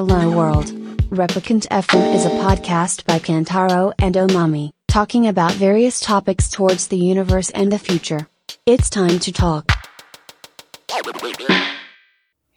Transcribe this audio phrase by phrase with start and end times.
[0.00, 0.72] Hello World.
[1.10, 6.96] Replicant FM is a podcast by Kantaro and Omami, talking about various topics towards the
[6.96, 8.26] universe and the future.
[8.64, 9.66] It's time to talk.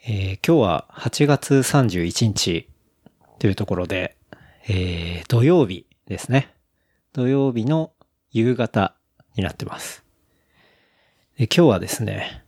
[0.07, 2.69] えー今日は8月31日
[3.39, 4.15] というところで、
[4.69, 6.55] えー土曜日ですね。
[7.11, 7.91] 土曜日の
[8.31, 8.95] 夕方
[9.35, 10.05] になってます。
[11.37, 12.42] で今日はですね、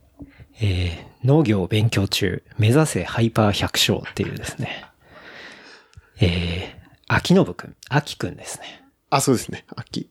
[0.62, 4.86] えー農業を勉強中、目指せハイパー百姓っていうですね、
[6.22, 8.84] えー、秋信くん、秋くんですね。
[9.10, 9.66] あ、そうですね。
[9.76, 10.08] 秋。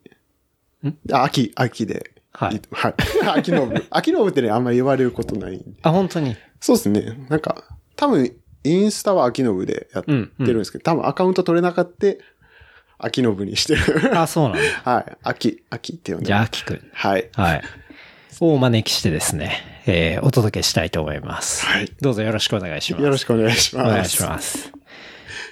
[1.12, 2.10] あ、秋、秋で。
[2.32, 2.94] はいはい。
[3.24, 3.38] はい。
[3.38, 3.84] 秋の部。
[3.90, 5.64] 秋の部ってね、あんまり言われることない。
[5.82, 6.36] あ、本当に？
[6.60, 7.16] そうですね。
[7.28, 7.62] なんか、
[7.94, 8.34] 多分、
[8.64, 12.08] インスタは秋の部でやってるんですけど、多分アカウント取れなかった、
[12.98, 14.18] 秋の部にしてる。
[14.18, 14.62] あ、そうなんだ。
[14.90, 15.16] はい。
[15.22, 16.90] 秋、秋って呼んでじゃあ、秋くん。
[16.92, 17.28] はい。
[17.34, 17.62] はい。
[18.42, 21.66] をお招きしてですね、えーお届けしたいと思います。
[21.66, 23.02] はいどうぞよろしくお願いします。
[23.02, 23.86] よろしくお願いします。
[23.86, 24.72] お願いします。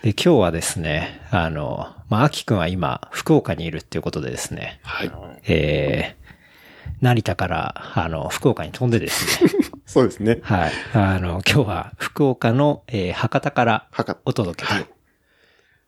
[0.03, 5.13] で、今日はですね、あの、まあ、秋くんは今、福岡にいるっていうことでですね、はい。
[5.47, 9.51] えー、成田から、あの、福岡に飛んでですね、
[9.87, 10.39] そうですね。
[10.43, 10.73] はい。
[10.93, 14.87] あの、今日は福岡の、えー博多から博多お届けはい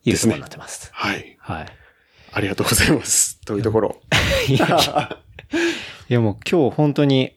[0.05, 0.90] というところになってます。
[0.92, 1.36] はい。
[1.40, 1.66] はい。
[2.33, 3.40] ありがとうございます。
[3.40, 4.00] というところ。
[4.48, 4.68] いや
[6.08, 7.34] いやもう今日本当に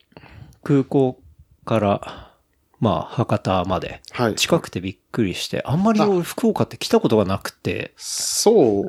[0.64, 1.20] 空港
[1.66, 2.32] から、
[2.80, 4.36] まあ、博多まではい。
[4.36, 8.82] 近くてびっくりして、あんまり俺福岡って来たことがなくて、そ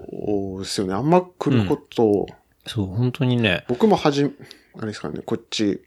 [0.57, 0.95] うですよね。
[0.95, 2.27] あんま来ること、
[2.67, 5.83] そう、本当にね、僕もはじ、あれですかね、こっち、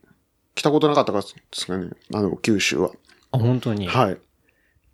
[0.56, 1.90] 来たことなかったからですかね。
[2.14, 2.92] あの、九州は。
[3.32, 3.86] あ、本当に。
[3.86, 4.18] いはい。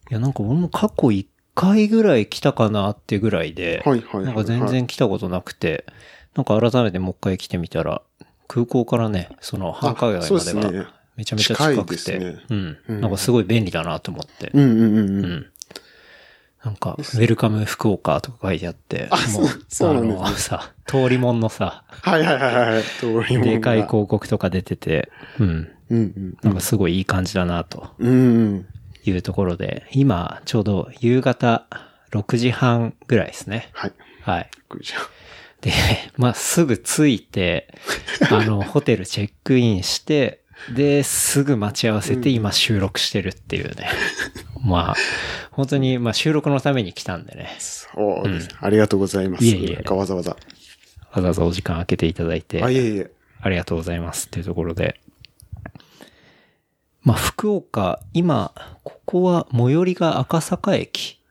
[0.09, 4.25] や、なんか俺も過去1回ぐらい来たかなってぐらいで、はいはいはい。
[4.25, 4.69] なんか全はい。
[4.69, 5.85] 然来たことなくて、
[6.35, 8.01] なんか改めてもう一回来てみたら、
[8.47, 10.93] 空港からね、その繁華街までは。
[11.17, 12.17] めちゃめちゃ近くて、
[12.49, 14.51] うん、うんなんかすごい便利だなと思って。
[14.53, 15.25] うんうんうんううん。
[15.25, 15.45] ん。
[16.63, 22.83] なんか、ウェルカム福岡とか書いてあって、あもう、そうなんですねあのさ、通りもんのさ、はいはいはいはい。
[22.83, 25.47] 通りもんがでかい広告とか出てて、うん。
[25.47, 26.37] うんうん。
[26.43, 27.89] なんかすごいいい感じだな、と。
[27.99, 31.65] いうところで、今、ちょうど夕方
[32.11, 33.69] 6時半ぐらいですね。
[33.73, 33.93] はい。
[34.21, 34.49] はい。
[34.55, 34.99] びっくりした
[35.61, 35.71] で、
[36.17, 37.73] まあ、すぐ着いて、
[38.29, 40.41] あの、ホテルチェックインして、
[40.73, 43.89] で、すぐ待ち合わせて今収録してるっていうね。
[44.65, 44.95] まあ、
[45.51, 47.55] 本当に、まあ収録のために来たんでね。
[47.59, 48.49] そうです。
[48.59, 49.45] ありがとうございます。
[49.45, 50.35] いえいえなんかわざわざ。
[51.11, 53.11] わざわざお時間空けていただいて、あ、いえいえ。
[53.39, 54.99] ありがとうございますっていうところで。
[57.03, 58.51] まあ、福岡、今、
[58.83, 61.21] ここは最寄りが赤坂駅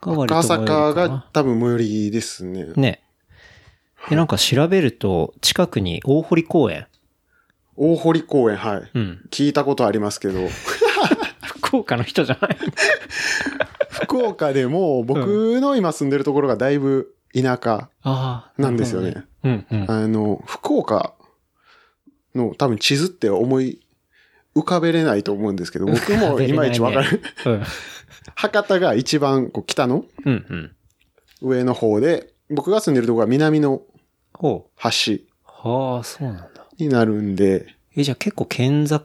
[0.00, 2.66] が割と赤坂が多分最寄りですね。
[2.76, 3.02] ね。
[4.08, 6.86] で、なんか調べると、近くに大堀公園。
[7.76, 8.90] 大堀公園、はい。
[8.94, 9.28] うん。
[9.30, 10.40] 聞いたことありますけど、
[11.60, 12.56] 福岡の人じゃない
[13.90, 17.90] 福岡でも僕の今住んでるところがだいぶ田舎。
[18.56, 19.10] なんですよね。
[19.10, 19.66] なるほどね。
[19.70, 19.90] うんうん。
[19.90, 21.14] あの、福岡
[22.34, 23.80] の多分地図って思い
[24.54, 27.20] 浮かべれないと思うんですけど、僕もいまいちわかる。
[27.46, 27.62] うん。
[28.34, 30.72] 博多が一番こう北のうんうん。
[31.42, 33.82] 上の方で、僕が住んでるところが南の
[34.38, 34.70] ほう。
[34.76, 36.66] 端はあ、そうなんだ。
[36.78, 39.00] になるんで、え、じゃあ結構県境？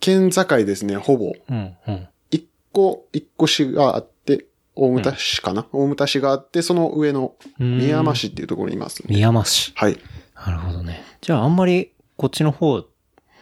[0.00, 1.32] 県境ですね、ほぼ。
[1.48, 2.08] うんうん。
[2.30, 9.06] 一個、一個市があって、大牟田市かな、大牟田市があって、その上のうん宮山市っていうところにいます、ね。
[9.08, 9.72] 宮山市。
[9.76, 9.98] はい。
[10.34, 11.02] なるほどね。
[11.20, 12.82] じゃああんまりこっちの方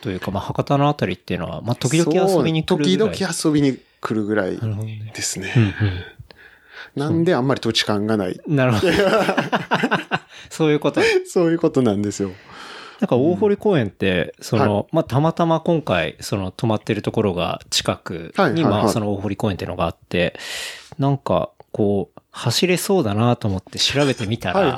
[0.03, 3.13] というか、まあ博多のあたりっていうのは、まあ時々遊びに来るぐらい。
[3.13, 5.13] 時々遊びに来るぐらいなるほどね。
[5.15, 5.53] ですね。
[5.57, 5.75] うん
[6.97, 8.41] なんであんまり土地感がない。
[8.47, 8.57] うん。
[8.57, 8.93] なるほど。
[10.51, 11.01] そういうこと。
[11.27, 12.31] そういうことなんですよ。
[13.01, 20.39] なんか大堀公園って、その、まあたまたま今回、その泊まってるところが近くに、まあその大堀公園っていうのがあって、
[20.99, 24.77] なんかこう、走れそうだなと思って調べてみたら。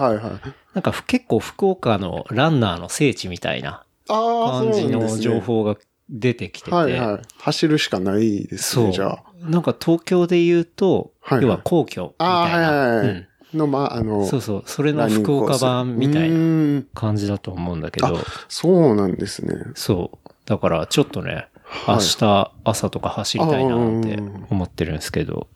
[0.72, 5.18] なんか結構福岡のランナーの聖地みたいな感じの。
[5.18, 5.76] 情報が
[6.08, 7.22] 出てきてて、はいはい。
[7.38, 8.92] 走るしかないですね。
[8.92, 9.22] じゃあ。
[9.40, 12.34] なんか東京で言うと、はいはい要は皇居みたいな。
[12.34, 13.06] はいはいはい。
[13.08, 14.62] うんの、まあ、あの、そうそう。
[14.66, 18.18] それの福岡版みたいうな感じだと思うんだけど、
[18.48, 19.54] そうなんですね。
[19.74, 20.28] そう。
[20.46, 24.18] だからちょっとね、はい明日朝とか走りたいなって
[24.50, 25.48] 思ってるんですけど、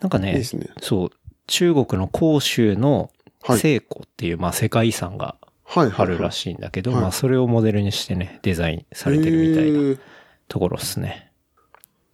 [0.00, 0.70] なんかね、いいね。
[0.80, 1.10] そう、
[1.46, 3.10] 中国の広州の
[3.42, 5.36] はい聖湖っていう、まあ世界遺産が。
[5.74, 10.00] あるらしいんだけど、はいまあそれをモデルにしてね、デザインされてるみたいな
[10.48, 11.32] ところですね。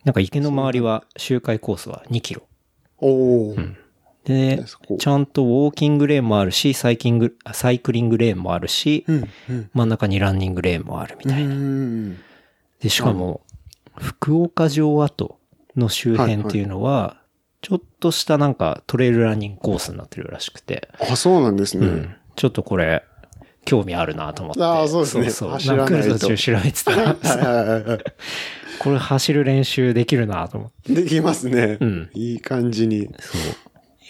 [0.04, 2.42] なんか池の周りは周回コースは2キロ。
[2.98, 3.56] おお、
[4.24, 9.70] で、そこちゃんとウォーキングレーンもあるし、サイキング、あサイクリングレーンもあるし、うん、うん。
[9.72, 11.54] 真ん中にランニングレーンもあるみたいな。
[11.54, 12.18] うん
[12.80, 13.40] で、しかも、
[13.96, 15.38] 福岡城跡
[15.76, 17.22] の周辺っていうのは、
[17.62, 20.88] ちょっとしたなんかトレイルランニングコースになってるらしくて。
[21.00, 21.86] あ、そうなんですね。
[21.86, 22.14] うん。
[22.36, 23.04] ちょっとこれ、
[23.66, 24.62] 興味あるなと思って。
[24.62, 25.86] ああそうですねそう走そう。
[25.86, 28.04] 来る途中調べてたら、はいはいはいはい。
[28.78, 30.94] これ走る練習できるなと思って。
[30.94, 31.76] できますね。
[31.80, 33.06] うんいい感じに。
[33.18, 33.40] そう。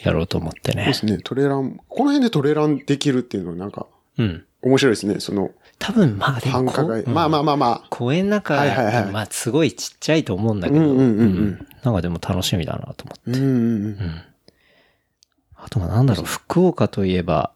[0.04, 0.84] やろうと思ってね。
[0.84, 1.18] そうですね。
[1.24, 3.86] トレラン、この辺でトレランできるっていうのはなんか、
[4.18, 4.44] うん。
[4.62, 5.20] 面白いですね。
[5.20, 6.64] その、多分まあでも
[7.06, 7.86] まあまあまあまあ。
[7.90, 13.40] 公園の中、はいはいはいまあすごいちっちゃいと思うんだけど、うんうんうんうんなんかでも楽しみだなと思って。
[13.40, 14.22] うんうんうん。
[15.56, 17.52] あとはなんだろう、福岡といえば、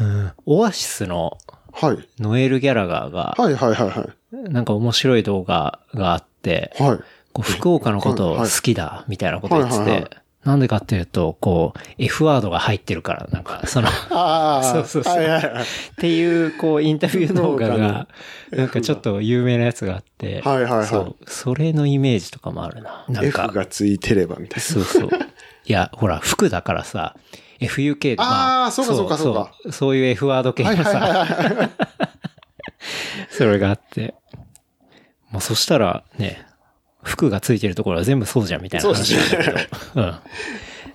[0.00, 1.38] うん、オアシスの
[1.72, 2.08] はい。
[2.18, 4.08] ノエル・ギャラガーが、はいはいはいは
[4.48, 4.50] い。
[4.50, 6.98] なんか面白い動画があって、はい。
[7.34, 10.16] こう福岡のことを好きだ、みたいなこと言ってて、
[10.46, 14.62] なんでかっていうと、こう、F ワードが入ってるから、なんか、その、っああ。
[14.72, 15.64] そうそうそうはいはいはい。
[16.00, 18.06] ていう、こう、インタビュー動画が、
[18.52, 23.04] なんかちょっと有名なやつがあって、はいはいはいそう、それのイメージとかもあるな。
[23.08, 25.10] なん F か、がついてればみたいそうそう。
[25.66, 27.16] いや、ほら、服だからさ、
[27.60, 30.74] FUK で、あーそうかそうかそうかそうそういう F ワード系な。
[30.74, 31.70] のさ、はい。
[33.30, 34.14] それがあって。
[35.30, 36.46] まあ、そしたらね、
[37.02, 39.58] 服がついてるところは全部そうじゃんみたいな話なんだけど。
[39.94, 40.02] うん。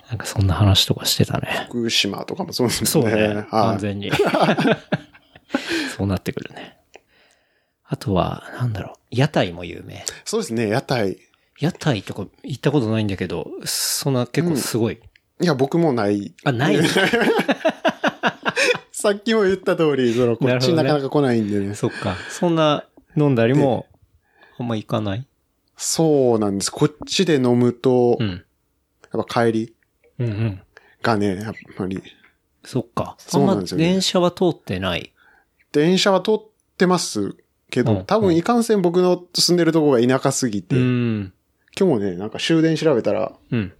[0.09, 1.67] なんかそんな話とかしてたね。
[1.69, 3.47] 福島とかもそうですそうね。
[3.49, 4.11] 完全に。
[5.97, 6.77] そうなってくるね。
[7.87, 10.05] あとは、なんだろう、屋台も有名。
[10.25, 11.17] そうですね、屋台。
[11.59, 14.99] 屋台とか行ったことないんだけど、そんな結構すごい。
[15.41, 16.33] いや、僕もない。
[16.43, 16.77] あ、ない
[18.91, 21.73] さっきも言った通り、その、こっちなかなか来ないんでね。
[21.75, 22.15] そっか。
[22.29, 22.85] そんな
[23.17, 23.87] 飲んだりも、
[24.59, 25.25] あんま行かない？
[25.75, 26.69] そうなんです。
[26.71, 28.43] こっちで飲むと、やうん。
[29.23, 29.73] っぱ帰り
[30.19, 30.59] うんうん。
[31.01, 32.01] がね、やっぱり、
[32.63, 33.15] そっか。
[33.17, 35.11] そうなんですよね電車は通ってない？
[35.71, 36.41] 電車は通っ
[36.77, 37.35] てます
[37.71, 41.33] けど、うん多分いかんせん僕の住んでるとこが田舎すぎて、うん。
[41.79, 43.73] 今日もね、なんか終電調べたら、うん。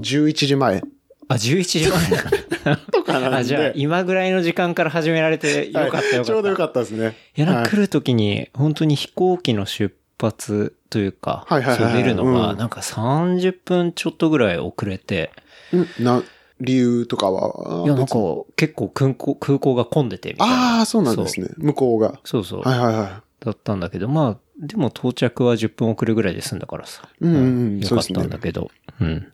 [0.00, 0.82] 11時前
[1.28, 3.36] あ、11時前とかなんで。
[3.36, 6.24] あ、じゃあ、今ぐらいの時間から始められてよかったよかった。
[6.24, 7.16] ちょうどよかったですね。
[7.36, 15.32] いや、なんはいか来るときに、本当に飛行機の出発というか、はいはいはい出るのが、うんなんか30分ちょっとぐらい遅れて、
[15.74, 16.22] んな、
[16.60, 17.84] 理由とかは？
[17.84, 18.16] いや、なんか
[18.56, 20.78] 結構空港空港が混んでてみたいな。
[20.78, 21.48] ああ、そうなんですね。
[21.58, 22.18] 向こうが。
[22.24, 22.62] そうそう。
[22.62, 27.08] はいはいはだったんだけど、まあ、でも到着は10分遅れぐらいで済んだからさ。
[27.20, 27.44] うんうんう
[27.76, 28.70] んよかったんだけど。
[29.00, 29.32] うん。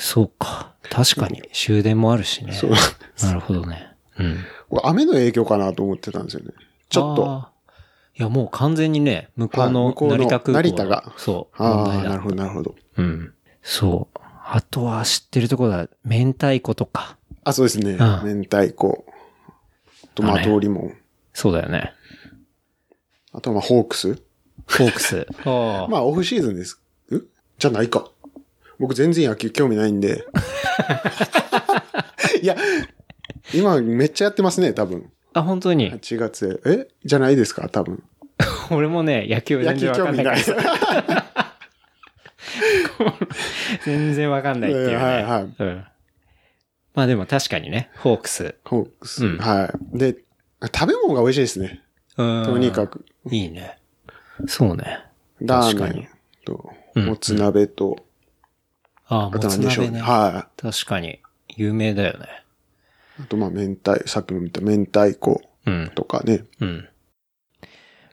[0.00, 0.72] そうか。
[0.90, 2.52] 確かに終電もあるしね。
[2.52, 2.70] そう
[3.22, 3.92] なるほどね。
[4.18, 4.26] うん。
[4.32, 4.36] い。
[4.82, 6.52] 雨の影響かなと思ってたんですよね。
[6.88, 7.48] ちょっと。
[8.18, 10.54] いや、もう完全にね、向こうはいの成田空港の。
[10.54, 11.62] 成田がそう。
[11.62, 12.74] 問ああ、なるほどなるほど。
[12.96, 13.34] うん。
[13.62, 14.20] そう。
[14.52, 15.88] あとは知ってるところだ。
[16.04, 17.18] 明太子とか。
[17.44, 17.94] あ、そうですね。
[17.94, 19.04] ん明太子。
[20.14, 20.96] トマトリモン。
[21.34, 21.92] そうだよね。
[23.32, 24.14] あとはまあ、ホークス。
[24.66, 25.26] フォークス。
[25.44, 25.88] ああ。
[25.88, 26.80] まあ、オフシーズンです。
[27.12, 27.22] ん
[27.58, 28.10] じゃないか。
[28.80, 30.24] 僕全然野球興味ないんで。
[32.42, 32.56] いや、
[33.54, 35.12] 今めっちゃやってますね、多分。
[35.34, 36.70] あ、本当に？8月へ。
[36.72, 36.88] え？
[37.04, 38.02] じゃないですか、多分。
[38.72, 40.38] 俺もね、野球全然わかん興味ない。
[43.84, 44.96] 全然わかんないっていうね。
[44.96, 45.84] はいはいうん。
[46.94, 48.54] まあでも確かにね、ホークス。
[48.64, 49.26] ホークス。
[49.26, 49.98] うんはい。
[49.98, 50.16] で、
[50.74, 51.82] 食べ物が美味しいですね。
[52.16, 52.44] うん。
[52.46, 53.04] とにかく。
[53.30, 53.78] いいね。
[54.46, 55.04] そうね。
[55.40, 56.08] ラー確かにメン
[56.46, 57.96] と、うんもつ鍋と、
[59.10, 59.38] ああ、も。
[59.40, 60.00] つ鍋ね。
[60.00, 61.20] は確かに。
[61.48, 62.26] 有名だよね。
[63.18, 63.22] い。
[63.22, 65.92] あと、まあ、明太、さっきも言った明太子うん。
[65.94, 66.44] とかね。
[66.60, 66.88] うん。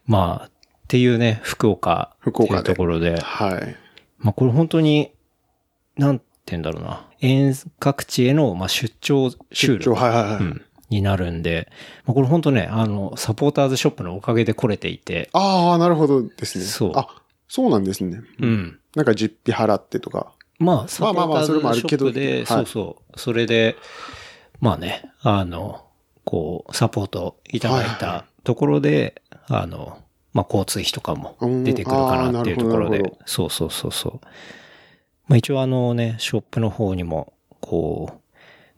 [0.06, 0.52] まあ、っ
[0.88, 3.20] ていうね、福岡福岡でっていうところで。
[3.20, 3.76] はい。
[4.18, 5.12] まあこれ本当に、
[5.98, 7.08] なんて言うんだろうな。
[7.20, 10.36] 遠隔地への、まあ、出張収出張、録、はいはいはい。
[10.38, 11.70] うん、になるんで、
[12.06, 16.66] まあ、これ本当ね、あの、サポーターズショップのおかげで来れていて、ああ、なるほどですね。
[16.66, 17.08] そうあ、
[17.48, 18.22] そうなんですね。
[18.40, 18.80] うん。
[18.96, 20.34] なんか実費払ってとか。
[20.60, 23.20] まあ、サポーターズショップで、そうそう。
[23.20, 23.76] それで、
[24.60, 25.86] まあね、あの、
[26.24, 30.00] こう、サポートいただいたところで、あの、
[30.34, 31.64] まあ、交通費とかもうん。
[31.64, 33.14] 出てくるかなっていうところで。
[33.26, 34.20] そうそうそうそう。
[35.28, 38.18] まあ、一応あのね、ショップの方にも、こう、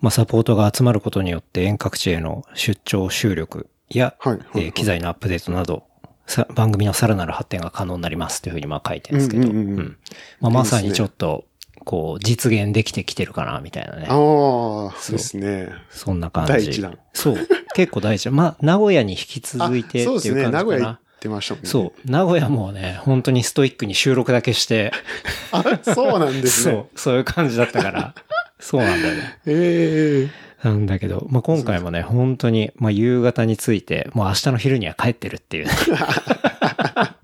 [0.01, 5.83] まあ、サポートが集まることによって遠隔地への出張収録や、えー機材のアップデートなど、
[6.25, 9.98] さ番組のさらなる発展が可能になりますというふうにまあ書いてるんですけど、うん
[10.39, 11.45] まあ、まさにちょっと、
[11.86, 14.05] こう、実現できてきてるかな、みたいなね。
[14.09, 15.69] ああ、そうですね。
[15.89, 16.53] そんな感じ。
[16.53, 16.98] 第一弾。
[17.13, 17.38] そう。
[17.75, 18.36] 結構第一弾。
[18.36, 20.41] まあ、名古屋に引き続いてっていう感じかな。
[20.41, 20.51] そうですね。
[20.51, 21.69] 名古屋行ってましたもんね。
[21.69, 22.12] そう。
[22.12, 24.91] 名古屋もね、本当にストイックに収録だけして、
[25.51, 28.15] あ、そうなんですそねう。、そういう感じだったから。
[28.59, 29.39] そうなんだよね。
[29.45, 35.71] ええなんだけど、まあ、今回もね、本当に、まあ、夕方について、もう明日の昼には帰ってるっていうね。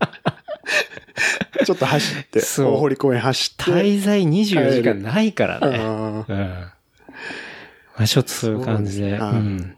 [1.65, 3.71] ちょっと走って、そう大堀公園走って。
[3.71, 5.77] 滞在24時間ないからね。
[7.97, 9.77] まあちょっとそういう感じで、うそうなんですん。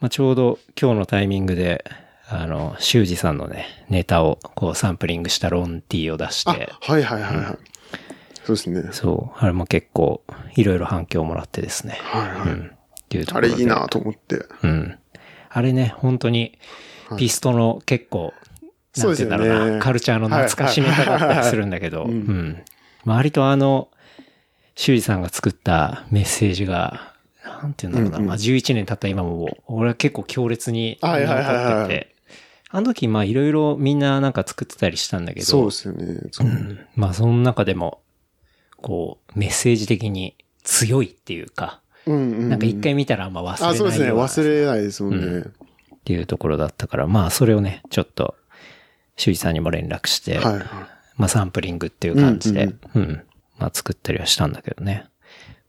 [0.00, 1.84] まあちょうど今日のタイミングで、
[2.28, 7.58] あの、修二さんのね、ネタをこうサンプリングしたロンティーを出しはいはいはいはい。
[8.44, 8.88] そうですね。
[8.92, 10.22] そう、あれも結構
[10.54, 11.98] いろいろ反響もらってですね。
[12.02, 12.48] はいはい。
[12.48, 12.66] うん。
[12.66, 13.54] っていうところで。
[13.54, 14.44] あれいいなと思って。
[14.62, 14.98] うん。
[15.50, 16.58] あれね、本当に、
[17.16, 18.34] ピストの結構、
[18.96, 22.62] なんて言うんだろうな、カルチャーの懐かしネタだったりするんだけど、うん。
[23.04, 23.88] 割とあの、
[24.74, 27.14] 修二さんが作ったメッセージが、
[27.44, 32.14] なんて言うんだろうな、うんうんまあ11年経った今も、俺は結構強烈に残はいはいはいはいってて、
[32.70, 36.20] あの時まあいろいろみんななんか作ってたりしたんだけど、そうですよね。
[36.30, 38.00] そううんまあその中でも、
[38.76, 42.48] こう、メッセージ的に強いっていうか、うんうん。
[42.48, 44.12] なんか一回見たらあんま忘れないあ、なそうですね。
[44.12, 45.26] 忘れないですもんね。
[45.26, 45.52] う
[45.96, 48.34] っていうところだったから、まあそれをね、ちょっと、
[49.18, 50.64] 修二さんにも連絡して、はいはい。
[51.16, 53.22] まあサンプリングっていう感じで、ううんん、
[53.58, 55.04] まあ作ったりはしたんだけどね。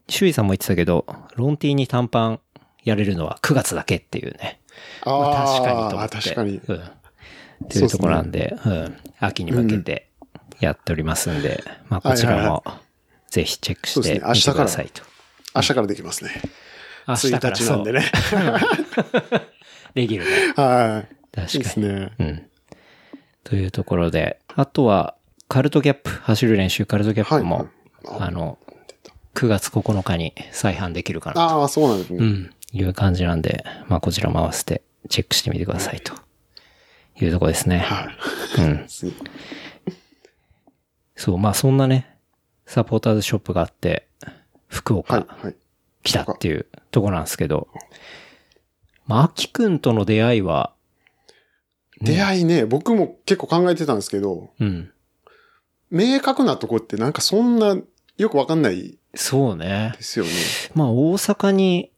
[0.08, 1.04] 修二さんも言ってたけど、
[1.36, 2.40] ロンティーに短パン
[2.84, 4.60] やれるのは9月だけっていうね。
[5.04, 6.16] まあ確かにと思ああ、って。
[6.16, 6.60] 確かに。
[6.66, 6.76] うん。
[6.76, 8.96] っていうところなんで、うん。
[9.18, 10.08] 秋に向けて
[10.60, 12.64] やっておりますんで、まあこちらも、
[13.28, 15.02] ぜひチェックしてみてね明日からくださいと。
[15.54, 16.30] 明日からできますね。
[17.08, 18.04] 明日から1日なんでね。
[19.94, 20.30] できるね。
[20.56, 21.04] は
[21.36, 21.40] い。
[21.40, 21.64] いいで確かに。
[21.64, 22.12] すね。
[22.18, 22.49] うん。
[23.44, 25.16] というところで、あとは、
[25.48, 27.68] カルトギャップ、走る練習カルトギャップも、はい
[28.20, 28.58] あの、
[29.34, 32.18] 9月9日に再販できるかなと、ああ、そうなんですね。
[32.18, 36.14] うん、いう感じなんで、まあこちらも合わせてチェックしてみてくださいと
[37.20, 37.78] いうところですね。
[37.78, 38.10] は
[38.58, 38.62] い。
[38.62, 38.86] うん。
[41.16, 42.16] そう、まあそんなね、
[42.66, 44.06] サポーターズショップがあって、
[44.68, 45.02] 福はい。
[45.02, 45.54] 岡はい。
[46.02, 47.68] 来たっていうところなんですけど、
[49.06, 50.72] まあ、アキくんとの出会いは、
[52.00, 54.90] 出会いね、僕も結構考えてたんですけど、うん。
[55.90, 57.76] 明確なとこってなんかそんな
[58.16, 59.94] よくわかんないそうね。
[59.96, 60.30] ですよね。
[60.74, 61.90] まあ、大阪に、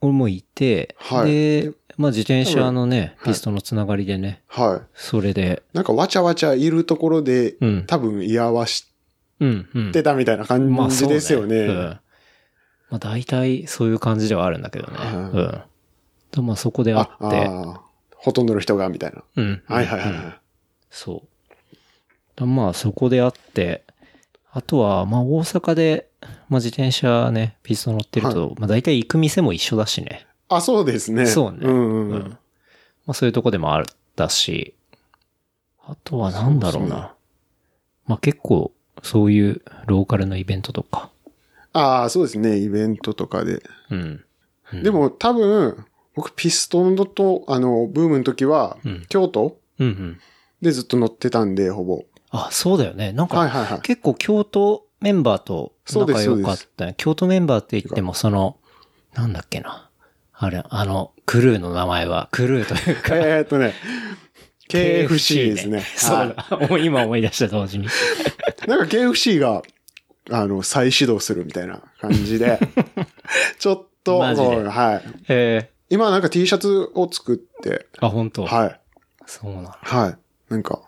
[0.00, 4.86] 俺もいて、はいで、まあ、自転車のね、はいピストのつながりでね、はい。
[4.94, 7.84] それで、なんかわちゃわちゃいるところで、うん。
[7.86, 8.86] 多分居合わし
[9.40, 9.92] うん、うん。
[9.92, 11.66] てたみたいな感まあ、じですよね。
[11.66, 12.00] そううん。
[12.90, 14.98] まあ、大体そういう感じではあるんだけどね。
[14.98, 15.60] はいうん。
[16.32, 17.80] でまあ、そこで会あ、って、ああ、
[18.16, 19.22] ほとんどの人がみたいな。
[19.36, 19.62] うん。
[19.66, 20.40] はいはいはいうんはい。
[20.90, 21.74] そう。
[22.34, 23.84] だまあ、そこで会って、
[24.52, 30.26] あとは、まあ、大阪で、まあ、自転車ね、ピスト乗ってると、まあ、大体行く店も一緒だしね。
[30.48, 31.26] あ、そうですね。
[31.26, 31.58] そうね。
[31.62, 32.12] うんうんうん。
[32.12, 32.38] うん
[33.06, 33.84] まあ、そういうとこでもあっ
[34.16, 34.74] たし、
[35.86, 36.88] あとはなんだろうな。
[36.88, 37.10] そうそう
[38.06, 41.10] まあ、結構、そういうローカルのイベントとか。
[41.72, 42.56] ああ、そうですね。
[42.58, 43.62] イベントとかで。
[43.90, 44.24] うん。
[44.72, 45.84] うんで、も多分、
[46.16, 50.20] 僕ピストンと、あの、ブームの時は、うん京都うんうん。
[50.62, 52.04] でずっと乗ってたんで、ほぼ。
[52.30, 53.12] あ、そうだよね。
[53.12, 53.80] なんか、はいはいはい。
[53.82, 56.94] 結構京都メンバーと仲良かったね。
[56.96, 58.56] 京都メンバーって言っても、その、
[59.14, 59.90] なんだっけな。
[60.32, 63.74] あれ、あの、クルーの名前は、クルーというか、えーっとね、
[64.70, 65.82] KFC ですね。
[65.96, 67.88] そう今思い出した同時に。
[68.66, 69.62] なんか KFC が、
[70.30, 72.58] あの、再始動するみたいな感じで、
[73.58, 75.08] ちょっと、はい。
[75.28, 78.80] え今なんか T シャツを作って、ー、あ、本当はい。
[79.26, 79.68] そうなの。
[79.70, 80.52] はい。
[80.52, 80.82] なんか、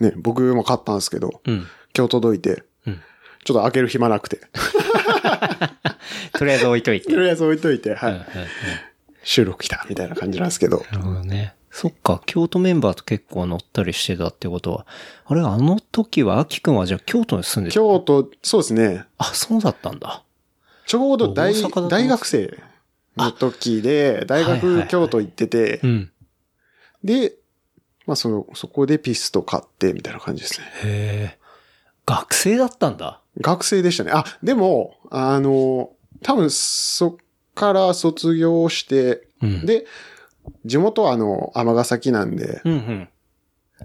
[0.00, 1.66] ね、僕も買ったんですけど、うん。
[1.96, 3.00] 今日届いて、うん
[3.42, 4.38] ちょっと開ける暇なくて、
[6.38, 7.10] とりあえず置いといて。
[7.10, 8.12] とりあえず置いといて、はい。
[8.12, 8.26] うんうんうん
[9.22, 10.84] 収録来た、みたいな感じなんですけど。
[10.90, 11.54] なるほどね。
[11.70, 14.86] そっか、京都メンバーと結構乗ったりしてたってことは。
[15.26, 19.04] あれ、あの時は、秋くんはじゃあ京都に住んでた京都、そうですね。
[19.18, 20.24] あ、そうだったんだ。
[20.86, 21.54] ちょうど大
[21.88, 22.58] 大学生
[23.20, 26.12] の時で、大学京都行っててう、ん。
[27.04, 27.34] で、
[28.06, 31.38] まあその、そこでピスト買って、みたいな感じですね。
[32.06, 33.20] 学生だったんだ。
[33.40, 34.12] 学生でしたね。
[34.12, 35.90] あ、でも、あの、
[36.22, 37.16] 多分そっ
[37.54, 39.86] から卒業して、うん。、で、
[40.64, 43.08] 地元はあの、尼崎なんで、うんうん。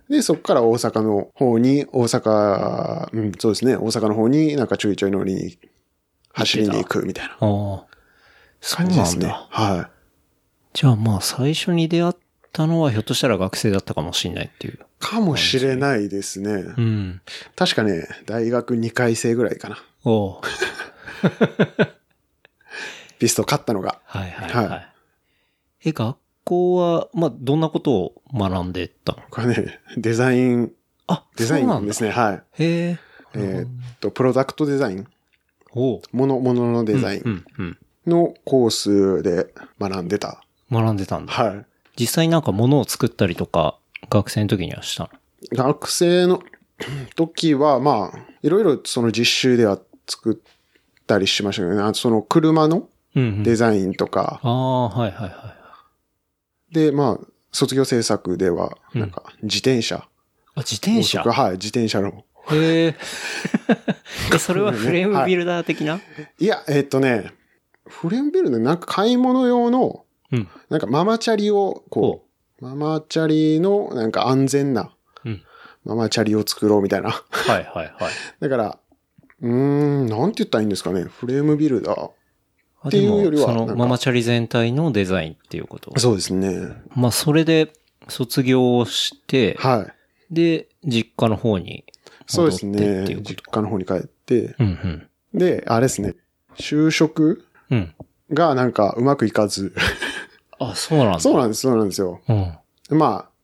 [0.10, 5.58] で、そっから大阪の方に、大阪、うん、そうですね、大阪の方になんかちょいちょい乗りに、
[6.34, 7.86] 走りに行くみたいな。
[8.66, 9.28] そうですね。
[9.28, 9.48] なんだ。
[9.52, 9.90] は
[10.74, 12.14] じゃあまあ最初に出会っ
[12.52, 14.74] たのはひょっとしたら学生だったかもしれないっていう。
[14.74, 14.78] い。
[15.00, 16.52] かもしれないですね。
[16.76, 17.22] うん。
[17.56, 19.78] 確かね、大学2回生ぐらいかな。
[20.04, 20.42] おう
[23.20, 24.02] ピスト買ったのが。
[24.04, 24.68] はいはいはい。
[24.68, 24.90] は
[25.86, 29.20] え、学校は、まあどんなことを学んでたの？
[29.30, 30.72] これね、デザイン、
[31.06, 32.10] あ、デザイそうなんですね。
[32.10, 32.64] はい。
[32.64, 33.00] へえ。
[33.36, 33.70] えーっ
[34.00, 35.08] と、プロダクトデザイン、
[35.72, 37.78] おうもの、もののデザインうん、うん、
[38.08, 40.44] のコースで学んでた。
[40.72, 40.84] うん。
[40.84, 41.34] 学んでたんだ。
[41.34, 41.66] はい。
[41.98, 43.78] 実際なんか物を作ったりとか、
[44.10, 45.10] 学生の時にはした
[45.52, 45.64] の？
[45.64, 46.42] 学生の
[47.16, 50.56] 時は、まあ、いろいろその実習では作っ
[51.08, 51.82] たりしましたけどね。
[51.82, 53.44] あとその車のうん、うん。
[53.44, 55.56] デザインとか、ああ、はいはいは
[56.72, 59.96] で、まあ、卒業制作では、うんなんか、自転車。
[59.96, 60.00] い。
[60.56, 61.24] あ、自転車？
[61.24, 62.26] はい、自転車の。
[62.52, 62.96] へえ。
[64.34, 66.00] え それはフレームビルダー的な、
[66.40, 67.32] いや、えっとね、
[67.88, 70.48] フレームビルでなんか買い物用の、うん。
[70.70, 72.26] なんかママチャリを、こ
[72.60, 74.92] う、ママチャリのなんか安全な
[75.24, 75.44] うん。
[75.84, 77.12] ママチャリを作ろうみたいな。
[77.12, 77.96] はいはいはい。
[78.40, 78.80] だから、
[79.42, 81.04] うーん、なんて言ったらいいんですかね。
[81.04, 82.10] フレームビルダー。
[82.82, 85.98] あっていうよりはそのママチャリ全体のデザインっていうこと。
[86.00, 86.68] そうですね。
[86.96, 87.74] まあ、それで
[88.08, 89.88] 卒業をして、は
[90.30, 90.34] い。
[90.34, 91.84] で、実家の方に
[92.28, 93.16] そうです戻ってっていね。
[93.16, 94.56] うこと実家の方に帰って。
[94.60, 94.66] うん
[95.34, 95.40] うん。
[95.40, 96.16] で、あれですね。
[96.58, 97.46] 就職うん。
[98.32, 99.74] がなんかうまくいかず。
[100.60, 101.20] あ、そうなんだ。
[101.20, 102.22] そうなんです、そうなんですよ。
[102.28, 102.98] うん。
[102.98, 103.36] まあ、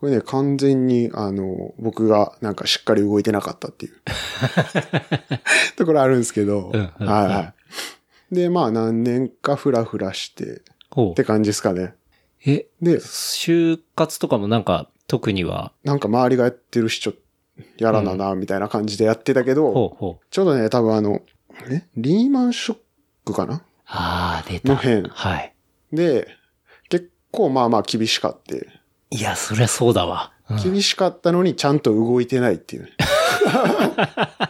[0.00, 3.94] これね、完全に、あの、僕がなんかしっかり動いてなかったっていう
[5.76, 7.54] ところあるんですけど、うんうんはいは
[8.30, 8.34] い。
[8.34, 10.62] で、まあ何年かフラフラして
[11.10, 11.94] って感じですかね。
[12.44, 17.14] え、で、就活とかもなんか特には、なんか周りがやってるし、ちょ
[17.78, 20.26] やらなな、みたいな感じでやってたけど、ほうほう。
[20.30, 21.22] ちょうどね、多分あの、
[21.70, 21.84] え？
[21.96, 22.78] リーマンショッ
[23.26, 23.62] クかな？
[23.86, 24.70] ああ、出た。
[24.70, 25.52] の辺はい。
[25.92, 26.28] で、
[26.88, 28.68] 結構まあまあ厳しかって、
[29.10, 30.32] いや、そりゃそうだわ。
[30.48, 32.90] うん厳しかったのにちゃんと動いてないっていうね。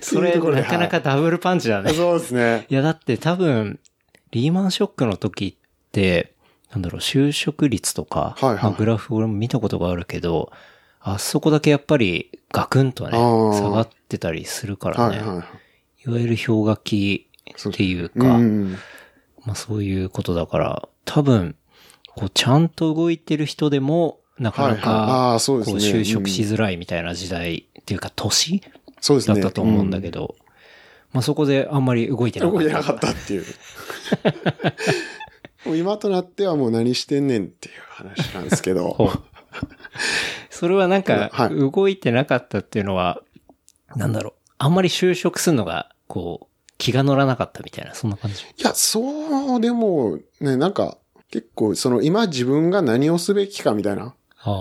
[0.00, 1.92] それ、なかなかダブルパンチだね。
[1.92, 2.64] そうですね。
[2.70, 3.80] いや、だって多分、
[4.30, 6.34] リーマンショックの時って、
[6.70, 10.52] なんだろう、就職率とか、はいはいまあグラフ俺も見たことがあるけど、
[11.00, 15.18] あそこだけやっぱりガクンとね、下がってたりするからね。
[15.18, 15.44] はいはい。
[16.04, 17.28] いわゆる氷河期
[17.68, 18.76] っていううか、ん。
[19.44, 21.56] まあそういうことだから、多分、
[22.14, 28.62] こうちゃんと動いてる人でも、なかなか、こう就職しづらいみたいな時代っていうか、年
[29.00, 29.40] そうですね。
[29.40, 30.36] だったと思うんだけど、
[31.12, 32.58] まあそこであんまり動いてなかった。
[32.58, 33.44] 動いてなかったっていう。
[35.66, 39.10] もう今となってはもう何してんねんっていう話なんですけほど。
[39.10, 39.12] う
[40.50, 43.22] それはなんかは、い動いてなかったっていうのは、
[43.96, 48.42] なんだろう、あんまり就職するのが、こう、気が乗らなかったみたいな、そんな感じ？
[48.42, 50.98] いや、そうでも、ね、なんか、
[51.30, 54.14] 結構、その今自分が何をすべきかみたいな、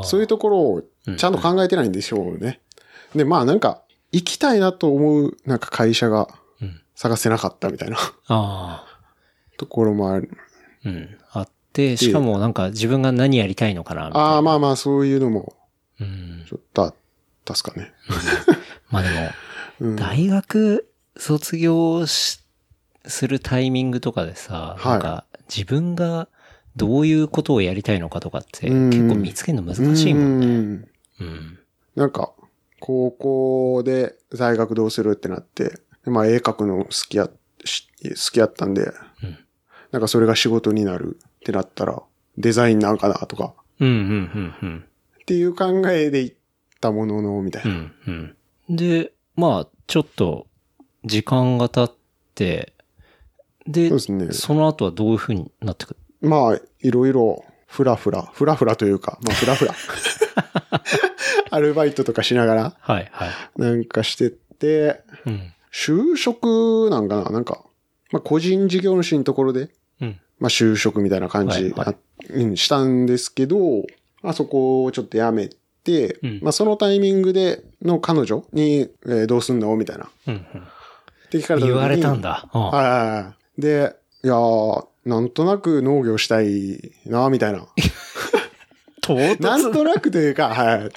[0.04, 0.84] そういうとところを
[1.18, 2.62] ちゃんと考えてないんでしょうね。
[3.16, 3.82] で、まあなんか、
[4.12, 6.28] 行きたいなと思う、なんか会社が
[6.62, 8.86] うん探せなかったみたいなああ、
[9.58, 10.32] ところもある。
[10.84, 11.18] うん。
[11.32, 14.28] あって、しかもなんか自分が何やりたいのかな、みたいな。
[14.30, 15.54] ああ、まあまあ、そういうのも、
[16.00, 16.44] うん。
[16.48, 16.96] ちょっとあっ
[17.46, 17.94] たっすかね。
[18.90, 19.16] まあでも、
[19.80, 19.96] うん。
[19.96, 22.42] 大学卒業し、
[23.06, 26.28] するタイミングとかでさ、はいなんか自分が
[26.76, 30.46] どういうことをやりたいのかとかってうん結構見つけるの難しいもんね。
[30.48, 30.88] うん
[31.20, 31.60] うん。
[31.96, 32.32] なんか、
[32.80, 37.30] 高校で大学どうするってなって、でまあ絵描くの好きや、
[37.64, 38.92] し好きやったんで、
[39.24, 39.38] うん
[39.92, 42.04] なんかそれが仕事になるってなったら、
[42.38, 44.86] デザインなんかなとか、うん、うん、うん、うん。
[45.22, 46.34] っていう考えでいっ
[46.82, 47.74] たものの、みたいうな。
[47.74, 48.36] ん、うん。
[48.76, 50.48] で、まあ、ちょっと、
[51.06, 51.96] 時間が経っ
[52.34, 52.74] て、
[53.68, 54.32] で、そね。
[54.32, 55.96] その後はどういう風になってく？
[56.22, 59.76] るまあ、いろいろ、ふらふら、ふらふらというか、まあ、ふらふら。
[61.52, 63.30] アルバイトとかしながら、はい、はい。
[63.58, 65.54] なんかしてって、うん。
[65.72, 67.30] 就職なんかな？
[67.30, 67.64] なんか、
[68.12, 69.70] まあ、個人事業主のところで、
[70.02, 70.20] うん。
[70.40, 71.96] まあ、就職みたいな感じ、はいはいあ
[72.32, 73.84] うん、したんですけど、
[74.24, 75.57] まあ、そこをちょっとやめて、
[76.24, 80.10] うんまあ、そのタイミングでの彼女に、えーどうすんのみたいな。
[80.28, 80.42] うん、うん。
[80.62, 80.64] っ
[81.30, 82.22] て聞かれた言われたん。
[82.22, 82.48] だ。
[82.52, 83.62] ああはいはいはい。
[83.62, 87.66] で、いやーなんとなく農業したいな、みたいな。
[89.02, 90.90] 唐突なんとなくというか、はい。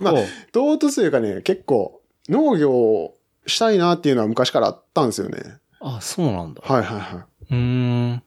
[0.00, 0.14] まあ
[0.52, 3.14] 唐突というかね、結構、農業
[3.46, 5.58] したいなっていうのは昔からあったんですよね。
[5.80, 6.62] あ、そうなんだ。
[6.64, 7.54] はいはいはい。
[7.54, 7.56] うー
[8.14, 8.22] ん。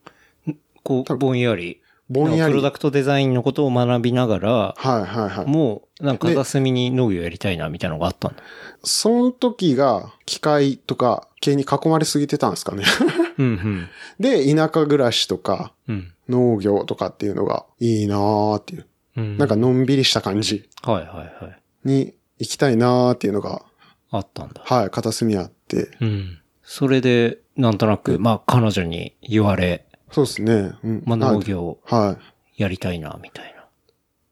[0.82, 1.80] こう、ぼんやり。
[2.08, 2.40] ぼんやり。
[2.42, 5.46] はいプロダクトデザインのことを学びながら、はいはい。
[5.46, 8.42] もう、なんか片隅に農業やりたいな、みたいなのがあったんだ。
[8.84, 12.84] その時が、機械とか系に囲まれすぎてたんですかね。
[13.38, 13.88] うん、うん。
[14.20, 16.12] で、田舎暮らしとか、うん。
[16.28, 18.86] 農業とかっていうのがいいなーっていう。
[19.16, 19.38] うん。
[19.38, 21.58] なんかのんびりした感じはいはいはい。
[21.84, 23.62] に行きたいなーっていうのが、
[24.10, 24.62] あったんだ。
[24.64, 25.90] はい、片隅あって。
[26.00, 26.38] うん。
[26.62, 29.85] それで、なんとなく、まあ、彼女に言われ、
[30.16, 30.72] そうですね。
[30.82, 31.02] うん。
[31.04, 32.12] まあ、農業はい。
[32.12, 33.66] ってやりたいな、みたいな。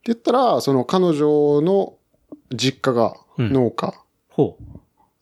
[0.04, 1.96] 言ったら、その彼女の
[2.54, 3.92] 実家が農家。
[4.30, 4.56] ほ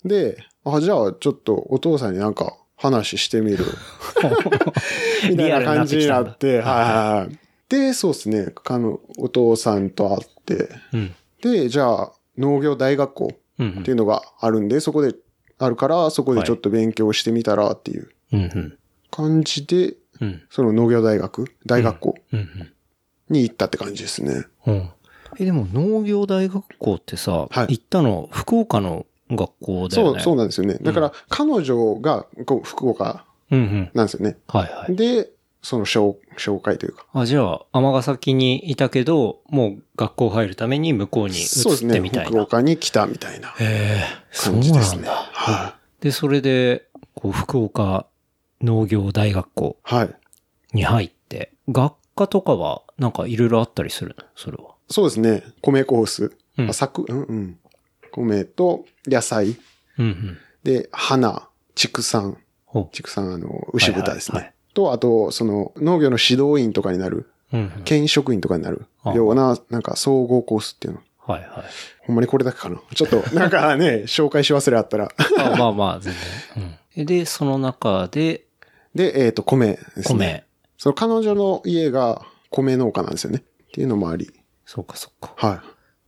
[0.05, 0.09] う。
[0.09, 3.65] で、あ、じゃあちょっとお父さんになんか話してみる。
[5.31, 7.39] みたいな感じになって、はいはいはい。
[7.69, 8.53] で、そうですね。
[8.55, 11.15] かの、お父さんと会って、うん。
[11.43, 15.13] で、じゃあ、農業大学校うんっていうのがあるんで、そこで、
[15.59, 18.41] あるから、そこでちょっと勉強してみたらっていううん。
[18.43, 18.79] うん。
[19.11, 20.43] 感じで、うん。
[20.51, 22.73] その農業大学、大学校うん。
[23.29, 24.45] に行ったって感じですね。
[24.67, 24.91] うん。
[25.39, 30.23] え、でも農業大学校ってさ、はい行ったの福岡の学校だそう、よね。
[30.23, 30.79] そうなんですよね。
[30.83, 33.91] だから、彼女が、こう、福岡うんうん。
[33.95, 34.37] なんですよね。
[34.49, 34.97] はいはい。
[34.97, 35.31] で、
[35.63, 37.07] その紹紹介というか。
[37.13, 41.91] あ、じゃあ、尼崎にいたけど、もう学校入るために向こうに移そうですね。
[41.93, 42.31] ってみたいな。
[42.31, 45.03] 福岡に来たみたいなへえ、そう感じですね。
[45.03, 45.13] なんだ。
[45.33, 48.07] はで、それで、こう、福岡
[48.63, 49.95] 農業大学校い。
[49.95, 50.15] はい。
[50.73, 54.25] に入って、学科とかは、なんかいろいろあったりするの？
[54.37, 54.75] それは。
[54.89, 55.43] そうですね。
[55.61, 56.33] 米コース。
[56.59, 57.59] うんあ、作、うんうん。
[58.11, 59.57] 米と野菜。
[59.99, 60.39] うんうん。
[60.65, 62.39] で、花、畜産。
[62.93, 64.37] 畜産、あの、牛豚ですね。
[64.37, 67.83] はいはいはいと、あと、その、農業の指導員とかになる、うんうん。
[67.85, 71.01] 県職員とかになるあような、なんか総合コースっていうの。
[71.27, 71.51] はいはい。
[72.01, 72.81] ほんまにこれだけかな。
[72.95, 75.13] ちょっと、なんかね、 紹介し忘れあったら。
[75.39, 76.15] あまあまあ、全
[76.57, 76.73] 然。
[76.97, 77.07] うん。
[77.07, 78.45] で、その中で、
[78.95, 80.19] で、えっ、と、米ですね。
[80.19, 80.45] 米。
[80.79, 83.39] その彼女の家が米農家なんですよね。
[83.39, 84.31] っていうのもあり。
[84.67, 85.35] そうかそうか。
[85.37, 85.61] はい。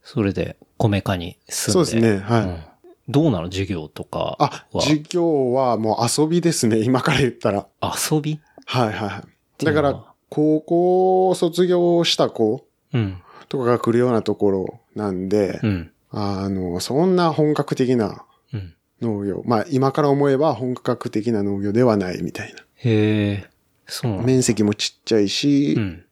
[0.03, 1.91] それで、米化に住んで。
[1.91, 2.59] そうですねはいうん
[3.07, 3.45] どうなの？
[3.45, 4.81] 授業とかあ、は。
[4.81, 6.79] 授業はもう遊びですね。
[6.85, 7.67] 今から言ったら。
[7.83, 8.41] 遊び？
[8.65, 9.25] はいはいは
[9.61, 9.65] い。
[9.65, 13.21] だから、高校卒業した子うん。
[13.51, 15.91] とかが来るようなところなんで、うん。
[16.11, 18.75] あの、そんな本格的なうん。
[19.03, 19.43] 農業。
[19.45, 22.64] まあ今から思えば本格的な農業ではないみたいな。
[22.85, 23.51] へえ、
[23.87, 26.05] そうなんだ面積もちっちゃいし、うん。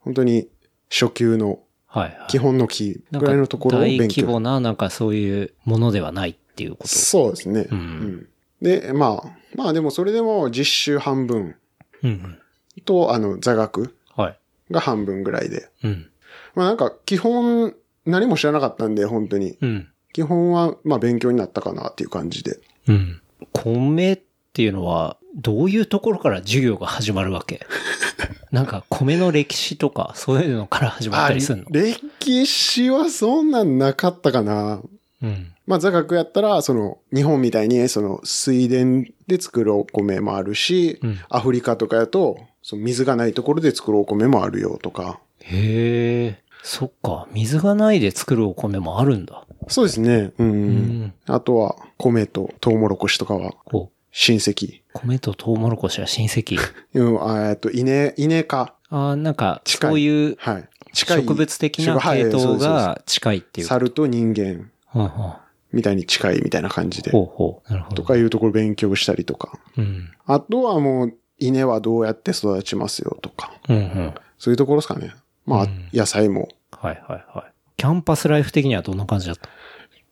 [0.00, 0.48] 本当に
[0.90, 2.26] 初級のはいはい。
[2.28, 4.22] 基本の木ぐらいのところを大勉強。
[4.22, 6.88] 規模な、なんかそういうものではないっていうこと。
[6.88, 7.66] そうですね。
[7.70, 8.28] うんうん
[8.62, 11.56] で、まあ、まあでもそれでも実習半分
[12.02, 12.38] うんうん。
[12.84, 14.38] と、あの、座学はい。
[14.70, 15.70] が半分ぐらいで。
[15.82, 16.10] うん。
[16.54, 19.56] まあなんか基本何も知らなかったんで、本当に。
[19.60, 19.88] うん。
[20.12, 22.58] 基本はまあ勉強になったかなっていう感じで。
[22.86, 23.22] うん。
[23.52, 27.60] 米っていうのは、どういうところから授業が始まるわけ？
[28.50, 31.64] なんか米の歴史とか、そういうのから始まったりするの？
[31.66, 34.82] あ歴史はそんなんなかったかな。
[35.22, 35.52] うん。
[35.66, 45.20] まあ座学やったら、その日本みたいにその水田で作るお米もあるし、うんアフリカとかやと、その水がないところで作るお米もあるよとか。
[45.42, 47.28] へえ、そっか。
[47.32, 49.46] 水がないで作るお米もあるんだ。
[49.68, 50.32] そうですね。
[50.38, 50.50] うん。
[50.50, 51.14] うん。
[51.26, 54.82] あとは米とトウモロコシとかはこう、親戚。
[54.94, 56.58] 米とトウモロコシは親戚？
[56.94, 58.74] うん、あえっと、稲、稲か。
[58.90, 60.68] ああ、なんか、近いそういうはい。
[60.92, 61.20] 近い。
[61.22, 63.66] 植物的なはい系統が近いっていう。
[63.66, 65.40] 猿と人間はんは
[65.72, 67.10] みたいに近いみたいな感じで。
[67.10, 67.70] んほうほう。
[67.72, 67.96] なるほど。
[67.96, 69.58] とかいうところ勉強したりとか。
[69.78, 70.10] うん。
[70.26, 73.52] あとはもう、稲はどうやって育ちますよとか。
[73.68, 74.14] うんうん。
[74.38, 75.14] そういうところですかね。
[75.46, 76.48] まあ、うん野菜も。
[76.72, 77.52] はいはいはい。
[77.76, 79.48] キャンパスライフ的にはどんな感じだった？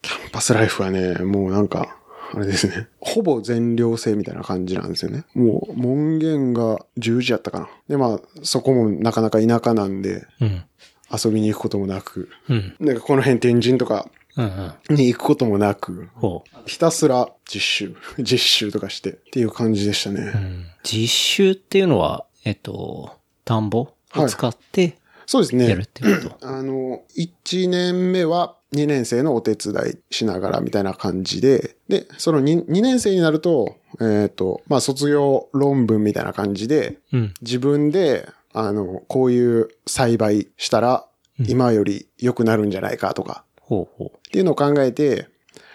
[0.01, 1.98] キャンパスライフはね、もうなんか、
[2.35, 2.89] あれですね。
[3.01, 5.25] ほぼ全寮制みたいな感じなんですよね。
[5.35, 7.69] もう、門限が10時やったかな。
[7.89, 10.65] で、まあ、そこもなかなか田舎なんで、うん。
[11.11, 12.77] 遊びに行くこともなく、うん。
[12.81, 14.97] なんかこの辺天神とかうんうん。
[14.97, 20.21] に行くこともなく、ほひたすら実習、 実習とかしてっていう感じでしたね。
[20.21, 20.25] う。
[20.25, 20.67] うん。
[20.85, 25.87] 実習っていうのは、えっと、田んぼを使ってそうですやるっね。
[25.93, 26.47] ていうこと。
[26.47, 37.35] あの、1年目は2年生のお手伝いしながらみたいな感じで、で、その 2, 2年生になると、えっ、と、まあ、卒業論文みたいな感じで、うん。
[37.41, 41.07] 自分で、あの、こういう栽培したら、
[41.47, 43.87] 今より良くなるんじゃないかとか、っ
[44.31, 45.29] ていうのを考えて、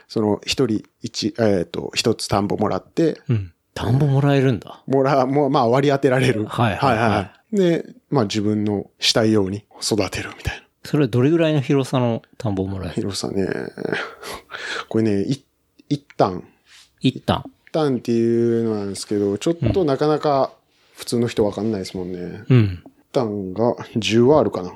[0.08, 3.24] その、一人一、えっ、と、一つ田んぼもらって、う。
[3.30, 3.54] うん。
[3.74, 4.84] 田んぼもらえるんだ。
[4.86, 6.46] もら、もう、まあ割り当てられる。
[6.46, 10.63] はいはいはいで、まあ自分のしたいように育てるみたいな。
[10.86, 12.96] それはどれぐらいの広さの田んぼをもらえる？
[12.96, 13.48] 広さね。
[14.90, 15.44] これね、い
[15.90, 16.44] 一旦。
[17.00, 17.44] 一旦。
[17.68, 20.52] 一旦っていうのなんですけど、ちょっとなかなか
[20.96, 22.44] 普通の人わかんないですもんね。
[22.50, 22.84] うん。
[23.12, 24.74] 一旦が 10R かな。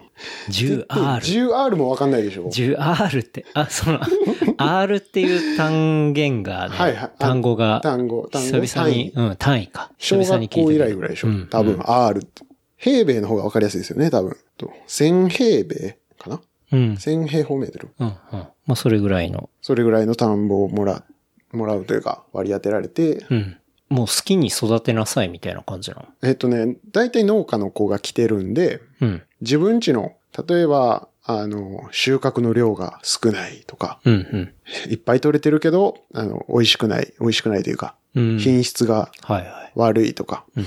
[0.49, 0.85] 10R。
[0.87, 3.99] 10R もわかんないでしょ 10R って、あ、その、
[4.57, 8.61] R っていう単元がね、はいはいあ単語が、単語、単語。
[8.61, 9.91] 久々に、うん、単位か。
[9.97, 12.43] 小久々に学校以来ぐらいでしょ、多分、R って。
[12.77, 14.37] 平米の方がわかりやすいですよね、多分。
[14.57, 16.41] と1000平米かな？
[16.71, 16.93] うん。
[16.93, 17.89] ?1000 平方メートル？
[17.99, 18.13] うん、うん。
[18.31, 19.49] まあ、それぐらいの。
[19.61, 21.03] それぐらいの田んぼをもら
[21.53, 23.57] う、もらうというか割り当てられて、うん。
[23.89, 26.05] もう好きに育てなさいみたいな感じなの？
[26.23, 29.21] えっとね、大体農家の子が来てるんで、うん。
[29.41, 30.13] 自分家の、
[30.47, 34.17] 例えば、あの、収穫の量が少ないとか、うん、う
[34.87, 34.91] ん。
[34.91, 38.39] いっぱい取れてるけど、あの、美味しくない、美味しくないというか、うん。
[38.39, 39.71] 品質がはいはい。
[39.75, 40.65] 悪いとか、うん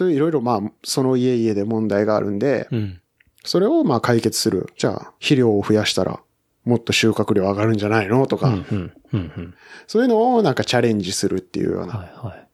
[0.00, 3.02] そういういろいろまあ、その家々で問題があるんで、うん。
[3.44, 4.72] それをまあ解決する。
[4.78, 6.20] じゃあ、肥料を増やしたら
[6.64, 8.26] もっと収穫量上がるんじゃないの？
[8.26, 9.54] とか、うん、うん、うん、うん。
[9.86, 11.92] そういうのをなんかチャレンジするっていうような。
[11.92, 12.48] はい、はい。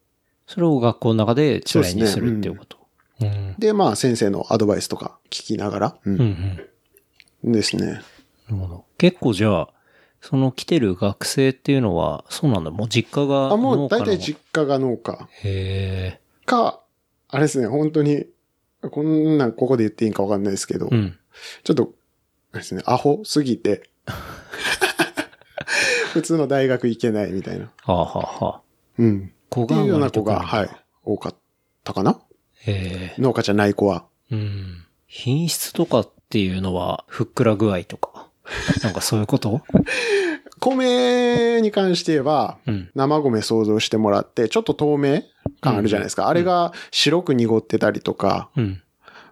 [0.48, 2.78] それを学校の中でチャレンジするっていうこと。
[3.20, 3.54] うん。
[3.58, 6.24] で、まあ先生のアドバイスとか聞きながら、ううん、う
[7.46, 7.50] ん。
[7.50, 7.86] ん、ですね。
[7.86, 7.92] な
[8.50, 8.84] るほど。
[8.98, 9.68] 結構じゃあ、
[10.20, 16.80] その来てる学生っていうのは、そうなんだ、もう実家があ、もう大体実家が農家へか、
[17.36, 18.24] あれですね、本当に、
[18.90, 20.96] こんなんここで言っていいんかわかんないですけど、え。
[20.96, 21.18] うん。
[21.64, 21.92] ちょっと、
[22.52, 23.82] あれですね、アホすぎて、
[26.14, 27.66] 普通の大学行けないみたいな。
[27.66, 28.60] はあ、はあ、はあ。
[28.98, 29.32] うん。
[29.50, 30.70] 子っていうような子が、はい、
[31.04, 31.34] 多かっ
[31.84, 32.18] たかな？
[32.64, 33.20] へえ。
[33.20, 34.06] 農家じゃない子は。
[34.30, 34.86] うん。
[35.06, 38.30] 品質とかっていうのは、ふっくら具合とか。
[38.82, 39.60] なんかそういうこと？
[40.58, 42.90] 米に関して言えば、うん。
[42.94, 45.22] 生米想像してもらって、ちょっと透明
[45.60, 46.28] 感あるじゃないですか。
[46.28, 48.82] あれが白く濁ってたりとか、うん。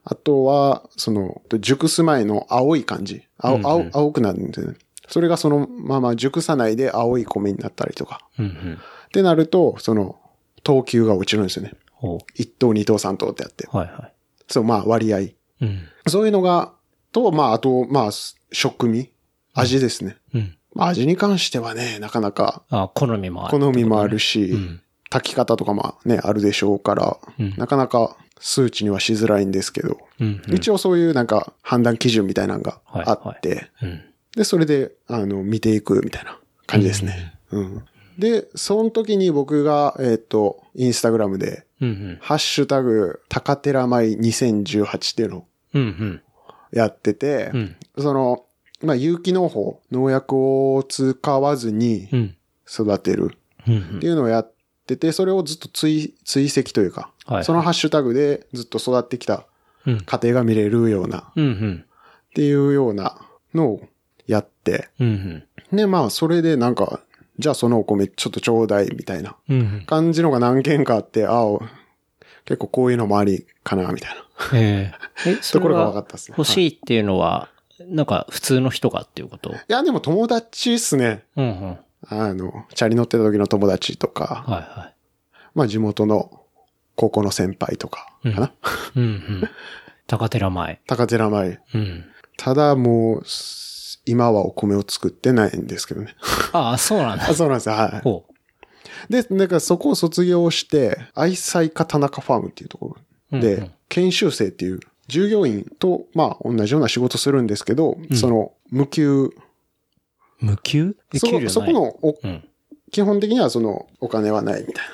[0.04, 3.22] あとは、その、熟す前の青い感じ。
[3.38, 4.76] 青、うんうん青、青くなるんですよね。
[5.08, 8.20] それがそのまま熟さないで青い米になったりとか。
[8.38, 8.44] うん。
[8.44, 8.78] うん。
[8.78, 10.20] ってなると、その、
[10.62, 11.72] 等級が落ちるんですよね。
[11.92, 13.66] ほ1等、2等、3等ってやって。
[13.72, 13.76] う。
[13.76, 14.10] はいは
[14.48, 15.20] そう、まあ割合。
[15.20, 15.34] い。
[15.62, 15.88] うん。
[16.06, 16.72] そういうのが、
[17.12, 18.10] と、まああと、まあ、
[18.52, 19.10] 食味
[19.54, 20.16] 味ですね。
[20.34, 20.56] うん。
[20.74, 23.58] まあ味に関してはね、なかなかあ、好みもある。
[23.58, 24.80] 好みもあるし、うん。
[25.14, 30.42] 炊き方とかもね、あるでしょうから、うんなかなか数値にはしづらいんですけど、うん。
[30.48, 34.02] うん一応そういうなんか判断基準みたいなのがあって、うん。
[34.36, 37.34] で、それで、あの、見ていくみたいな感じですね。
[37.52, 37.84] うん。
[38.18, 41.88] で、その時に僕が、えっ、と、インスタグラムで、うん。
[41.88, 42.18] うん。
[42.20, 45.82] ハッシュタグ、高寺舞2018っていうのをうん。
[45.82, 46.22] うん。
[46.72, 47.76] やってて、うん。
[47.98, 48.44] その、
[48.82, 50.36] まあ、有機農法、農薬
[50.74, 52.36] を使わずにうん。
[52.68, 53.36] 育てる
[53.68, 53.96] うん。
[53.98, 54.53] っていうのをやっ
[54.86, 59.46] てて、それをずっと追追跡というか、はいそのハッシュタグでずっと育ってきた
[59.86, 60.00] うん。
[60.00, 61.44] 過程が見れるような、うん。
[61.44, 61.84] うん。
[61.84, 63.18] っていうような
[63.54, 63.82] のを
[64.26, 65.44] やって、うん。
[65.72, 67.00] で、まあ、それでなんか、
[67.38, 69.84] じゃあそのお米ちょっとちょうだいみたいなうん。
[69.86, 71.58] 感じのが何件かあって、ああ、
[72.46, 74.14] 結構こういうのもありかな、みたい
[74.52, 74.92] なえ
[75.26, 75.30] え。
[75.30, 76.34] え、そところが分かったですね。
[76.38, 77.48] 欲しいっていうのは、
[77.80, 79.50] なんか普通の人がっていうこと？
[79.50, 81.24] いや、でも友達っすね。
[81.36, 81.78] うんうん。
[82.08, 84.94] あの、チャリ乗ってた時の友達とか、はいはい。
[85.54, 86.42] まあ地元の
[86.96, 88.52] 高校の先輩とかかな。
[88.96, 89.48] うんうん。
[90.06, 90.80] 高寺前。
[90.86, 91.60] 高寺前。
[91.74, 92.04] うん。
[92.36, 96.14] ただもう、す今はお米を作ってないんですけどね。
[96.52, 97.32] ああ、そうなんだあ。
[97.34, 97.74] そうなんですよ。
[97.74, 98.00] はい。
[98.02, 98.26] ほ
[99.08, 102.96] で、だからそこを卒業して、愛妻家田中ファームっていうとこ
[103.32, 109.30] ろで、うんうん研修生っていう従業員と、まあ同じような仕事するんですけど、その無給、う。
[110.44, 110.96] 無給？
[111.12, 111.50] えそ給料ない？
[111.50, 112.48] そこのお、うん。
[112.90, 114.84] 基本的にはそのお金はないみたい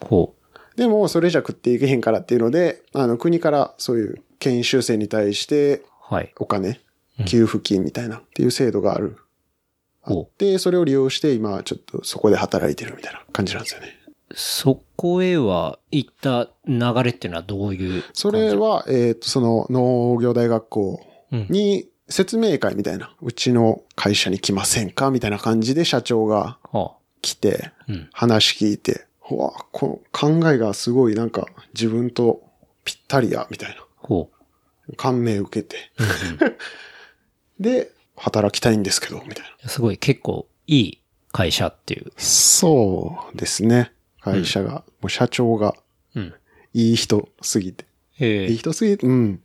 [0.00, 0.06] な。
[0.06, 0.34] ほ
[0.76, 5.82] でも、それじゃ食っていけへんからっていうので、あの、国からそういう研修生に対してう。
[6.14, 6.32] はい。
[6.38, 6.80] お金
[7.18, 9.16] うん、給付金みたいなっていう制度がある。
[10.02, 10.40] ほう。
[10.40, 13.88] で、それを利用して今ちょっとそこで働いてるみたいな感じなんですよね。
[14.34, 21.00] そこへは行った流れっていうのはどういうそれは、えっ、と、その農業大学校
[21.32, 21.46] うん。
[21.50, 27.72] に説明会みたいな、うちの会社に来ませんかみたいな感じで社長がは来て。
[28.12, 32.42] 話聞いて、うわ、この考えがすごいなんか自分と
[32.84, 33.76] ぴったりや、みたいな。
[33.96, 34.30] ほ
[34.96, 35.90] 感銘受けて。
[35.98, 36.04] う。
[36.04, 36.56] うんうん
[37.60, 39.68] で、働きたいんですけど、みたいな。
[39.68, 42.12] すごい結構いい会社っていう。
[42.16, 43.92] そうですね。
[44.20, 45.74] 会社が、もう社長が
[46.14, 46.34] うん。
[46.72, 47.86] いい人すぎて。
[48.20, 49.42] ええいい人すぎて、うん。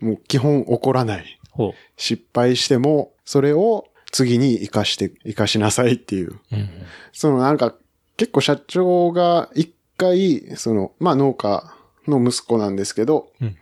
[0.00, 1.39] もう基本怒らない。
[1.60, 6.30] ほ失敗しても、それを次に活かして、活かしなさいっていう。
[6.30, 6.38] う。
[6.52, 6.68] うんうん。
[7.12, 7.74] そのなんか、
[8.16, 11.72] 結構社長が一回、その、まあ農家
[12.08, 13.56] の息子なんですけど、うん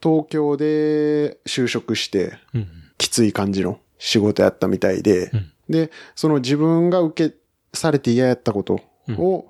[0.00, 2.68] 東京で就職して、うん。
[2.98, 7.36] きつい感じの仕事やったみたいで、うんで、その自分が受け
[7.74, 8.80] されて嫌やったこと
[9.18, 9.48] を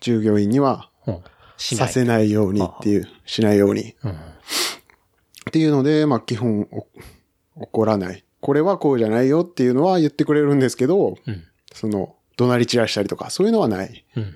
[0.00, 0.90] 従業員には。
[1.58, 4.18] させないようにっていう、しないようにうん。
[5.48, 6.68] っていうので、まあ基本
[7.56, 8.24] お怒らない。
[8.40, 11.44] これはこうじゃないよっていうのは言ってくれるんですけど、うん。
[11.72, 14.04] その、怒鳴り散らしたりとか、そういうのはない。
[14.16, 14.34] うん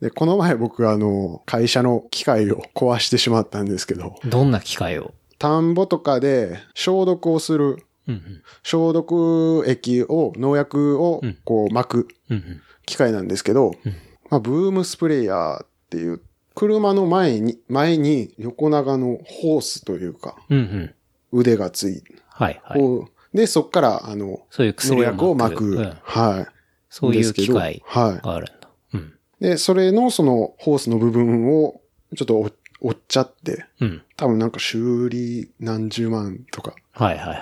[0.00, 4.30] で、この前僕あの、会社の機械を壊してしまったんですけど、うん。
[4.30, 5.12] どんな機械を？
[5.40, 7.64] 田んぼとかで消毒をする、
[8.06, 8.42] うんうん。
[8.62, 12.60] 消毒液を、農薬をうんこう巻くうんうん。
[12.86, 13.92] 機械なんですけど、うん
[14.30, 16.22] まあ、ブームスプレイヤーっていう、
[16.58, 20.94] 車の前に、前に横長のホースというか、うんうん。
[21.30, 23.36] 腕がつい、はいはい。
[23.36, 25.64] で、そっから、あの、そういう薬を農薬を巻く。
[25.76, 26.46] うんはい。
[26.90, 28.68] そういう機械はがあるんだ。
[28.94, 29.12] うん。
[29.40, 29.44] い。
[29.44, 31.80] で、それのそのホースの部分を
[32.16, 34.02] ちょっと折折っちゃって、うん。
[34.16, 37.38] 多分なんか修理何十万とかはいはいはい。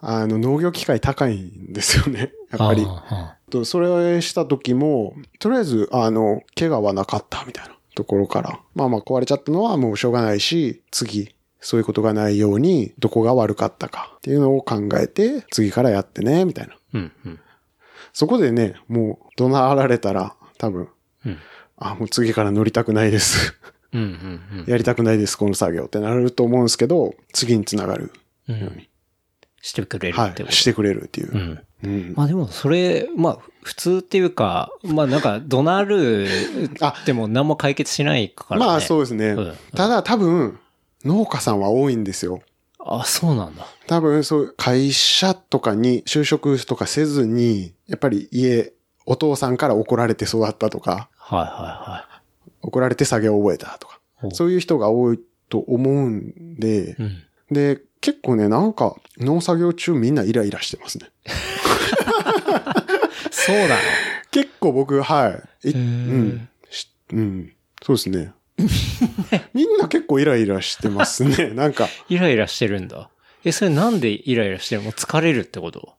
[0.00, 2.32] あの、農業機械高いんですよね。
[2.52, 2.84] やっぱり。
[2.86, 8.60] あとそれした時も、とりあえず、あの、怪我はなかったみたいなところから。
[8.74, 16.74] まあまあ壊れちゃったのはもうしょうがないし、次、そういうことがないように、どこが悪かったかっていうのを考えて、次からやってね、みたいな。
[16.74, 17.38] あうん、うん。
[18.12, 20.88] そこでね、もう怒鳴られたら、多分、
[21.26, 21.38] うん
[21.80, 23.54] あ、もう次から乗りたくないです。
[23.92, 28.12] うん、うん、やりたくないです、この作業ってなると思うんですけど、次につながる
[28.48, 28.60] うん。
[28.60, 28.89] ように。
[29.60, 30.30] してくれるはい。
[30.30, 30.54] ってこと。
[30.54, 31.36] してくれるっていうう。
[31.36, 31.60] ん。
[31.84, 32.14] うん。
[32.16, 36.28] まあでも、それ、まあ、普通っていうか、まあなんか、怒鳴る
[37.04, 38.66] でも何も解決しないからね。
[38.66, 39.54] まあそうですねうん。
[39.74, 40.58] ただ多分、
[41.04, 42.40] 農家さんは多いんですよ。
[42.78, 43.66] あ、そうなんだ。
[43.86, 48.72] 多分、そう、会社とかに就職とかせずに、やっぱり家、
[49.06, 52.06] お父さんから怒られて育ったとか、はいは
[52.62, 54.34] 怒られて作業を覚えたとか、いはい。
[54.34, 57.22] そういう人が多いと思うんで、うん。
[57.50, 61.10] で、結構ね、なんか、農作業中みんなイライラしてますね。
[63.30, 63.76] そうなの？
[64.30, 65.68] 結構僕、はい。
[65.70, 66.48] いうん。
[66.70, 67.52] しうん。
[67.82, 68.32] そうですね。
[69.54, 71.50] みんな結構イライラしてますね。
[71.54, 73.10] なんか、イライラしてるんだ。
[73.44, 74.92] え、それなんでイライラしてるの？
[74.92, 75.94] 疲れるってこと？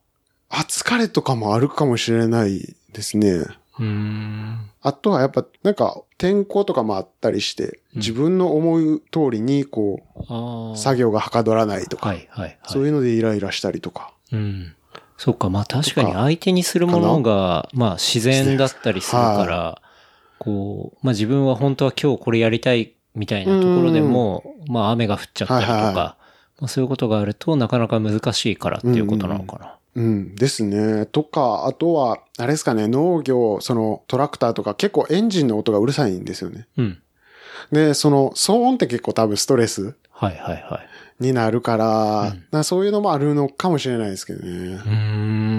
[0.49, 3.43] あ、疲れとかもあるかもしれないですね。
[3.81, 4.69] うーん。
[4.81, 10.01] あとはやっぱ、なんか、天候とかもあったりして、自分の思う通りに、こ。
[10.73, 12.59] う、作業がはかどらないとか、はいはいはい。
[12.65, 14.13] そういうのでイライラしたりとか。
[14.31, 14.75] うん。
[15.17, 19.81] そうか、まあ確かに相手にするものが、まあ自然だったりするから、
[20.39, 26.17] こう、まあ自分は本当は今日これやりたいみたいなところでも、まあ雨が降っちゃったりとか、
[26.59, 29.75] まあそういうことがあるとなかなか難しいからっていうことなのかな。
[29.95, 31.05] うん、ですね。
[31.05, 36.67] とか、あとは、あれですかね、農業、そのトラクターとか結構エンジンの音がうるさいんですよね。
[36.77, 37.01] うん。
[37.71, 40.81] で、その騒音って結構多分ストレスはいはいは
[41.19, 41.23] い。
[41.23, 44.49] になるから、うんなそういうのもあるのかもしれないですけどね。
[44.49, 44.91] うー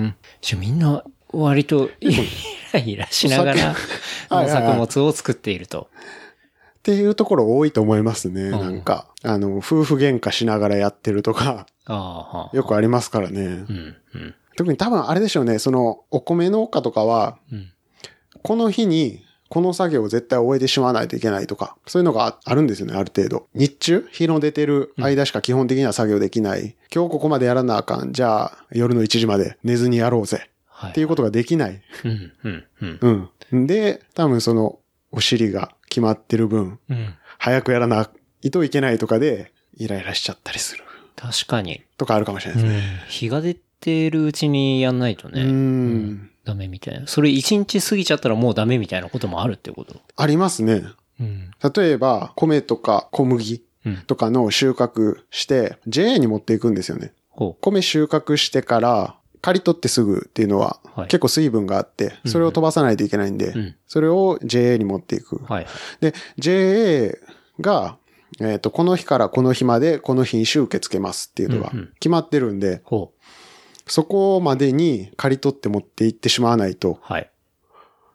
[0.07, 0.15] ん。
[0.41, 2.11] じゃあみんな割とイ
[2.73, 3.75] ライラしながら
[4.29, 5.89] はいはい農作物を作っていると。
[6.83, 8.49] っていうところ多いと思いますね。
[8.49, 11.67] んなんか、あの、夫婦喧嘩しながらやってるとか。
[12.53, 13.41] よくありますからね。
[13.41, 17.71] うん、うん、特に多分あれでしょうね、その、お米農家とかは、うん。
[18.43, 23.47] この日に、この作業を絶対終えてしまわないといけないとか、そういうのがああるんですよね、ある程度。
[23.55, 26.75] 日中日の出てる間しか基本的には作業できない。
[26.93, 28.13] 今日ここまでやらなあかん。
[28.13, 30.49] じゃあ、夜の1時まで寝ずにやろうぜ。
[30.67, 30.91] はい。
[30.91, 31.81] っていうことができない。
[32.05, 33.31] うん、うん、うん。
[33.53, 33.67] うん。
[33.69, 34.81] で、多分その、
[35.13, 37.15] お尻が決まってる分、うん。
[37.39, 38.09] 早くやらな
[38.43, 40.85] いといけないとかで、イライラしちゃったりする。
[41.17, 41.83] 確かに。
[41.97, 42.83] とかあるかもしれないですね。
[43.09, 46.31] 日が出てるうちにやんないとうね、ん。
[46.45, 47.07] ダメみたいな。
[47.07, 50.01] それ一日過ぎちゃったらもうダメみたいなこともあるってこと？
[50.17, 50.83] ありますね。
[51.21, 51.51] うん。
[51.75, 53.97] 例えば、米とか小麦うん。
[54.07, 57.13] とかの収穫して、JA に持っていくんですよね。
[57.29, 65.41] ほ米収穫してから、刈り取ってすぐっていうのは、はい結構水分があって、それを飛ばさないといけないんで、うんそれを JA に持っていく。
[66.01, 67.19] で、JA
[67.61, 67.97] が、
[68.41, 72.83] えっ、と、この日からこの日までこの品種受け付けますっていうのが決まってるんで。
[73.87, 77.31] そこまでに刈り取って持って行ってしまわないと、はい。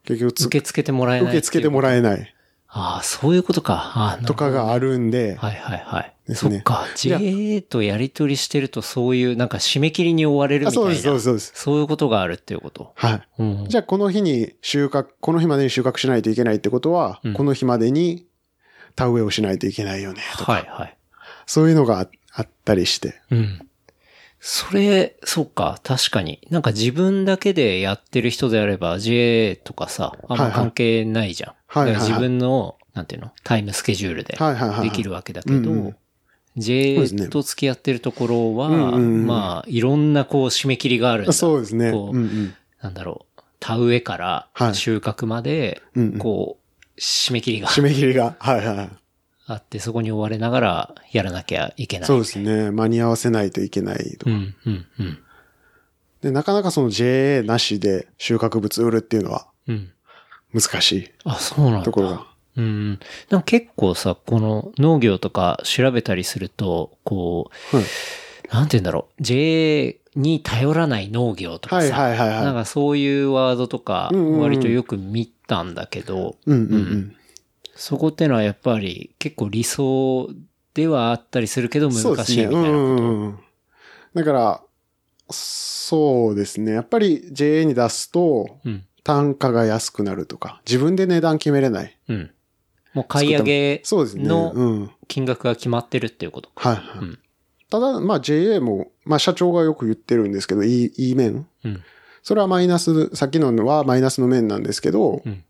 [0.06, 2.34] 結局つ受け付けてもらえない受け付けてもらええない
[2.68, 4.20] ああ、そういうことか。
[4.26, 6.17] とかがあるんで、はいはいはい。
[6.28, 6.86] ですねそっか。
[6.96, 10.82] JA とやり取りしてるとそういうなんか締め切りに追われるみたいな。
[10.82, 11.52] あそうです、そうです、そうです。
[11.56, 12.92] そういうことがあるっていうこと。
[12.96, 13.22] はい。
[13.40, 13.66] うん。
[13.68, 18.28] じゃあ、この日に収穫、この日までに収穫しないといけないってことは、うんこの日までに
[18.96, 20.98] 田植えをしないといけないよね、とか、はいはい。
[21.46, 23.16] そういうのがああったりして。
[23.32, 23.68] うん。
[24.40, 26.40] それ、そうか、確かに。
[26.52, 31.54] なんか自分だけでやってる人であれば JA とかさ、あんま関係ないじゃん。
[31.68, 35.94] はいはい自分の、なんていうの、タイムスケジュールではいはいはいはいできるわけだけど
[36.58, 41.34] うんうん、そう JA ですねと付き合ってるところは、うんうんうんまあ、いろんなこう締め切りがあるんだ。
[41.34, 41.92] そうですね。
[41.92, 48.36] こううんうんなんだろう、田植えからはい収穫まで、うんうんこう、締め切りが締め切りが。
[48.40, 48.90] はいはい。
[49.50, 52.08] あって、そこに追われながらやらなきゃいけない。
[52.08, 52.70] そうですね。
[52.72, 54.32] 間に合わせないといけないとか。
[54.32, 55.20] うん、うん、うん。
[56.22, 59.92] で、なかなかその JA なしで収穫物売るっていうのはうん。
[60.54, 61.82] 難しあ、そうなんだ。
[61.82, 62.28] いところが。
[62.58, 63.00] うん。
[63.30, 67.86] でも結構さ、この農業とか調べたりすると、こう、はい
[68.50, 77.16] なんて言うんだろう、JA に頼らない農業とかさ、はいはいはいはいなんかそういうワードとかうんうんうん割とよく見たんだけど、うんうんうん。
[77.76, 80.30] そこってのはやっぱり結構理想
[80.74, 82.26] ではあったりするけど難。
[82.26, 82.72] しいみたいなこと。
[82.72, 83.40] うんうんうん。
[84.16, 84.62] だから、
[85.30, 86.72] そうですね。
[86.72, 88.84] やっぱり JA に出すと、うん。
[89.04, 91.98] 単価が安くなるとか、自分で値段決めれない。
[92.10, 92.32] うん。
[92.98, 94.28] もう買い上げそうですね。
[94.28, 94.92] のうん。
[95.08, 96.70] 金額が決まってるっていうことか。
[96.70, 97.06] はいはい。
[97.06, 97.20] うん
[97.70, 101.46] ただ、まあ JA も、まあ社長がよく言ってるんですけど、いい、いい面。
[101.66, 101.84] うん。
[102.24, 105.44] それはマイナス、さっきのはマイナスの面なんですけど、うん。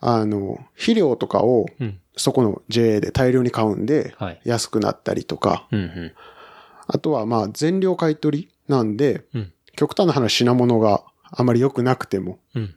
[0.00, 1.98] あの、肥料とかをうん。
[2.16, 4.40] そこの JA で大量に買うんで、はい。
[4.44, 5.80] 安くなったりとか、うん。
[5.80, 6.12] うん。
[6.86, 9.52] あとはまあ全量買い取りなんで、うん。
[9.74, 12.76] 極端な話品物があまり良くなくても、うん。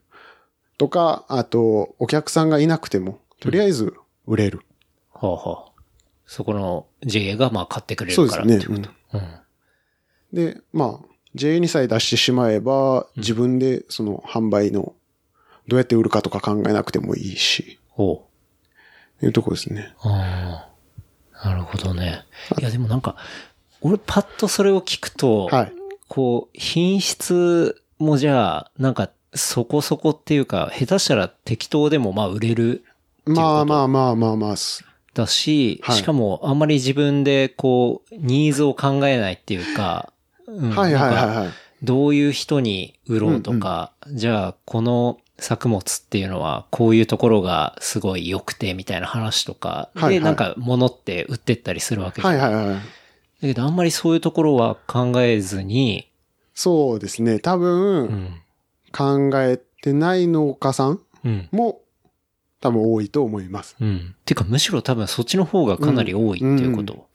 [0.80, 3.93] とか、あと、お客さんがいなくても、とりあえず
[4.32, 4.61] 売れる。
[5.13, 5.71] はあはあ。
[6.25, 8.88] そこの JA がまあ買ってくれそうですねるからって。
[8.88, 9.17] こと。
[9.17, 10.53] うん。
[10.53, 11.05] で、まあ、
[11.36, 14.93] JA にさえ出してしまえば、自分でその販売の、
[15.67, 18.25] どうやって売るかとか考えなくてもいいし、ほ
[19.21, 19.25] う。
[19.25, 19.93] いうとこですね。
[19.99, 20.69] あ
[21.43, 21.49] あ。
[21.49, 22.23] なるほどね。
[22.57, 23.17] いやでもなんか、
[23.82, 25.73] 俺パッとそれを聞くと、はい。
[26.07, 32.86] こう、品質もじゃあ、なんか、そこそこっていうか、下手したら適当でもまあ売れる
[33.26, 34.55] まあまあまあまあまあ、
[35.13, 40.13] だし、はいしかもあんまり自分でこう、ニーズを考えないっていうか、
[40.47, 41.49] うんはいはいはい。
[41.84, 52.38] どういう人に売ろうとか、じゃあこの作物っていうのはこういうところがすごい良くてみたいな話とか、はいはいで、なんか物って売ってったりするわけじゃん。
[52.38, 52.76] はいはいはい。
[52.76, 52.82] だ
[53.41, 56.07] けどあんまりそういうところは考えずに、
[56.53, 57.39] そうですね。
[57.39, 58.41] 多う分、ん。
[58.91, 61.49] 考えてない農家さんうん。
[61.51, 61.82] も
[62.62, 63.76] 多分多いと思います。
[63.82, 64.16] うん。
[64.26, 67.07] てかむしろ多分そっちの方がかなり多いっていうこと。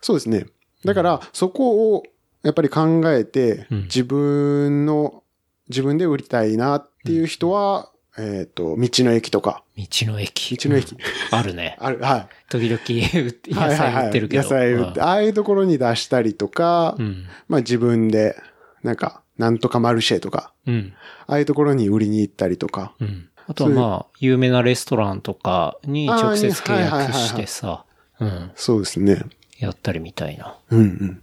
[0.00, 0.46] そうですね。
[0.84, 2.02] だから、そこを
[2.42, 5.22] やっぱり考えて、うん自分の、
[5.68, 10.56] 自分で売りたいなっていう人は、えっ、と、道の駅とか、道の駅。
[10.56, 10.98] 道の駅うん
[11.36, 11.76] あるね。
[11.80, 12.28] ある、はい。
[12.48, 14.42] 時々売って野はいはいはい菜売ってるけど。
[14.42, 17.26] 野菜売って、ああいうところに出したりとか、うん。
[17.48, 18.36] まあ自分で、
[18.82, 20.92] なんか、なんとかマルシェとか、うん。
[21.26, 23.28] ああいうところに売りに行ったりとか、うん。
[23.46, 27.84] あとはまあ、有名なレストランとかに直接契約してさ、
[28.20, 28.50] うん。
[28.54, 29.24] そうですね。
[29.58, 30.56] やったりみたいな。
[30.70, 31.22] うんうん。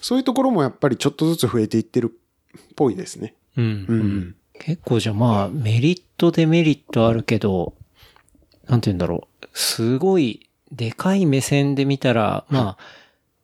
[0.00, 2.12] そういうところもやっぱりちょっとずつ増えていってる
[2.56, 3.34] っぽいですね。
[3.56, 3.86] うん。
[3.88, 4.36] うんうん。
[4.58, 7.74] 結構じゃあまあ、メリットデメリットあるけど、
[8.66, 9.46] なんて言うんだろう。
[9.52, 12.76] すごい、でかい目線で見たら、まあ、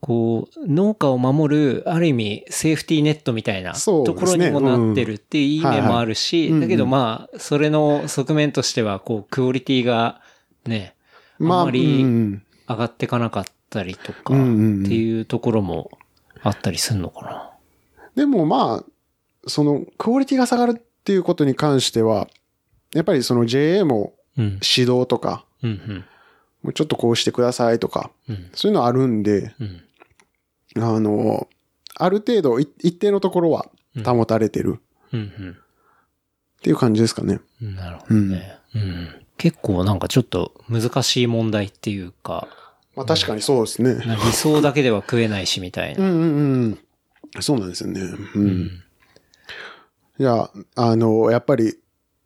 [0.05, 10.20] こう、農家を守る、ある意味、セーフティーネットみたいなところにもなってるっていういい面もあるはいし、はいだけどまあ、それの側面としては、こう、クオリティが
[10.66, 10.94] ね、
[11.40, 14.42] あんまりうん上がってかなかったりとか、って
[14.94, 15.90] いうところも
[16.42, 17.50] あったりするのかな。
[18.14, 18.84] でもまあ、
[19.46, 22.28] その、クオリティが下がるっていうことに関しては、
[22.94, 24.44] やっぱりその JA もうん。
[24.44, 26.05] 指導とか、うん、うん。
[26.62, 28.50] もうちょっとこうしてくださいとか、うん。
[28.55, 29.82] そういうのあるんで、うん。
[30.77, 31.49] あの、
[31.97, 33.70] ある程度い一定のところは
[34.05, 34.81] 保たれてる
[35.12, 35.57] うん。
[36.59, 37.41] っていう感じですかね。
[37.62, 37.77] うん。
[37.77, 38.59] なるほどね。
[38.75, 39.09] うん。
[39.37, 42.49] 結構なんかちょっと難しい問題っていうか、
[42.97, 43.95] まあ確かにそうですね。
[44.07, 46.05] な理想だけでは食えないしみたいな。
[46.05, 46.79] うんうんうん。
[47.41, 48.01] そうなんですよね。
[48.35, 48.85] うん。
[50.18, 51.77] いや、あの、やっぱり、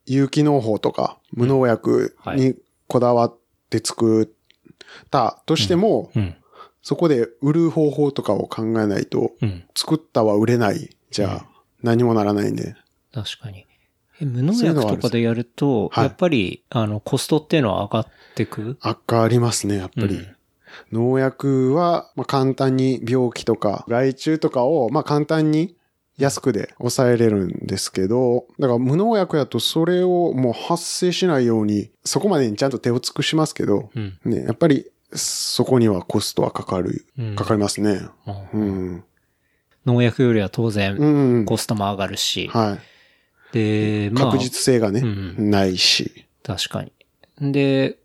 [0.05, 2.55] 有機農法とか、無農薬に
[2.87, 3.37] こだわっ
[3.71, 4.29] て作っ
[5.11, 6.35] たとしても、うん。
[6.83, 9.65] そこで売る方法とかを考えないと、うん。
[9.77, 10.91] 作ったは売れない。
[11.11, 11.47] じゃあ、
[11.83, 12.75] 何もならないんで。
[13.13, 13.67] 確かに。
[14.21, 18.79] え無農薬とかでやると、はいやっぱり、あの、コストっていうのは上がってく？
[18.81, 20.15] 悪化ありますね、やっぱり。
[20.15, 20.35] うん
[20.93, 25.77] 農薬は、まあ、簡単に病気とか害虫とかを、まあ、簡単に
[26.19, 34.19] 安くで抑えれるんですけど、だから無農薬やとそれをもう発生しないように、そこまでにちゃんと手を尽くしますけど、うん。
[34.25, 38.01] ね、やっぱりそこにはコストはかかる、うんかかりますね。
[38.27, 39.05] あうん。
[39.87, 41.45] 農薬よりは当然、うん。
[41.47, 42.79] コストも上がるし、は
[43.53, 43.55] い。
[43.55, 46.27] で、まあ、確実性がね、うんないし。
[46.43, 46.93] 確かに。
[47.53, 47.99] で、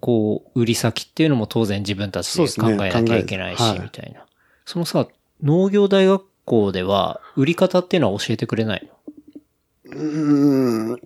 [0.00, 4.26] こう、売り先っていうのも当然自分たちで考えなきゃいけないし、みたいな。
[4.66, 5.08] そのさ、
[5.42, 8.90] 農業大学校では、売り方っていうのは教えてくれない
[9.86, 9.96] の？
[9.96, 11.00] うん。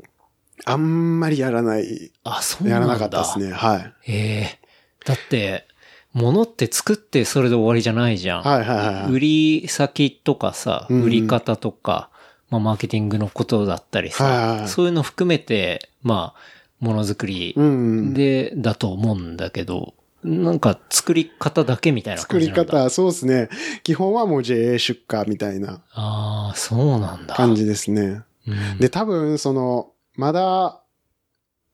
[0.64, 2.86] あんまりやらない、あ、そうなんだ。
[2.86, 3.52] やらなかったですね。
[3.52, 3.94] はい。
[4.08, 4.65] ええ
[5.06, 5.66] だって、
[6.12, 8.42] 物って作ってそれで終わりじゃないじゃん。
[8.42, 9.12] はいはいはいはい。
[9.12, 12.10] 売り先とかさ、うんうん売り方とか、
[12.50, 18.14] まあ、マーケティングのことだったりさ、はいはいはいそういうの含めて、まあ、ものづくりうんうん。
[18.14, 19.94] で、だと思うんだけど、
[20.24, 22.84] なんか作り方だけみたいな作り感じなんだ。
[22.84, 23.48] 方、そうですね。
[23.82, 27.34] 基本はもう JA 出荷みたいなああ、そうなんだ。
[27.34, 28.22] 感じですね。
[28.48, 30.80] うん、で、多分、その、まだ、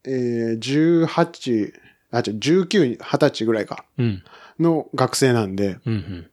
[0.04, 1.72] えー、18、
[2.12, 4.22] あ、違う、19、20歳ぐらいか、うん。
[4.60, 6.30] の学生なんで、うんうん。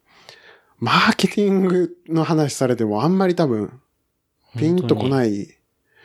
[0.80, 3.80] マーケティングの話されてもあんまり多分、
[4.58, 5.48] ピンとこないい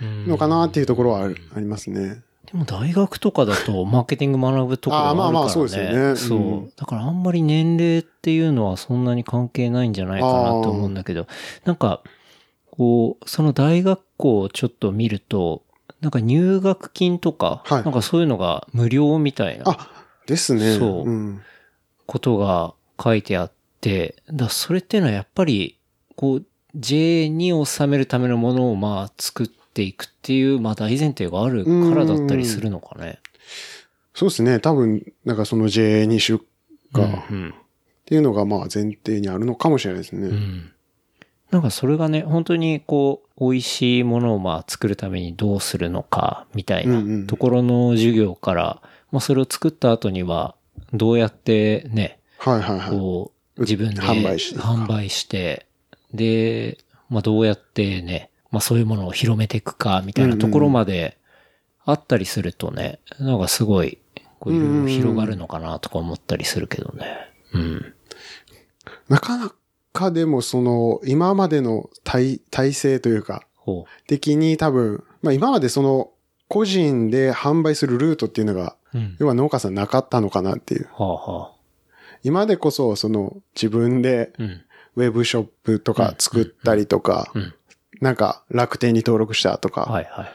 [0.00, 1.28] のかなっていうところはあ
[1.60, 2.22] りますね。
[2.46, 5.30] でも大学とかだとマーケティング学ぶところがあるからね。
[5.30, 11.26] あーまあまあそうですよねそううんだからあんまり年齢っていうのはそんなに関係ないんじゃないかなと思うんだけど、
[11.64, 12.02] なんか、
[12.70, 15.62] こう、その大学校をちょっと見ると、
[16.04, 19.90] なんか入学金とか、はいなんかそういうのが無料みたいなあ、
[20.26, 20.76] ですね。
[20.78, 21.42] そううん。
[22.04, 25.78] ことが書いてあって、だそれっていうのはやっぱり、
[26.14, 26.44] こう、
[26.74, 33.20] J に収めるためのものをまあ作っていくっていう、まあ大前提があるからだったりするのかね。
[34.12, 34.60] そうですね。
[34.60, 36.44] 多分、なんかその J2 出
[36.94, 37.54] 荷っうん
[38.04, 40.28] ていうのがまあ前提にあるのかもしれないですね。
[40.28, 40.72] うん。
[41.54, 48.82] なんかそれがね、本当にこう、美味しいものをまあ作るためにどうするのか、みたいなところの授業から、
[49.12, 50.56] まあそれを作った後には、
[50.92, 52.90] どうやってね、はいはいはい。
[52.90, 55.68] こう、自分で販売して販売して、
[56.12, 56.76] で、
[57.08, 61.18] まあどうやってね、まあそういうものを広めていくか、みたいなところまで
[61.84, 63.98] あったりするとね、なんかすごい、
[64.40, 67.06] こういろいろ広がるのかなとか思ったりするけどね。
[67.52, 67.94] うん。
[69.08, 69.52] なかな
[69.94, 76.10] かでもその、今までの体、体制というか、ほ的に多分、まあ今までその、
[76.48, 78.98] 個人で販売するルートっていうのが、う。
[78.98, 79.16] うん。
[79.18, 80.88] 要は農家さんなかったのかなっていう。
[80.92, 81.52] はあはあ。
[82.24, 84.64] 今でこそ、その、自分でうん。
[84.96, 87.54] ウェブショップとか作ったりとか、うん。
[88.00, 90.32] なんか楽天に登録したとか、はいはい。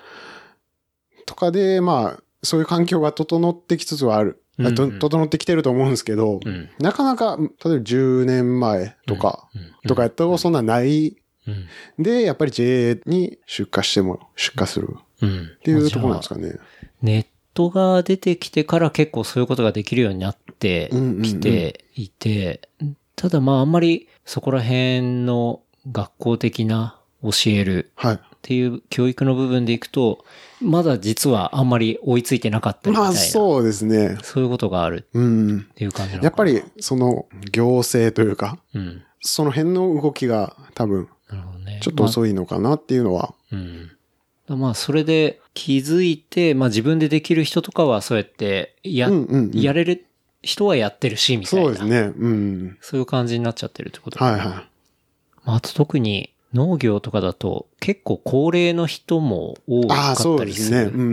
[1.25, 4.41] とかで、まあ、そういう環境が整ってきつつはある。
[4.59, 6.69] 整ってきてると思うんですけど、うん。
[6.79, 11.15] なかなか、例えば10年前とか、うんとかやとそんなない。
[11.47, 12.03] うん。
[12.03, 14.89] で、やっぱり JA に出荷しても、出荷する
[15.21, 15.43] うん。
[15.43, 16.55] っっていうところなんですかね。
[17.01, 20.89] ネットが出てきてから結構そういうことができるようになって
[21.23, 22.69] きていて、
[23.15, 28.15] ただまああんまりそこら辺の学校的な教えるはい。
[28.15, 30.23] っていう教育の部分でいくと、
[30.61, 33.17] まだ実はあんまり追いついてなかったりみたいまあ、な。
[33.17, 34.17] そうですね。
[34.23, 35.59] そういうことがあるうん。
[35.59, 39.01] っていう感じやっぱり、その、行政というか、うん。
[39.21, 41.79] その辺の動きが多分、なるほどね。
[41.81, 43.91] ちょっと遅いのかなっていうのは、うん。
[44.47, 50.05] まあ、それで気づいて、まあ自分でできる人とかはそうやって、や、うんうんうんやれる
[50.41, 51.65] 人はやってるし、みたいな。
[51.65, 52.13] そうですね。
[52.17, 52.77] うん。
[52.81, 54.41] そういう感じになっちゃってるってことはいはい。
[54.45, 60.91] まあ、あと特に農業とかだと結構高齢の人も多かああ、そったりすうですね。
[60.91, 60.97] うんる。
[60.97, 61.05] うんう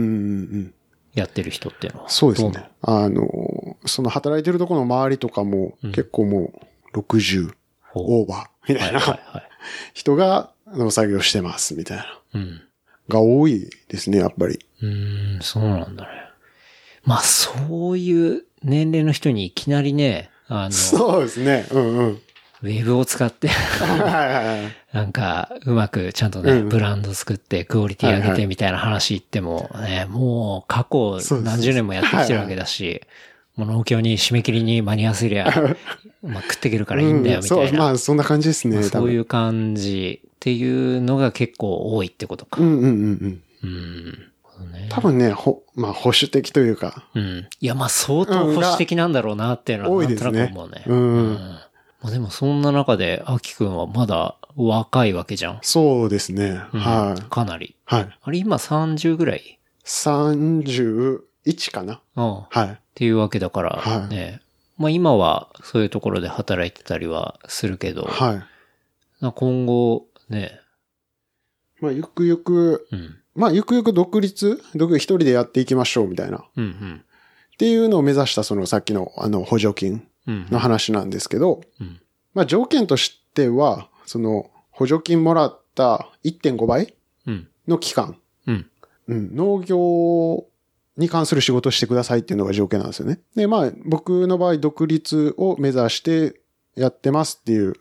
[0.59, 0.73] ん。
[1.13, 2.09] やってる人っていうのは。
[2.09, 2.69] そうですね。
[2.81, 6.53] あの、その働いてるところの周りとかも、結構も
[6.93, 9.19] う、60ほうオーバーみたはいなはい。
[9.93, 12.19] 人が農作業してますみたいな。
[12.35, 12.61] うん。
[13.09, 14.59] が多いですね、やっぱり。
[14.81, 16.09] うーん、そうなんだね。
[17.03, 21.65] まあ、そういう年齢の人にいきなりね、あの、そうですね。
[21.71, 22.21] うんうん。
[22.63, 23.49] ウェブを使って。
[24.93, 33.01] なんか、うまくちゃんとね、うんブランド作って、クオリティ上げてみたいな話言っても、ね、もう過去何十年もやってきてるわけだし、
[33.55, 35.45] もう農協に締め切りに間に合わせりゃ、
[36.23, 37.79] まあ食っていけるからいいんだよ、うんそう、みたいな。
[37.85, 38.81] まあそんな感じですね。
[38.83, 42.61] そういう感じっていうのが結構多いってことか。
[42.61, 43.41] うんうんうんうん。
[43.63, 44.17] うん。
[44.89, 47.47] 多分ね、ほ、まあ保守的というか、うん。
[47.59, 50.83] いや、まあ相当保守的なんだろうなっていうのはなんとなく思うね。
[50.87, 51.39] うん
[52.01, 55.59] まあでもそんな中で、アキくんはまだ若いわけじゃん。
[55.63, 56.61] そうですね。
[56.73, 57.21] うんはい。
[57.29, 57.75] かなり。
[57.85, 58.17] はい。
[58.21, 61.21] あれ今30ぐらい？31
[61.71, 62.37] かなうん。
[62.39, 62.79] っはい。
[62.95, 64.41] ていうわけだから、はいね。
[64.77, 68.35] まあ今はそういうところで働いてたりはするけど、はい。
[69.21, 70.59] まあ今後、ね、
[71.81, 73.15] まあゆくゆく、うん。
[73.35, 74.61] まあゆくゆく独立？
[74.75, 76.37] 独立一人でやっていきましょうみたいな。
[76.37, 77.03] っうんうん。
[77.57, 80.01] ていうのを目指したそのさっきのあの補助金うん。
[80.27, 81.99] の話なんですけど、うん。
[82.33, 86.93] まあ条件としては、その補助金もらった1.5倍
[87.25, 87.47] うん。
[87.67, 88.17] の期間。
[88.45, 88.69] うん。
[89.07, 90.45] うん、農業
[90.97, 93.19] に関する仕事をしてくださいっていうのが条件なんですよね。
[93.35, 96.41] で、まあ、僕の場合、独立を目指して
[96.75, 97.75] やってますっていう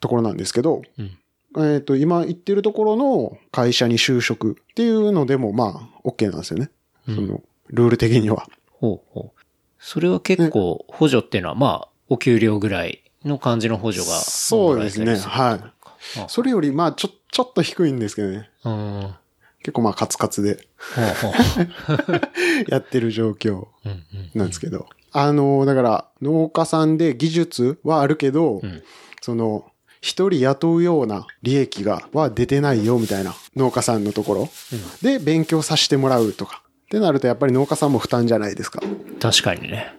[0.00, 1.18] ところなんですけど、うん。
[1.58, 6.70] えっ、と、今言ってるところの会社に就職っていうのでも、まあ、OK なんですよね。
[7.08, 8.46] うんその、ルール的には。
[8.70, 9.35] ほうほう。
[9.78, 14.14] それは結構、補助っていうのは、まあ、お給料ぐらいの感じの補助が。
[14.16, 15.60] そうですねはい
[16.20, 18.48] あそれより、まあ、ちょ、ちょっと低いんですけどね。
[18.64, 18.72] うん。
[19.02, 19.10] ほ
[19.60, 20.68] 結構まあ、カツカツで。
[22.68, 23.66] やってる状況。
[24.34, 24.86] なんですけど。
[25.10, 28.82] あの、だから、農家さんで技術はあるけど、うん
[29.20, 29.64] その、
[30.00, 34.48] 一人雇うような利益が、は出てないよみたいな農家さんのところ
[35.02, 36.62] で勉強させてもらうとか。
[36.86, 38.80] ってなるとやっぱり農家さんも負担じゃないですか。
[39.20, 39.92] 確かにね。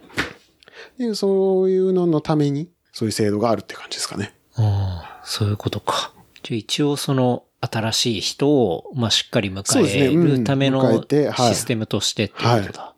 [0.98, 4.34] でそういうののために、そういう制度があるって感じですかね。
[4.56, 5.00] うん。
[5.22, 6.12] そういうことか。
[6.42, 12.94] じゃあ一応その、新しい人を、まあ、しっかり迎えうんるためのシステムとしてっていうことだ。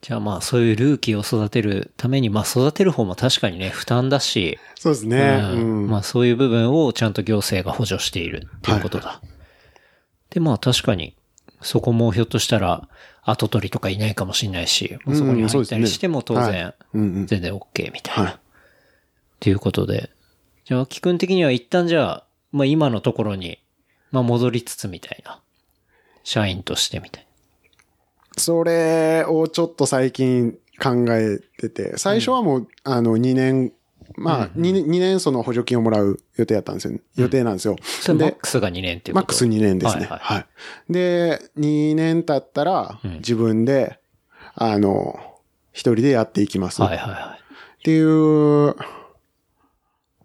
[0.00, 5.40] じゃあまあ、そういうルーキーを育てるために、まあ、育てる方も確かにね、負担だし、そうですね。
[5.52, 5.90] ううんん。
[5.90, 9.20] まあそういう部分をちゃんと行政が補助しているっていうことだ。
[10.30, 11.14] で、まあ確かに、
[11.60, 12.88] そこもひょっとしたら
[13.22, 17.26] 後取りとかいないかもしれないし、まあそこに入ったりしても当は然、うんうん。
[17.26, 18.22] 全然 OK みたいな。
[18.24, 18.38] はい
[19.40, 20.10] っていうことで。
[20.66, 23.58] じゃあ、秋くん的には一旦じゃあ、まあ今のところに、
[24.12, 25.40] まあ戻りつつみたいな。
[26.22, 27.26] 社員としてみたい
[28.36, 33.72] それをちょっと最近考えてて、最初はもう、あの、2年、
[34.16, 36.98] まあ、2, 年2年その補助金をもらう予定だったんですよ。
[37.16, 37.76] 予定なんですよ。
[37.78, 37.84] な。
[37.84, 40.06] それマッで、クスが2年っていうマックス2年ですね。
[40.06, 44.00] ははいいはいで、2年経ったら、うん自分で、
[44.54, 45.18] あの、
[45.72, 46.82] 一人でやっていきます。
[46.82, 47.38] はいはいは
[47.78, 48.74] っていう、う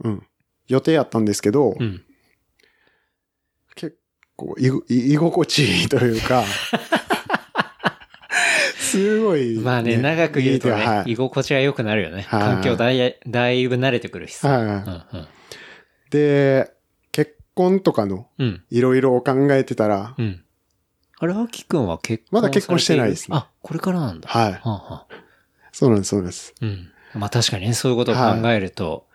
[0.10, 0.28] ん、
[0.68, 1.84] 予定やったんですけど、い。
[1.84, 2.04] うん。
[3.76, 3.98] 結
[4.36, 6.44] 構居心地いいというか、
[8.96, 12.24] すごい、まあね、長く言うとね、はい居心地が良くなるよね。
[12.24, 14.50] はい環境だいだいぶ慣れてくるしさ。
[14.50, 14.72] はいうんう
[15.18, 15.28] ん。
[16.10, 16.72] で、
[17.12, 18.64] 結婚とかのうん。
[18.70, 20.43] いろいろ考えてたら、うん。
[21.20, 24.30] あれ、アキくんは結婚まだ結婚してないですねあ、これからなんだ。
[24.30, 24.52] はい。
[24.54, 25.08] はあはあ
[25.72, 26.54] そうなんです、そうです。
[26.62, 26.91] うん。
[27.16, 29.08] まあ確かにね、そういうことを考えると、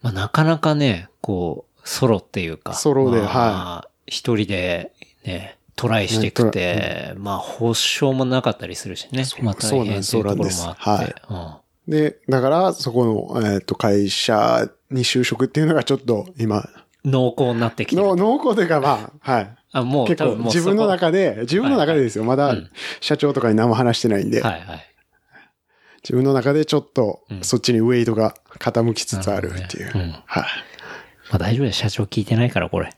[0.00, 2.74] まあなかなかね、こう、ソロっていうか。
[2.74, 4.92] ソロでまあ一人で
[5.24, 9.24] ね、トライしていくって、まあ保証もなかったりするしね。
[9.24, 11.62] そうまあ大変っていうところもあって。
[11.88, 19.56] で、だから、そこの、えっ、と、会社に就職っていうのがちょっと今、うん濃厚になってきてるの濃厚というか、まあ、はい。
[19.72, 22.24] あ、もう結構自分の中で、自分の中でですよ。
[22.24, 22.70] まだうん
[23.00, 24.86] 社長とかに何も話してないんで、はいはい。
[26.04, 29.86] 自分の中でちょっとうんそっちにウェイトが傾きつつあるっていう。
[29.86, 30.44] ねうんはい。
[31.30, 32.90] まあ大丈夫だよ、社長聞いてないから、これ。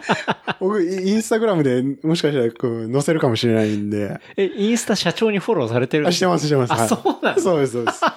[0.60, 6.72] 僕、インスタグラムでもしかしたらこう載せるかもしれないんで、え、インスタ社長にフォローされてるあしてます、してます。
[6.72, 7.40] あ、はいそうなんだ。
[7.42, 8.00] そうです、そうです。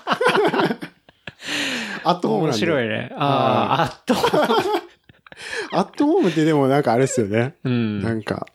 [2.04, 2.60] アットホーム面なんで。
[2.60, 3.12] 白いね。
[3.16, 4.14] ああ、あっと。
[5.72, 7.56] アットホームってでもなんかあれですよね。
[7.64, 8.02] うん。
[8.02, 8.48] なんか、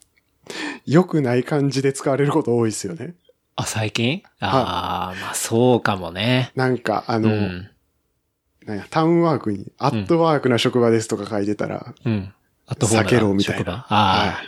[0.87, 3.15] 良くない感じで使われること多いですよね。
[3.57, 4.23] あ、最近？
[4.41, 6.53] ああ、まあそうかもね。
[6.55, 7.69] なんか、あうの、ん。
[8.67, 12.33] なんやタウンワークに、アットワークな職場ですとか書いてたら、うん。
[12.71, 13.73] あとホームな避けろみたいな。
[13.73, 14.43] ああ、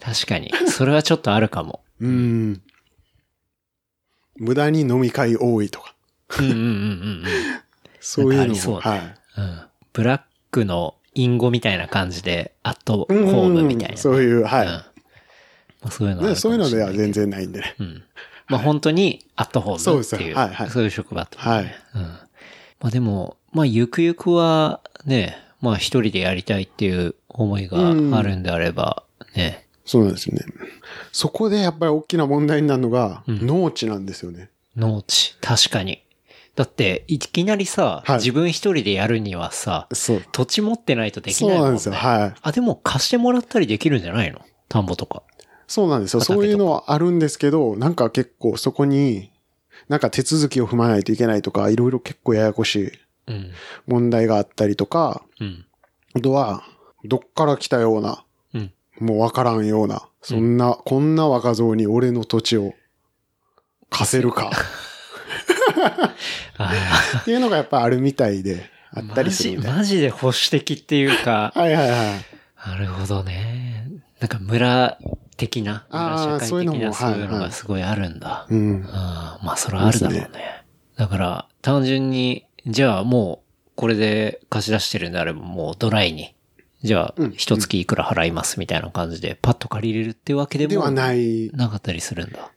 [0.00, 0.50] 確かに。
[0.66, 1.84] それはちょっとあるかも。
[2.00, 2.04] い。
[2.06, 2.62] うん。
[4.36, 5.94] 無駄に飲み会多いとか。
[6.38, 7.24] うんうんうんうんうん。
[8.00, 8.80] そういうのも。
[8.80, 9.00] はい。
[9.36, 9.60] うん。
[9.92, 13.96] ブラックの隠語みたいな感じで、アットホうんームみたいな。
[13.98, 14.44] そういう、うん。
[14.44, 14.66] はい。
[14.66, 14.84] ま
[15.84, 17.76] あそういうのそういうのでは全然ないんでね。
[17.78, 18.02] うん。
[18.48, 21.64] まあ本当にアットホームっていう、はいはいそういう職場とね、はい
[21.94, 22.02] うん。
[22.02, 22.18] ま
[22.88, 29.02] あでも、まあゆくゆくはね、まあ一人でやりたいっていう思いがあるんであれば、
[29.36, 29.66] ね。
[29.84, 30.44] そうなんですよね。
[31.12, 34.48] そこでやっぱり大きな問題になるのが、うん農地なんですよね。
[34.76, 35.36] 農地。
[35.40, 36.02] 確かに。
[36.56, 39.88] だって、いきなりさ、はい自分一人でやるにはさ。
[40.32, 41.68] 土地持ってないとできそないもんね。
[41.68, 41.94] うなんですよ。
[41.94, 42.34] はい。
[42.40, 44.40] あ、でも貸してもらったりできるんじゃないの？
[44.68, 45.22] 田んぼとか。
[45.66, 46.20] そうなんですよ。
[46.20, 49.32] そういうのはあるんですけど、なんか結構そこに、
[49.88, 52.92] なんか手続きを踏まないといけないとか、いろいろ結構ややこしい
[53.26, 53.50] うん。
[53.86, 55.66] 問題があったりとか、うん。
[56.14, 56.62] あとは、
[57.04, 58.24] どっから来たような、
[58.54, 58.72] うん。
[59.00, 62.74] もうわからんような、そんな、こんな若造に俺の土地を
[63.90, 64.50] 貸せるか
[66.58, 69.76] あっていうのがやっぱあるみたいで、ああ、ったマジ、りするみたいな。
[69.78, 72.68] マジで保守的っていうか、 はいはいはい。
[72.68, 73.88] なるほどね。
[74.20, 74.98] なんか村
[75.36, 78.46] 的な、村社会的なそういうのはいはいがすごいあるんだ。
[78.48, 78.84] うん。
[78.88, 80.28] ああまあそれはあるだろうね。
[80.32, 80.38] で
[80.96, 86.33] すだから、単純に、じゃあもう、これで貸し出してるんであればもうドライに、
[86.84, 91.50] じゃあうん、一月いくら払いますみたいな感じで、パッと借りれるってわけでもではない。
[91.54, 92.50] なかったりするんだ。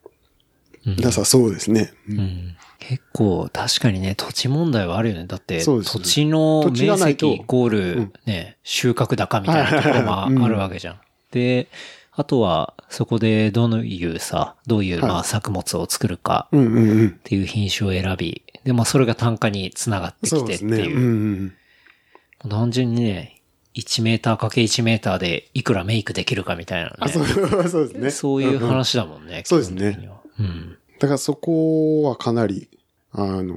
[0.85, 1.93] うんださそうですね。
[2.09, 5.25] ううんん結構、確かにね、土地問題はあるよね。
[5.25, 10.99] だって、土地の面積イコール、ね、収穫高みたいなところもうんあるわけじゃん。
[11.31, 11.69] で、
[12.11, 16.47] あとは、そこでどういうさ、どういう、はいまあ、作物を作るか。
[16.51, 16.57] っ
[17.23, 20.97] ていう品種を選び、で、まあ、それが単価につながってきてっていう。
[20.97, 21.53] うん
[22.47, 23.36] 単純にね、
[23.77, 26.95] 1メーターかけ1メーターでいくらメイクできるかみたいなね。
[26.99, 27.25] あ、そう、
[27.69, 28.09] そうですね。
[28.09, 29.43] そういうんん話だもんね。
[29.47, 30.09] そうですね
[30.39, 30.77] うん。
[30.99, 32.69] だからそこはかなり、
[33.11, 33.55] あの、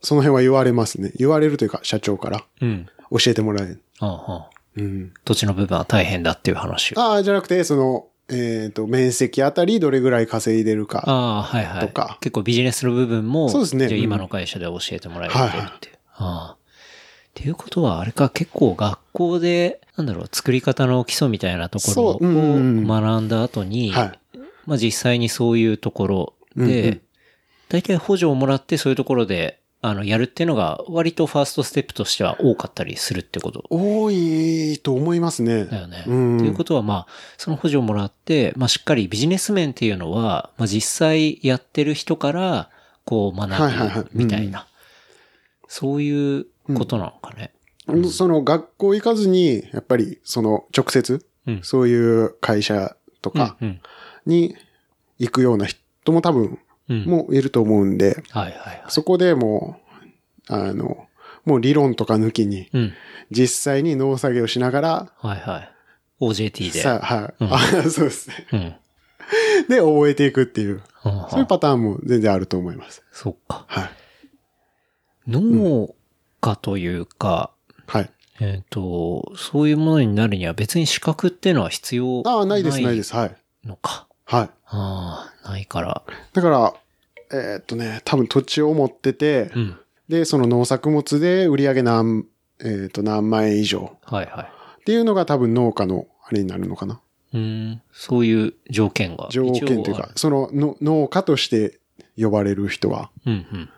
[0.00, 1.12] その辺は言われますね。
[1.16, 2.86] 言われるというか、社長からうん。
[3.10, 3.82] 教えてもらえる。
[4.00, 5.12] ああああうん。
[5.24, 7.00] 土地の部分は大変だっていう話を。
[7.00, 11.04] ああ、じゃなくて、その、えっ、と、面積あたりどれぐらい稼いでるか。
[11.06, 11.86] ああ、はいはい。
[11.86, 15.42] とか結構ビジネスの部分も、そうですねうんじゃあ今の会社で教えてもらえるっていう。
[15.42, 15.70] はいはい
[16.16, 16.63] ああ
[17.34, 24.38] っていうことは、あれか、結構学校で、なんだろう、作り方の基礎みたいなところを学んだ後に、はい。
[24.66, 27.00] まあ実際にそういうところで、
[27.68, 33.64] 大体補助をもらってそういうところで、あの、やるっていうのが割とファーストステップとしては多かったりするってこと。
[33.68, 35.64] 多いと思いますね。
[35.64, 36.04] だよね。
[36.06, 36.38] うん。
[36.38, 37.06] ということは、まあ、
[37.36, 42.70] その補助をもらって、まあしっかりビジネス面っていうのは、まあ実際やってる人から、
[43.04, 44.66] こう学ぶみたいな、
[45.68, 47.52] そういうことなのかね。
[48.10, 53.80] その学校行かずに、やっぱりその直接、うんそういう会社とかうん。
[54.24, 54.56] に
[55.18, 56.58] 行くような人も多分
[56.88, 57.04] うん。
[57.04, 58.22] もいると思うんで。
[58.88, 59.80] そこでも
[60.48, 61.06] う、あの、
[61.44, 62.92] もう理論とか抜きに、うん。
[63.30, 65.70] 実際に農作業しながら、はいはい。
[66.20, 66.80] OJT で。
[66.80, 67.58] さはい、うんあ
[67.90, 68.46] そうですね。
[68.52, 68.74] うん。
[69.68, 73.02] で、覚えていくっていう、はあそういうパターンも全然あると思います。
[73.12, 73.64] そっか。
[73.68, 73.90] はい。
[75.28, 75.94] 農
[76.44, 77.50] 家というか、
[77.86, 78.10] はい。
[78.40, 83.14] えっ、と、そういうものになるには別に資格っていうのは必要ああ、ないです、ないです。
[83.14, 83.36] はい。
[83.64, 84.06] のか。
[84.24, 84.50] はい。
[84.66, 86.02] ああ、ないから。
[86.32, 86.74] だから、
[87.32, 89.78] えーっとね、多分土地を持ってて、うん。
[90.08, 92.24] で、その農作物で売り上げ何、
[92.60, 94.46] えーっと、何万円以上はいはい。
[94.80, 97.00] っていうのが多分農家のあれになるのかな。
[97.32, 97.82] うん。
[97.92, 99.28] そういう条件が。
[99.30, 99.94] 条件という。
[99.94, 101.78] かそのの農家として
[102.18, 103.10] 呼ばれる人は。
[103.26, 103.70] うんうん。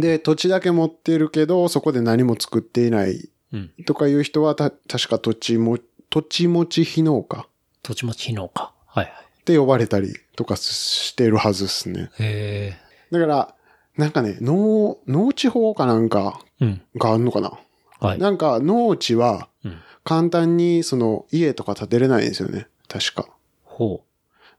[0.00, 3.70] で、土地だけ持ってるけど、そこで何も作っていないうん。
[3.86, 5.78] とかいう人は、た、確か土地も、
[6.10, 7.46] 土地持ち非農家
[7.82, 8.72] 土地持ち農家。
[8.86, 9.14] はいはい。
[9.40, 12.10] って呼ばれたりとかしてるはずですね。
[12.18, 12.74] へ
[13.10, 13.54] だから、
[13.96, 16.64] なんかね、農、農地法かなんかえ。
[16.66, 16.82] うん。
[16.96, 17.58] があるのかな。
[18.00, 18.18] はい。
[18.18, 19.78] なんか農地はうん。
[20.04, 22.66] 簡単にその家とか建てれないんですよね。
[22.88, 23.28] 確か。
[23.64, 24.02] ほ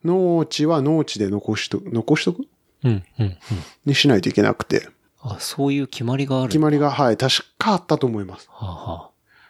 [0.03, 2.41] 農地は農地で残しと、残しとく？
[2.41, 2.45] う。
[2.83, 3.37] うん、うん、うん。
[3.85, 4.87] にしないといけなくて。
[5.21, 6.49] あ、そういう決まりがある。
[6.49, 8.47] 決まりが、はい、確かあったと思います。
[8.51, 9.09] はあ、は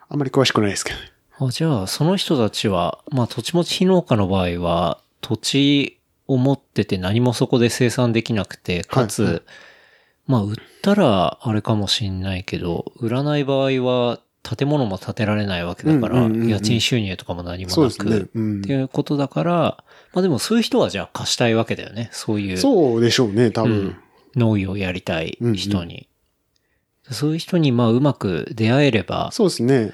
[0.10, 1.06] あんまり詳しくないですけどね。
[1.40, 1.46] あ。
[1.46, 9.42] あ、じゃあ、その人たちは、まあ、土地持ち非農家の場合は、土地を持ってて何もそこで生産できなくて、かつ、はいはい
[10.30, 18.26] まあ、売ったらあれかもしんないけど、売らない場合は、建物も建てられないわけだから、うんうんうんうん家賃収入とかも何もなく、ね。
[18.34, 22.10] うんっていうことだから、まあでもそういう人はじゃあ貸したいわけだよね。
[22.14, 22.58] そういう。
[22.58, 23.72] そうでしょうね、多分。
[23.72, 23.96] うん
[24.36, 26.08] 農業やりたい人に。
[27.12, 29.94] そういう人にまあうまく出会えれば、そうですね。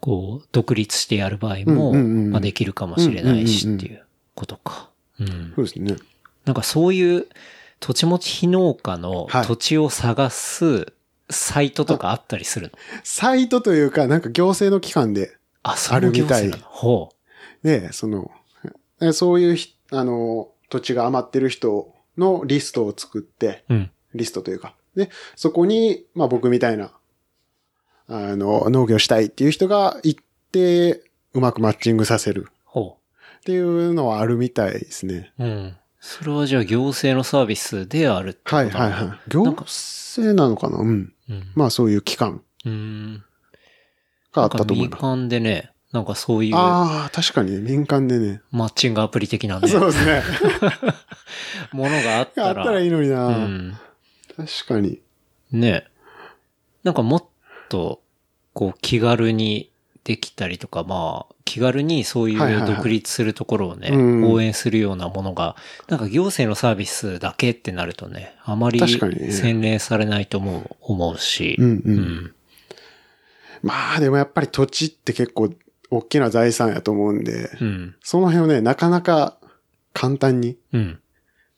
[0.00, 4.04] こう、独立してやる場合も、うんうんうんまあできるかもしれないしうんうんうんうんっていう
[4.34, 4.90] ことか。
[5.20, 5.52] うん。
[5.56, 5.96] そうですね。
[6.44, 7.26] なんかそういう
[7.80, 10.92] 土地持ち非農家のはい土地を探す
[11.30, 16.68] サイトとかあったりするの、サイトというか、なんか行政の機関で、あ、それも行政なの？
[16.68, 17.08] ほ
[17.62, 18.30] で、その、
[19.00, 23.74] えそういうひ、あの、土地が余ってる人のリストを作って、う。
[23.74, 23.90] うん。
[24.14, 24.74] リストというか。
[24.94, 26.92] で、そこに、まあ僕みたいな、
[28.06, 31.02] あの、農業したいっていう人が行って、
[31.32, 32.98] うまくマッチングさせるほ
[33.38, 35.32] っていうのはあるみたいですね。
[35.38, 35.44] う。
[35.44, 35.76] うん。
[36.00, 39.30] それはじゃあ行政のサービスであるってことはいはいはい。
[39.30, 40.78] 行政なのかな？
[40.78, 41.12] うん。
[41.28, 41.52] うん。
[41.54, 43.24] まあそういう機関うん。
[44.32, 45.02] があったと思います。
[45.02, 48.40] 民間でね、なんかそういうああ、確かに民間でね。
[48.50, 50.22] マッチングアプリ的なね、そうですね。
[51.70, 52.64] ものがあっあったたら。
[52.72, 53.76] らいいのにな、うん。
[54.36, 55.00] 確かに。
[55.52, 55.86] ね
[56.82, 57.24] なんかもっ
[57.68, 58.02] と、
[58.54, 59.70] こう気軽に
[60.02, 65.54] できたりとか、まあ、気軽にそういはいはいはいう独立するところをね、うん応援するようなものが、
[65.86, 71.54] なんか行政のサービスだけってなるとね、あまり確かにね洗練されないと思う、思うし。
[71.56, 72.34] うんうんうん。
[73.62, 75.54] まあでもやっぱり土地って結構
[75.96, 77.96] 大きな財産やと思うんで、うん。
[78.02, 79.38] その辺をね、なかなか
[79.92, 81.00] 簡単にうん。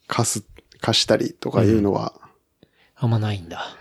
[0.06, 0.44] 貸す、
[0.80, 2.12] 貸したりとかいうのは、
[2.94, 3.76] あんまないんだ。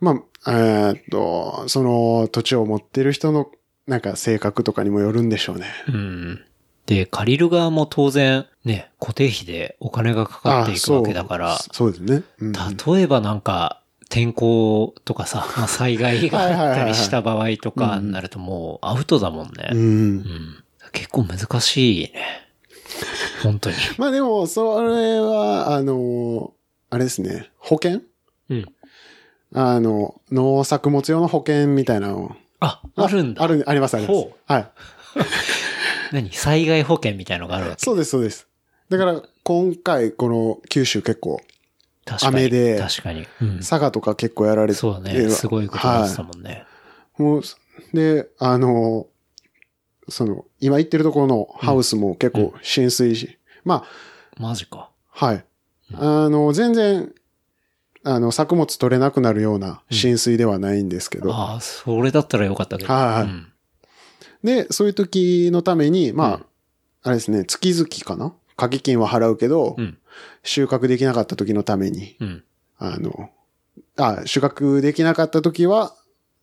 [0.00, 3.50] まあ、えーっと、その土地を持ってる人の
[3.86, 5.66] なんか性格とかにもよるんでしょうね。
[5.88, 6.44] うん。
[6.86, 12.22] で、借りる側も当然、ね、固定費でお金がかかっていくわけだから、そうそうですね。
[12.40, 13.80] うん例えばなんか、
[14.16, 19.68] 天候とかさ、ま あ、災害があったりした場合とかになるともうアウトだもんね。
[19.72, 19.76] う。
[19.76, 22.12] うんん結構難しいね。
[23.42, 23.76] 本当に。
[23.98, 26.54] まあでも、それは、あの、
[26.88, 28.00] あれですね、保険？
[28.48, 28.66] うん。
[29.54, 32.34] あの、農作物用の保険みたいなの。
[32.60, 33.42] あ、あるんだ。
[33.42, 34.34] ある、あります、ありますほ。
[34.46, 34.68] はい。
[36.12, 36.32] 何？
[36.32, 37.84] 災害保険みたいのがあるわけ？
[37.84, 38.48] そうです、そうです。
[38.88, 41.38] だから、今回、この九州結構。
[42.22, 43.26] 雨で確かに。
[43.42, 43.58] うん。
[43.58, 45.28] 佐賀とか結構やられてそうだね。
[45.30, 46.64] すごいことになってたもんね。
[47.18, 47.42] もう、
[47.92, 49.06] で、あの、
[50.08, 53.84] その、今行ってるところのハウスも結構浸水し、ま
[54.38, 54.90] マジか。
[55.12, 55.44] あ、はい。
[55.94, 57.12] あの、全然、
[58.04, 61.34] あの、作物取れなくなるような浸水ではないんですけど。
[61.34, 62.92] ああ、それだったらよかったけど。
[62.92, 63.52] はいはいうん
[64.44, 66.46] で、そういう時のために、まあ、うん
[67.02, 68.32] あれですね、月々かな？
[68.56, 69.98] 掛け金は払うけど、うん。
[70.46, 72.44] 収穫できなかった時のために、うん。
[72.78, 73.30] あの、
[73.96, 75.94] あ、収穫できなかった時は、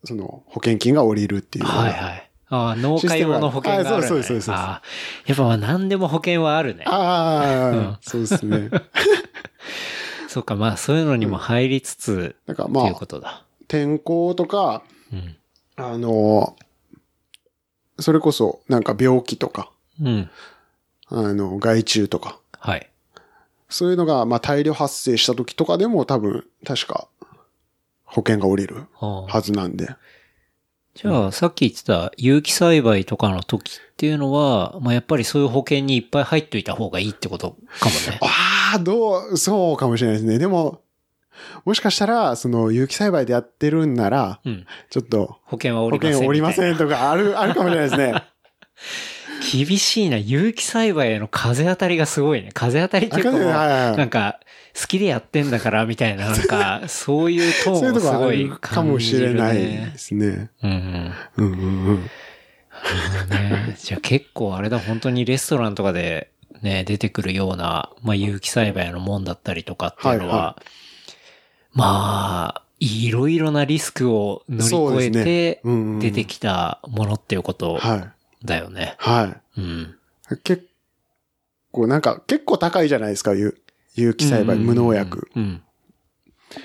[0.04, 1.64] その、保険金が下りるっていう。
[1.64, 2.30] はいはい。
[2.48, 4.06] ああ、農家用の保険がある、ね。
[4.06, 4.82] あそうですそうですああ
[5.26, 6.84] やっぱまあ何でも保険はあるね。
[6.86, 8.70] ああ、うんそうですね。
[10.28, 13.44] そっか、まあそういうのにも入りつつ、なんかっていうまあ、ことだ。
[13.66, 14.82] 天候とか、
[15.12, 15.36] うん。
[15.76, 16.56] あの、
[17.98, 20.30] それこそ、なんか病気とか、うん。
[21.06, 22.90] あの、害虫とか、はい。
[23.74, 27.08] そういうのが、まあ、大量発生した時とかでも多分、確か、
[28.04, 29.88] 保険が下りるはずなんで。
[30.94, 38.20] じゃあ、さっき言ってた有機栽培とかの時っていうのは、まあやっぱりそういう保険にいっぱい入っといた方がいいってことかもね。
[38.22, 40.38] ああ、どう、そうかもしれないですね。
[40.38, 40.82] でも、
[41.64, 44.66] もしかしたら、その、有機栽培でやってるんなら、うん。
[44.88, 46.16] ちょっと、保険はお保りませんみたいな。
[46.18, 48.22] 険おりませんとか、ある、あるかもしれないですね。
[49.52, 50.16] 厳しいな。
[50.16, 52.50] 有機栽培への風当たりがすごいね。
[52.54, 54.40] 風当たりっていうかなんか、
[54.80, 60.50] 好きでやってんだから、みたいな、なんか、 そういうトーンをすごいるかもしれないですね。
[60.62, 61.14] うんうん。
[61.36, 62.10] うんうんうん。
[63.30, 66.30] ね、じゃあ結構あれだ、本当にレストランとかで
[66.62, 70.56] ね、出てくるような、まあ有機栽培のもんだったりとかっていうのは、はいは
[71.72, 75.60] まあ、いろいろなリスクを乗り越えて
[76.00, 78.13] 出てきたものっていうことはい。
[78.44, 78.94] だよね。
[78.98, 79.94] はうん。
[80.32, 80.36] い。
[80.42, 80.66] 結
[81.72, 83.56] 構、なんか、結構高いじゃないですか、有
[83.94, 85.28] 有機栽培、うん無農薬。。
[85.36, 85.62] うん。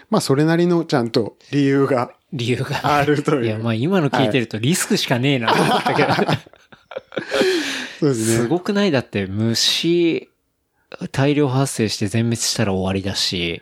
[0.10, 2.96] まあ、それなりのちゃんと理由が理由が。
[2.98, 3.46] あるという。
[3.46, 6.14] いや、まあ今の聞いてるとリスクしかねえなと思ったけど、
[8.00, 8.38] そうですね。
[8.44, 8.92] すごくない？
[8.92, 10.30] だって虫、
[11.12, 13.62] 大量発生して全滅したら終わりだし、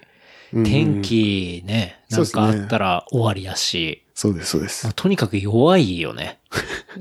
[0.54, 1.02] うん天。
[1.02, 4.94] 気ね、なんかあったら終わりだし、そうです、そうですまあ。
[4.94, 6.37] とにかく弱いよね。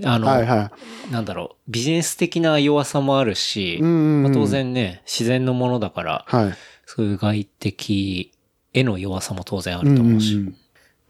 [0.04, 0.72] あの、はいは
[1.10, 4.22] なんだろう、ビジネス的な弱さもあるしい。、うんうんうん。
[4.24, 4.46] まあ当。
[4.46, 6.54] 然ね、自然のものだから、はい。
[6.86, 8.32] そういう外的
[8.72, 10.36] への弱さも当然ああると思うし。
[10.36, 10.44] ん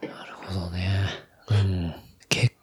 [0.01, 1.05] なるほどね。
[1.49, 1.93] うん。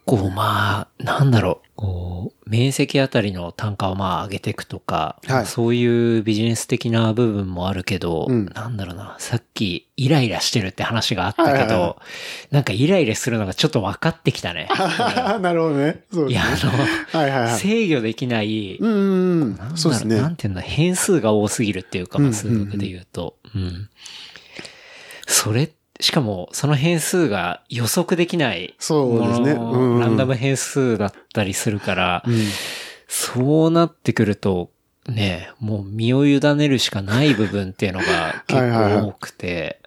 [0.07, 11.97] 結構まあ、なんだろう、こう、面積あたりの単価をまあ上げていくとか、はいそういうビジネス的な部分もあるけど、うんなんだろうな、さっきイライラしてるって話があったけど、
[12.51, 14.69] なんかイライラするのがちょっと分かってきたね。
[15.41, 16.03] なるほどね。
[16.13, 16.71] そういや、ですね。
[17.13, 17.59] あの、はいはいはい。
[17.59, 20.21] 制御できない、うんうんうんなんそうですね。
[20.21, 23.37] なんていうんだ、変数が多すぎるっていうか、数学で言うと。
[23.55, 23.89] うん。
[25.25, 29.51] それ、しかも、その変数が予測できないそうですね。
[29.51, 29.99] うんうん。
[30.01, 32.47] ランダム変数だったりするから、うん。
[33.07, 34.71] そうなってくると、
[35.07, 39.01] ね、もう身を委ねるしかない部分っていうのが結 はいはいはい。
[39.01, 39.79] 構多くて、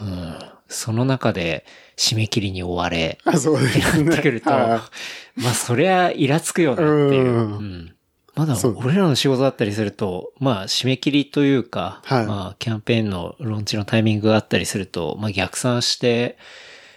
[0.00, 0.38] うん。
[0.68, 1.64] その中で
[1.96, 4.12] 締め切りに追われ、あ、そうですね。
[4.12, 4.90] ってくると、は
[5.36, 7.24] まあそりゃイラつくよなっていう。
[7.24, 7.52] うん。
[7.56, 7.94] うん
[8.34, 12.26] まだ俺らの仕事だったりすると、まあ締め切りというか、はい。
[12.26, 16.36] まあキャンペーンのローンチのタイミングがあったりすると、まあ逆算して、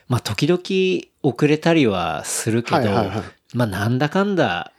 [0.08, 0.62] まあ時々
[1.22, 3.22] 遅れたりはするけど、はいはいはい。
[3.54, 4.72] まあなんだかんだ、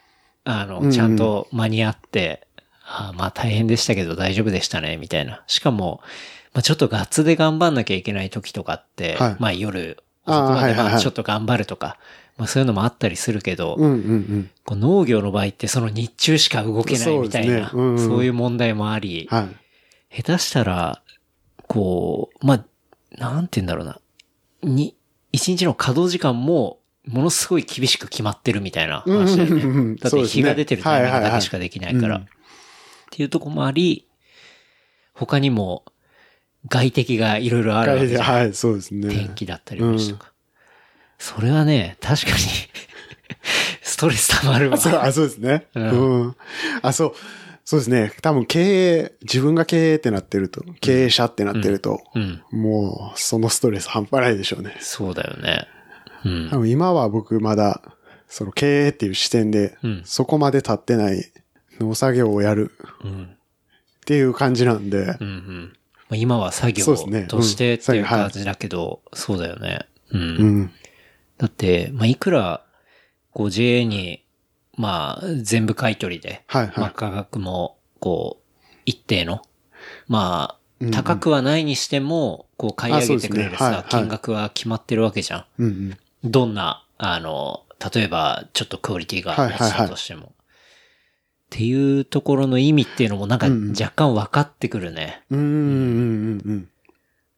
[0.44, 0.90] あの、うんうん。
[0.90, 2.46] ちゃんと間に合って、
[2.84, 5.42] あまあ大変でしたけど大丈夫でしたね、みたいな。
[5.46, 6.00] しかも、
[6.54, 9.36] まあちょっとガッツで頑張んなきゃいけない時とかって、はい。
[9.38, 11.98] まあ夜、遅くまでちょっと頑張るとか、
[12.38, 14.50] まあそういうのもあったりするけど、うんうんうん。
[14.64, 19.48] こう農業の場合ってその日中しか動けないみたいな、そうねうんうんそういう問題もあり、は
[20.10, 20.22] い。
[20.22, 21.02] 下手したら、
[21.66, 22.64] こう、まあ、
[23.18, 24.00] なんて言うんだろうな。
[24.62, 24.96] に、
[25.32, 29.98] 一日の稼働時間も、ものすごい厳しく決まってるみたいな話だようんうんうんうんね。
[30.00, 32.16] だって日が出てるタイミングだけしかできないから。
[32.18, 32.22] っ
[33.10, 34.06] ていうとこもあり、
[35.14, 35.84] 他にも
[36.68, 38.22] 外敵がいろいろあるわけじゃん。
[38.22, 39.08] はい、そうですね。
[39.08, 40.32] 天気だったりもしたか。
[41.18, 42.36] それはね、確かに
[43.82, 44.76] ストレス溜まるわ。
[44.76, 45.66] あそう、あ、そうですね。
[45.74, 46.36] ううんん。
[46.82, 47.12] あ、そう。
[47.64, 48.12] そうですね。
[48.22, 48.60] 多分経
[49.00, 52.42] 営、自分が経営ってなってると、経営者ってなってると、うん。
[52.50, 54.76] もう、そのストレス半端ないでしょうね。
[54.80, 55.66] そうだよね。
[56.24, 56.58] うん多。
[56.58, 57.82] 分今は僕まだ、
[58.28, 61.30] その経営っていう視点で、うんそこまで立ってない
[61.80, 62.72] 農作業をやる
[63.04, 63.24] うん。
[63.24, 63.26] っ
[64.06, 65.72] ていう感じなんで、うんうん。
[66.08, 66.96] まあ、今は作業と
[67.42, 69.80] してっていううん感じだけど、そうだよね。
[70.10, 70.72] うん。
[71.38, 71.46] うん。
[71.46, 72.64] だって、まあ、いくら、
[73.32, 74.24] こう JA に、
[74.76, 79.42] まあ、全部買い取りで、はいはいまあ、価格も、こう、一定の、
[80.06, 85.44] まあ、高くはないにしても、こう、買い上げてくれるさ、金額は決まってるわけじゃん。
[85.58, 85.68] うんう
[86.26, 86.30] ん。
[86.30, 87.64] どんな、あの、
[87.94, 90.26] 例えば、ちょっとクオリティが落ちたとしても。
[90.26, 95.22] っていうところの意味っていうのもなんか若干分かってくるね。
[95.30, 96.68] うんうんうんうん。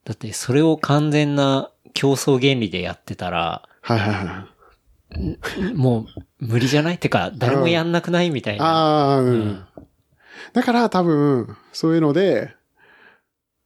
[0.04, 4.46] だってそれを完全な競争原理でやってたら、はいはいは
[5.70, 5.74] い。
[5.74, 6.06] も
[6.40, 6.98] う無理じゃない？
[6.98, 8.30] てか、誰もやんなくない？
[8.30, 8.64] みたいな。
[8.64, 9.28] ああ、うん。
[9.28, 9.64] うん
[10.54, 12.54] だから多分、そういうので、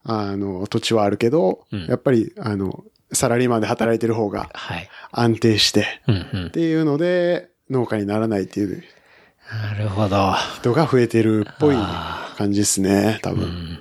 [0.02, 4.88] あの、土地はあるけど、うんやっぱり、あの、サラリーマンで働いてる方がはい。
[5.12, 6.50] 安定して、うんうんっ。
[6.50, 8.82] ていうので、農家にならないっていう
[9.50, 10.34] なるほど。
[10.56, 13.80] 人が増えてるっぽいあ感じですね、多分。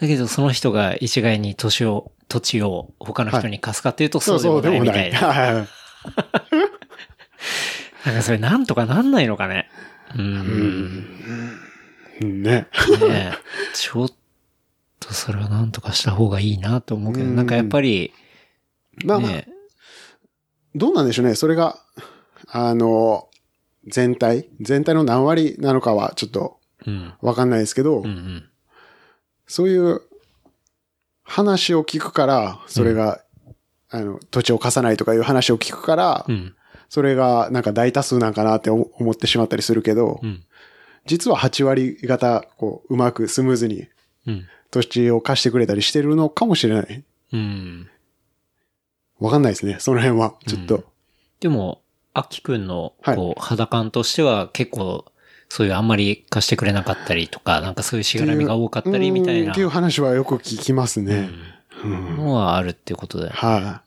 [0.00, 0.08] うん。
[0.08, 5.18] だけどその人が一概に土地を、土地を他の人に貸すかっていうとそうでもないみたいな。
[5.18, 5.68] はいはい
[8.04, 9.70] なんかそれなんとかなんないのかね。
[10.14, 11.06] うん。
[12.20, 12.50] うんね。
[12.50, 12.68] ね
[13.10, 13.32] え
[13.72, 14.10] ちょっ
[15.00, 18.12] とそれはなんとかした方がいいなと思うけど、うんなんかやっぱり、
[19.04, 19.48] まあまあ、ね、
[20.74, 21.34] どうなんでしょうね。
[21.34, 21.78] それが、
[22.48, 23.28] あの、
[23.86, 27.14] 全体全体の何割なのかはちょっとうん。
[27.22, 28.50] わかんないですけど、うんうん。
[29.54, 30.02] そういう
[31.22, 33.20] 話を聞くから、それが、
[33.88, 36.56] あの、土地を貸さないとかいう話を聞くから、うん。
[36.88, 40.42] それがなんか大多数なんかなって思思ってしまったりするけど、うん。
[41.06, 43.86] 実は8割方、こう、うまくスムーズに
[44.26, 44.44] うん。
[44.72, 47.04] 土地を貸してくれたりしてるのかもしれない。
[47.32, 47.88] うん。
[49.20, 50.34] わかんないですね、その辺は。
[50.48, 50.82] ちょっと。
[51.38, 51.80] でも、
[52.12, 55.04] アキくんの、はいこう、肌感としては結構、
[55.54, 61.30] そういうあんまり貸してくれなかったりとか、なんかそういうしがらみが多かったりみたいなうんっていう話はよく聞きますね。
[61.84, 62.16] ううんん。
[62.16, 63.28] のはあるっていうことで。
[63.28, 63.82] は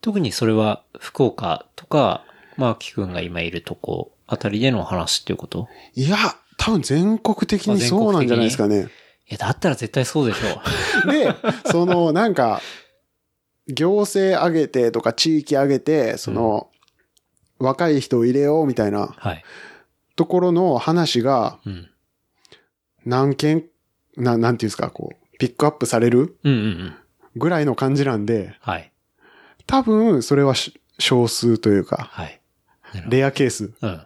[0.00, 2.24] 特にそれは福岡とか、
[2.56, 5.68] まあ、アキくんが今いるとこあたりでの話っていうこと？
[5.94, 6.04] い。
[6.04, 6.16] いや、
[6.56, 8.88] 多分全国的にそうなんじゃないですかね。
[9.28, 11.34] いや、だったら絶対そうでしょで、
[11.70, 12.62] その、なんか、
[13.68, 16.70] 行政上げてとか地域上げて、その、
[17.58, 19.14] 若い人を入れようみたいなう。
[19.18, 19.44] はい。
[20.16, 21.90] ところの話がうん。
[23.06, 23.64] 何件、
[24.16, 26.94] な、なんていうんですか、こう、ピックアップされるうんうんうん。
[27.36, 28.92] ぐらいの感じなんで、はい。
[29.66, 32.40] 多分、それはし少数というか、はい。
[33.08, 34.00] レアケースうん。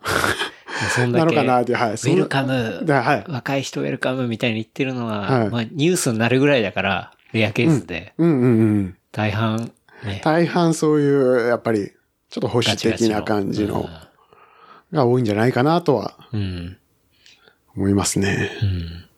[0.94, 1.92] そんだけ、なのかなウって、はい。
[1.92, 3.24] ェルカム、だはい。
[3.28, 8.96] 若い人ウェルカムみたいに言ってるのは、はいまあ、ニュースになるぐらいだから、レアケースで、うんうんうん。
[9.12, 9.72] 大半、
[10.04, 11.92] ね、大半そういう、やっぱり、
[12.30, 13.88] ちょっと保守ガチガチ的な感じの、
[14.92, 16.40] が多いんじゃないかなとはうん。
[16.40, 16.76] うん。
[17.76, 18.50] 思いますね。
[18.62, 19.08] うん。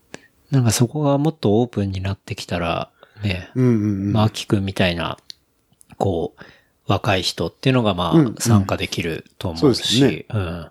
[0.51, 2.91] なんかそこがもっとオープンになってきたら、
[3.23, 3.77] ね、うんうんう
[4.11, 4.13] ん。
[4.13, 5.19] まあ、アキくんみたいな、
[5.99, 6.43] こう、
[6.87, 10.71] 若い人っていうのがまあ、参加できると思うそうですし、ねうん。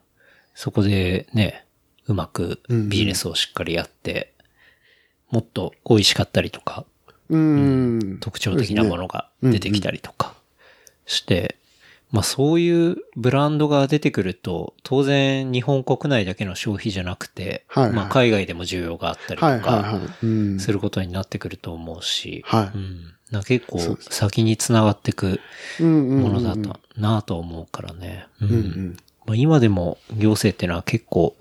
[0.53, 1.65] そこでね、
[2.07, 4.33] うまくビジネスをしっかりやって、
[5.31, 6.85] もっと美味しかったりとか、
[7.29, 8.17] うん。
[8.19, 10.33] 特徴的なものが出てきたりとか
[11.05, 11.58] して、
[12.11, 19.99] まあそういうブランドが出てくると、当然日本国内だけの消費じゃなくて、はいはいまあ海外でも需要があったりとか。
[20.59, 22.77] することになってくると思うし、はい
[23.33, 23.43] うん。
[23.43, 25.39] 結構先に繋がっていく
[25.79, 28.27] ものだったなと思うからね。
[29.25, 31.35] まあ、今でも行政っていうのは結構、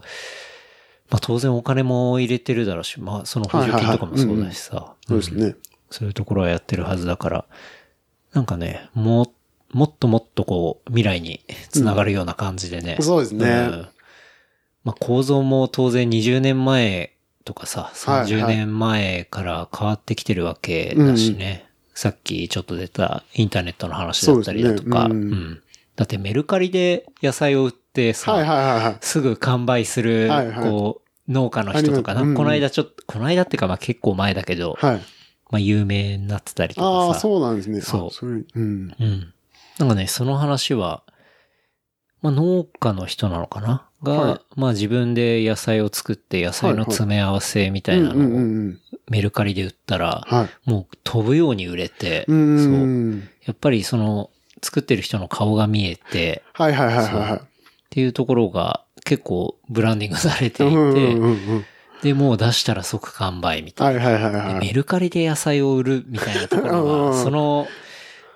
[1.08, 4.92] まあ当然お金も入れてるだろうし、まあその補助金とかもそうだしさ。
[5.06, 5.54] そうですね。
[5.90, 7.44] そういうところはやってるはずだから、
[8.34, 9.32] なんかね、も、
[9.72, 12.96] もっともっとこう、未来につながるような感じでね。
[13.00, 13.88] そうですねん
[14.84, 17.12] まあ構造も当然20年前
[17.44, 21.66] とかさ、はいはい30年前から変わってきてるわけだしね。
[21.94, 25.62] さっきちょっと出たインターネットの話だったりだとか、ねうんん
[25.96, 28.96] だってメルカリで野菜を売ってさ、はいはいはいはい。
[29.00, 34.96] すぐ完売する、はいはいこう、農家の人とかな、この間ちょっと、この間っていうかまあ結構前だけど、はい。
[35.50, 37.20] まあ有名になってたりとああ、かさ。
[37.20, 37.80] そうなんですね。
[37.80, 38.44] そうあそれうん。
[38.54, 39.34] うん。
[39.78, 41.02] なんかね、その話は、
[42.20, 43.84] まあ農家の人なのかな？
[44.02, 48.78] が、はいまあ自分で野菜を作って野菜の詰め合わせみたいなのをん。
[49.08, 50.70] メルカリで売ったら、はい。
[50.70, 52.36] もう飛ぶように売れて、うそう。
[52.86, 53.28] ん。
[53.44, 54.30] やっぱりその、
[54.62, 57.40] 作ってる人の顔が見えて、はいはいはいはいはっ
[57.90, 60.50] ていうところが結構ブランディングされい。
[60.50, 61.16] ていて。
[62.02, 64.04] で、もう出したら即完売みたいな。
[64.04, 64.66] はいはいはいはい。
[64.66, 67.66] メルカリで野菜を売るみたいなところ うんが、その、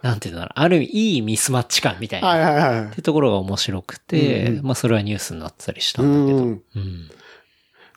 [0.03, 2.29] なんていうんだろう、ある意味いいミスマッチ感みたいな。
[2.29, 6.49] はいはいはいってところが面白くて、うんうんまあそれはニュースになってたりしたうんだけど、ん。
[6.49, 7.11] うん。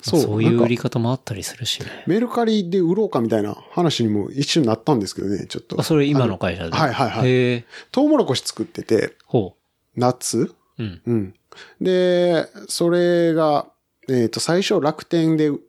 [0.03, 1.87] そうそういう売り方もあったりするしね。
[2.05, 5.79] メルカリで売ろうかみたいな話にも一瞬なったんですけどね、ちょっと。
[5.79, 6.71] あ、それ今の会社で？
[6.71, 7.65] はいはいはい。
[7.91, 9.55] トウモロコシ作ってて、ほ
[9.95, 10.41] 夏？
[10.41, 10.55] う。
[10.77, 11.01] うん。
[11.07, 11.33] うん。
[11.81, 13.65] で、それが、
[14.07, 15.61] えっ、と、最初楽天で、うん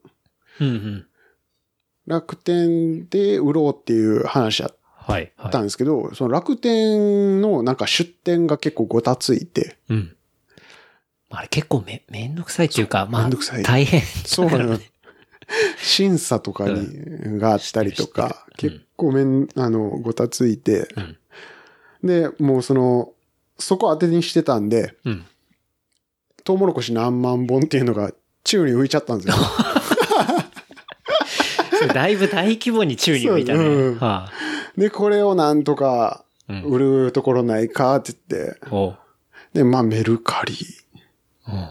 [0.60, 1.06] うん。
[2.06, 4.76] 楽天で売ろうっていう話やっ
[5.06, 5.32] はい。
[5.36, 10.16] はいたんですけど、その楽天のなんか出店が結構ごたついて、うん。
[11.30, 14.02] あれ結構め、めんどくさいっていうか、まあ、めんどくさい大変。
[14.02, 14.78] そうなの。
[15.78, 21.16] 審査とかに、があったりとか、結構めん、あの、ごたついて、うん。
[22.06, 23.12] で、もうその、
[23.58, 25.24] そこ当てにしてたんで、うん。
[26.42, 28.12] トウモロコシ何万本っていうのが
[28.44, 29.34] 宙に浮いちゃったんですよ。
[31.92, 33.58] だいぶ大規模に宙に浮いたね。
[33.58, 34.32] うんはあ、
[34.78, 36.62] で、これをなんとかうん。
[36.62, 38.98] 売るところないかって言って、おう
[39.52, 40.54] で、まあメルカリ
[41.48, 41.68] うん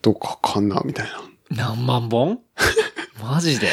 [0.00, 1.20] とかかな、みたいな。
[1.50, 2.40] 何万本？
[3.22, 3.68] マジで？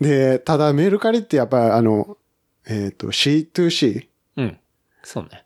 [0.00, 2.18] で、ただメルカリってやっぱりあの、
[2.66, 4.58] えっ、と C2C うん。
[5.02, 5.44] そうね。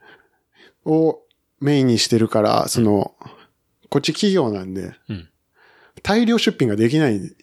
[0.85, 1.20] を
[1.61, 3.14] メインにしてるから、その、
[3.91, 5.29] こっち企業なんで、うん。
[6.03, 7.37] 大量出品ができないん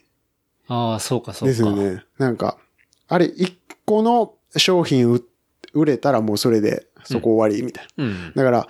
[0.67, 1.51] ああ、そうか、そうか。
[1.51, 2.03] ですよね。
[2.17, 2.57] なんか、
[3.07, 5.23] あれ、一個の商品売
[5.73, 8.03] 売れたらもうそれで、そこ終わりみたいな。
[8.03, 8.33] うん。
[8.35, 8.67] だから、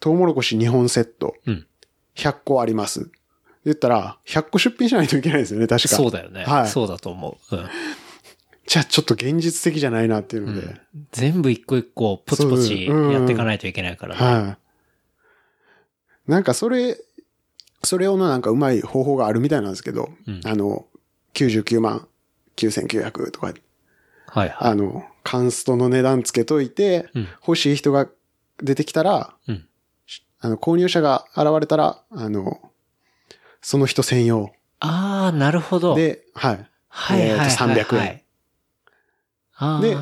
[0.00, 1.66] トウモロコシ2本セット、うん
[2.16, 3.10] 100個あります。
[3.64, 5.88] 言ったら、100個出品しないといけないですよね、確か。
[5.88, 6.44] そうだよね。
[6.44, 7.56] はいそうだと思う。
[7.56, 7.66] うん。
[8.66, 10.60] じゃあちょっと現実的じゃないなっていうので。
[10.60, 10.80] うん
[11.12, 14.46] 全部一個一個ポチポチやっていかないといけないからね。
[14.46, 14.58] は
[16.28, 16.30] い。
[16.30, 16.98] なんかそれ、
[17.82, 20.86] それをのなんかうまい方法があるみたいなんですけど、うんあの、
[21.34, 22.06] 99万
[22.56, 23.54] 9900とか、
[24.30, 24.70] はいはい。
[24.72, 28.08] あの、カンストの値段つけといて、うん欲しい人が
[28.62, 29.66] 出てきたら、うん
[30.40, 32.60] あの、購入者が現れたら、あの、
[33.60, 35.94] その人専用ああ、なるほど。
[35.94, 37.48] で、はい、はいはいはい、はい。
[37.48, 38.20] えーと300円
[39.56, 39.80] ああ。
[39.80, 39.96] で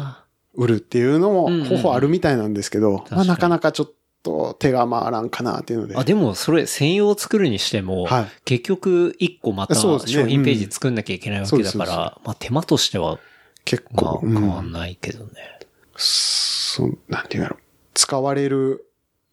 [0.55, 5.97] 売るっていうのもうんうんうん方法あるみたいなんですけど、かにまあなかなかちょっと手が回らんかなっていうので。
[5.97, 8.27] あ、でもそれ専用を作るにしても、はい。
[8.45, 13.19] 結局一個また商品ページ作んなきゃいけないわけだかそうですそうら、まあ手間としては、
[13.69, 15.33] 結まあ構、変わうんんないけどね。
[15.97, 17.59] そう、なんていうんやろ。
[17.95, 18.87] 使われる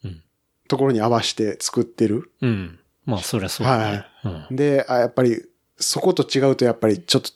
[0.04, 0.22] うん
[0.68, 2.32] ところに合わせて作ってる。
[2.42, 2.80] うん。
[3.06, 4.06] まあそりゃそうだね。
[4.24, 5.42] うんで、あやっぱり、
[5.78, 7.30] そこと違うとやっぱりちょっと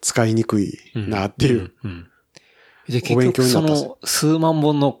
[0.00, 1.72] 使いにくいなっていう。。
[1.86, 2.06] んん
[2.88, 5.00] で、お勉結局そ強になったっすの数万本の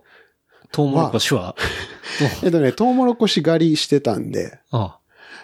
[0.70, 1.54] トウモロコシは、
[2.42, 4.98] えっとね、トウモロコシ狩りしてたんで、あ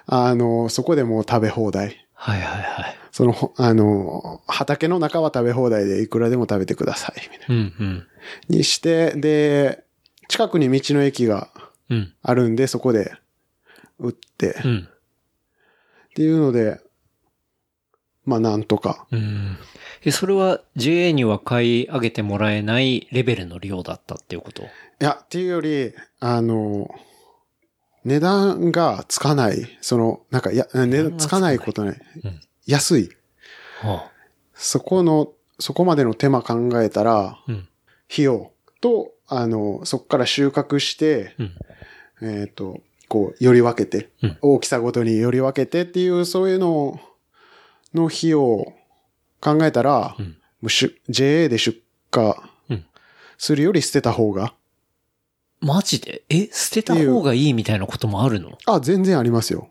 [0.06, 2.06] あの、そこでもう食べ放題。
[2.14, 2.97] はいはいはい。
[3.10, 7.54] その、ほあの、畑の中は食べ放題でいくらでも食べてください、みたいな。
[7.54, 8.06] うんうん。
[8.48, 9.84] にして、で、
[10.28, 11.48] 近くに道の駅が
[11.90, 12.12] うん。
[12.22, 13.12] あるんで、そこで
[13.98, 14.88] 売って、っうん。
[16.14, 16.80] ていうので、
[18.26, 19.06] まあなんとか。
[19.10, 19.56] うん。
[20.04, 24.64] え、それは JA には買い上げてもらえないレベルの量だったっていうこと？
[24.64, 24.66] い
[24.98, 26.90] や、っていうより、あの、
[28.04, 32.00] 値段がつかない、その、なんか、や、値段つかないことない。
[32.24, 33.08] うん安い。
[33.80, 34.10] は
[34.54, 37.44] そこの、そこまでの手間考えたら、あ。
[37.48, 37.68] うん。
[38.12, 41.56] 費用と、あの、そこから収穫して、うん。
[42.40, 47.00] えっ、と、こう、より分けて、うん大きさごとにより分けてっていう、そういうの
[47.94, 48.74] の費用を
[49.40, 50.36] 考えたら、うん。
[51.08, 51.80] JA で出
[52.14, 52.34] 荷
[52.70, 52.84] うん
[53.38, 54.52] するより捨てた方が、
[55.60, 56.22] マジで？
[56.28, 58.58] え、捨てた方がいいみたいなこともあるの？
[58.66, 59.70] あ、全然ありますよ。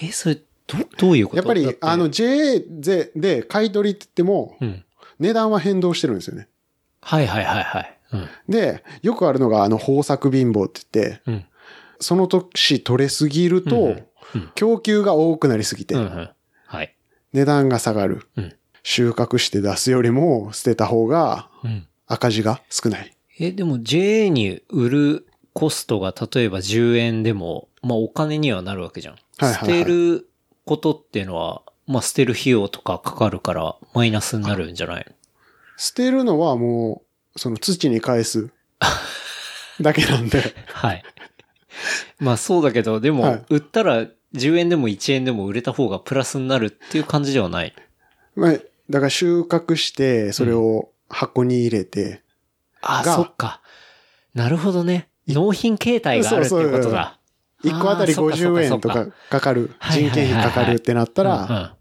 [0.00, 0.38] え、それ、
[0.68, 1.36] ど、どういうこと？
[1.38, 4.84] やっぱりあの、JA でで買い取りって言っても、うん。
[5.18, 6.48] 値段は変動してるんですよね。
[7.00, 7.98] はいはいはいはい。
[8.12, 8.28] うん。
[8.48, 11.44] で、よくあるのが、あの、豊作貧乏って言って、うん。
[11.98, 13.96] その年取れすぎると、
[14.54, 15.96] 供給が多くなりすぎて。
[17.32, 18.28] 値段が下がる。
[18.36, 18.54] うん
[18.84, 21.86] 収穫して出すよりも捨てた方がうん。
[22.06, 23.14] 赤字が少ない。
[23.38, 29.16] え、でも JA に売るコストが例えば10円でも、まあお金にはなるわけじゃん。
[29.38, 30.26] 捨てる
[30.68, 35.14] ことっていうのは、まあ捨てる費用とかかかるからマイナスになるんじゃないの？
[35.76, 37.02] 捨てるのはも
[37.34, 38.50] う、その土に返す
[39.80, 40.54] だけなんで。
[40.72, 41.02] はい。
[42.18, 47.74] まあそうだけど、でも、はい売ったら10円でも1円でも売れた方がプラスになるっていう感じではない？
[48.36, 48.52] まあ、
[48.90, 52.22] だから収穫して、それを箱に入れて、
[52.82, 53.62] あ、がそっか。
[54.34, 55.08] なるほどね。
[55.26, 57.17] 納品形態があるっていうことだ。
[57.64, 61.74] 1個あたりあーそっかそっ50円とかかかかる、はい人件費かかるってなったら、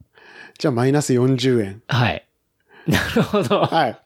[0.58, 1.82] じゃあマイナス40円。
[1.88, 2.28] はい。
[2.88, 3.62] なるほど。
[3.62, 4.00] はい。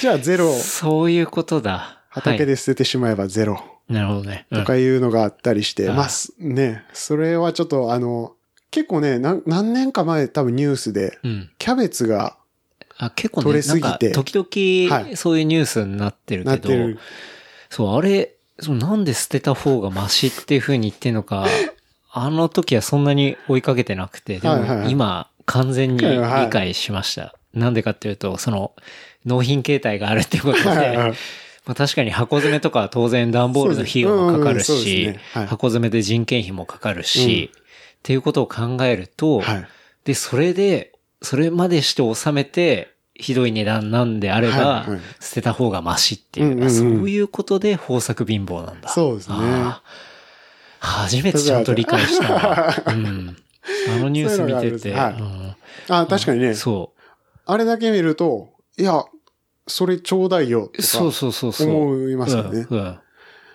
[0.00, 2.02] じゃあゼロ、そういうことだ。
[2.08, 3.54] 畑で捨ててしまえばゼロ。
[3.54, 3.94] はい。
[3.94, 4.46] なるほどね。
[4.50, 8.34] うんとかいうのがあったりして、うんまあ、すね、それはちょっとあの、
[8.70, 11.50] 結構ね、何年か前多分ニュースで、うん。
[11.58, 12.36] キャベツが
[12.98, 16.98] あ、結構ね、取れすぎて時々、はいそういうニュースになってるけど、なってる。
[17.70, 21.46] そう、あれ、そうなんで捨てた方がマシっていう風に言ってんのか、
[22.12, 27.34] あの時はそんなに追いかけてなくて、でも今、完全にはい理解しました。
[27.54, 28.72] なんでかっていうと、その、
[29.24, 30.96] 納品形態があるっていうことで、
[31.64, 39.68] まあ確かに箱詰めとかは当然段ボールの費用もかかるし箱詰めで人件費もかかるし、っていうことを考えると、はい。
[40.04, 40.92] で、それで、
[41.22, 44.86] それまでして収めて、ひどい値段なんであれば、
[45.20, 48.88] 捨てた方がマシっていう、そういうことで豊作貧乏なんだ。
[48.88, 49.36] そうですね
[50.80, 52.74] 初めてちゃんと理解したわ。
[52.88, 53.36] うん。
[53.94, 56.54] あのニュース見てて、あ確かにね。
[56.54, 56.92] そ
[57.46, 59.04] あれだけ見ると、いや、
[59.66, 60.68] それちょうだいよう。
[60.72, 61.68] とかそうそうそうそう。
[61.68, 62.66] 思いますよね。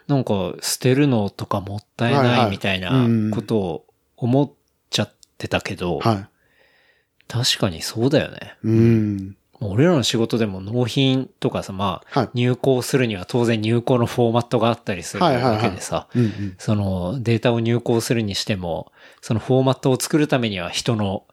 [0.07, 3.85] なんか、捨てるのとかもったいないいみたいなうんことを
[4.15, 4.51] 思っ
[4.89, 6.29] ちゃってたけど、は
[7.27, 8.55] 確かにそうだよね。
[8.63, 8.67] い。
[8.67, 9.38] うん。
[9.59, 12.29] 俺らの仕事でも納品とかさ、まあ、はい。
[12.34, 16.07] 入稿するには当然入稿のフォーマットがあったりするわけでさ。
[16.57, 21.23] そのデータを入稿するにしても、そのフォーマットを作るためには人の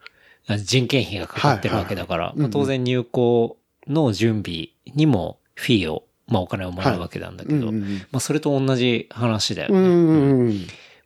[0.47, 7.83] あ人件費がかかってるわけだから、当然入稿の準備にもフィーを、まあお金をもらうわけなんだけど、ま
[8.15, 10.55] あそれと同じ話だよね。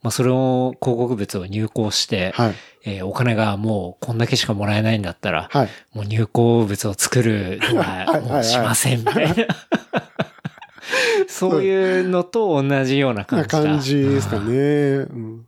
[0.09, 2.55] まあそれを広告物を入稿して、はい。
[2.85, 5.69] えーお金がもうこんだけしかもらえないんだったら、はい。
[5.93, 9.35] もう入稿物を作るのは もうしませんみたいな。
[11.29, 13.63] そういうのと同じような感なじだ。
[13.63, 14.55] 感じですかうんね。
[14.55, 15.47] うん。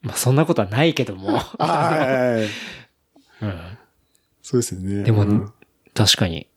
[0.00, 1.28] まあそんなことはないけども。
[1.28, 1.38] うん
[4.42, 5.04] そうですよね。
[5.04, 5.52] でもうん
[5.94, 6.48] 確かに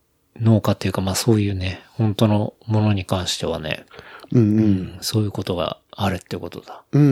[0.42, 3.86] 農家っていうかまあそういうね、本当のものに関してはね、
[4.32, 4.44] うんう。
[4.44, 6.84] うんん、そういうことがあるってことだ。
[6.92, 7.06] うんう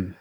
[0.00, 0.16] ん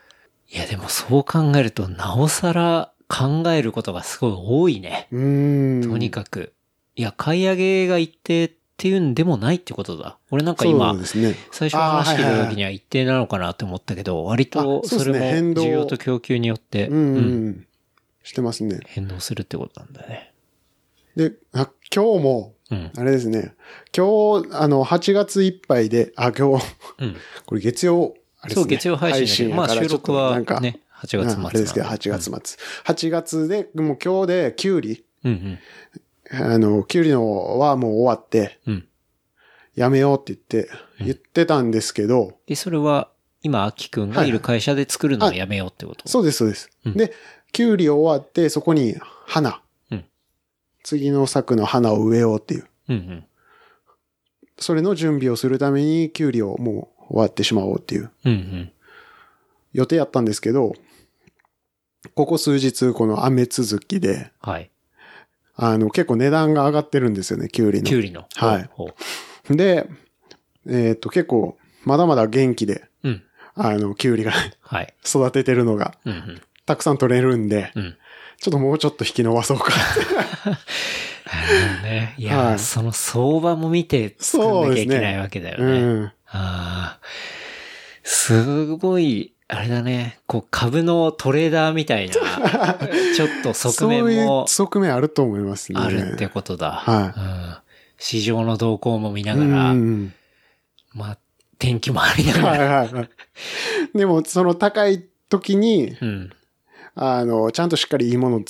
[0.49, 5.07] いやでもそう考えるとなおさら考えることがすごい多いね。
[5.11, 5.81] うん。
[5.81, 5.89] うん。
[5.89, 6.53] とにかく。
[6.95, 10.17] いや、買い上げが一定っていうんでもないってことだ。
[10.31, 11.03] 俺なんか今ね。
[11.51, 15.19] 最初話してた時には一定なのかなって思ったけど、割とあそれも
[15.61, 17.67] 需要と供給によって、うんうん。
[18.23, 18.79] してますね。
[18.87, 20.33] 変動するってことなんだね。
[21.15, 22.91] で、あ今日も、うん。
[22.97, 23.53] あれですね。
[23.95, 26.65] 今日、あの、8月いっぱいで、あ、今日、
[26.99, 27.15] うん。
[27.45, 28.61] これ月曜、あれですね。
[28.61, 32.33] そう、月曜配信だまあ収録はなんかね、8月末うんあれですけど、8月末。
[32.85, 35.59] 8月で、もう今日で、キュウリ、うん
[36.31, 36.43] うん。
[36.43, 38.87] あの、キュウリのはもう終わって、うん。
[39.75, 40.69] やめようって言って、
[40.99, 43.09] うん言ってたんですけど、で、それは、
[43.41, 46.69] 今、アキくんがいる会社で作るのをやめようってこと、そうです、そうです。
[46.85, 47.13] うんで、
[47.51, 48.95] キュウリ終わって、そこに
[49.25, 49.62] 花。
[50.83, 52.67] うん次の作の花を植えようっていう。
[52.89, 53.25] うんうん。
[54.59, 58.71] それの準備をするために、キュウリをもう終わってしまおうっていううんうん。
[59.71, 60.73] 予定やったんですけど、
[62.15, 64.69] ここ数日、この雨続きで、はい。
[65.55, 67.85] あの、結構値段が上がってるんですよね、キュウリの。
[67.85, 68.25] キュウリの。
[68.35, 69.55] はい。
[69.55, 69.87] で、
[70.67, 73.23] えっ、と、結構、まだまだ元気で、うん。
[73.55, 74.31] あの、キュウリが
[74.61, 74.93] はい。
[75.05, 76.41] 育ててるのが、うんうん。
[76.65, 77.97] たくさん取れるんで、うん。
[78.43, 79.71] ちょっともうちょっと引き伸ばそうか。
[81.81, 82.13] ね。
[82.17, 85.81] いやー、はいその相場も見て作んなきゃいけないわけだようね。
[85.81, 86.03] ん。
[86.27, 86.99] ああ。
[88.03, 90.19] すごい、あれだね。
[90.27, 92.15] こう、株のトレーダーみたいな、
[93.15, 95.79] ちょっと側面そういうも側面あると思いますね。
[95.81, 96.71] あるってことだ。
[96.71, 97.55] はいうん。
[97.97, 100.13] 市場の動向も見なうんがら、うん
[100.93, 101.17] まあ、
[101.59, 102.65] 天気もありながはいら。
[102.65, 103.09] はいはい。
[103.97, 106.29] でも、その高い時に、うん。
[106.95, 108.41] あの、ちゃんとしっかりいいもの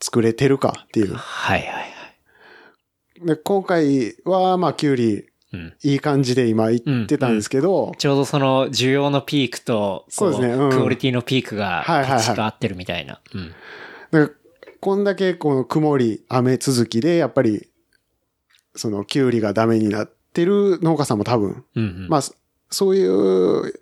[0.00, 1.14] 作れてるかっていう。
[1.14, 3.26] はいはいはい。
[3.26, 5.74] で、今回は、まあ、キュウリ、うん。
[5.82, 13.20] いい感じで今言ってたんですけど、ちょうどその需要のピークと、こそうですねうんクオリティのピークが、はいはいはいパチッと合ってるみたいな。
[13.34, 13.48] うん。
[14.10, 14.38] だから
[14.80, 17.68] こんだけこの曇り、雨続きで、やっぱり、
[18.74, 22.08] その、キュウリがダメになってる農家さんも多分、うんうん。
[22.08, 22.34] まあ、そ
[22.70, 23.74] そういう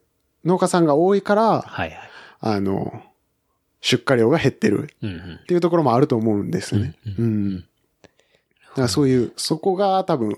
[0.44, 2.10] 農家さんが多いから、はいはい。
[2.40, 3.02] あの、
[3.80, 5.46] 出荷量が減ってるっ。
[5.46, 6.94] ていうところもあると思うんですよね。
[7.06, 7.60] ううんん。
[7.60, 7.64] だ
[8.74, 10.36] からそういう、そこが多分、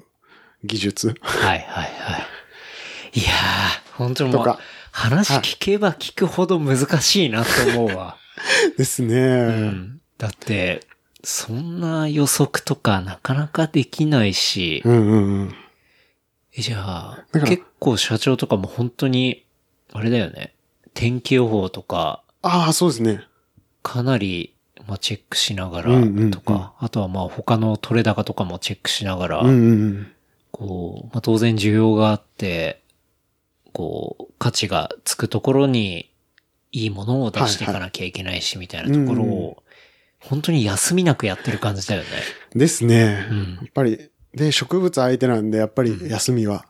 [0.64, 2.19] 技術はいはいは
[3.12, 3.19] い。
[3.19, 4.59] いやー、本当にもう
[4.93, 7.51] 話聞けば聞くほど難しいなと
[7.81, 8.16] 思うわ。
[8.78, 9.16] ですね。
[9.16, 10.01] うん。
[10.19, 10.86] だって、
[11.24, 15.55] そんな予測とかなかなかできないし、うんうんうん。
[16.55, 19.44] えじゃあ結構社長とかも本当に、
[19.93, 20.55] あれだよね。
[20.94, 23.24] 天気予報とか、ああ、そうですね。
[23.82, 24.54] かなり、
[24.86, 30.12] まあ、チェックしながらうんうんうんとか、あとはまあ他の取れ高とかもチェックしながら、うんうんうん。
[30.50, 32.82] こう、まあ、当然需要があって、
[33.72, 36.09] こう、価値がつくところに、
[36.74, 39.62] いいものを出していかなきゃいけないし、みたいなところうんうんを、
[40.20, 42.09] 本当に休みなくやってる感じだよね。
[42.54, 43.26] ですね。
[43.30, 46.64] うんやっぱり、で、植物相手なんで、やっぱり休みは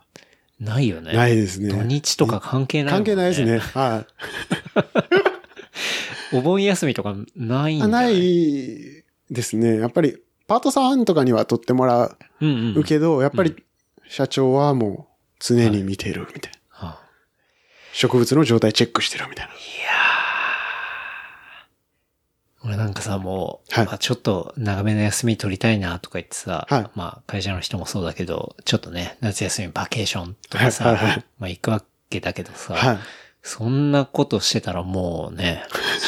[0.59, 1.13] ないよね。
[1.13, 1.85] ないです土ね。
[1.85, 3.59] 日とか関係ないもん関係ないですね。。
[3.59, 4.07] は
[6.33, 7.79] お盆休みとかないんい。
[7.81, 9.79] じゃなないいですね。
[9.79, 12.79] やっぱり、パートさんとかには取ってもらうんう。
[12.79, 13.57] うんけど、やっぱうり、
[14.09, 16.89] 社長はもう、常に見てるみたいな。
[16.89, 17.03] はあ
[17.95, 19.53] 植物の状態チェックしてるみたいな。
[19.53, 22.67] いやー。
[22.69, 32.99] 俺なんかさ、もう、はいまあちょっと長めの休み取りたいなとか言ってさ、はいまあ会社の人もそうだけど、ちょっとね、夏休みバケーションとかさ、はいはいはいまあ行くわけだけどさ、はい。
[33.43, 35.65] そんなことしてたらもうね、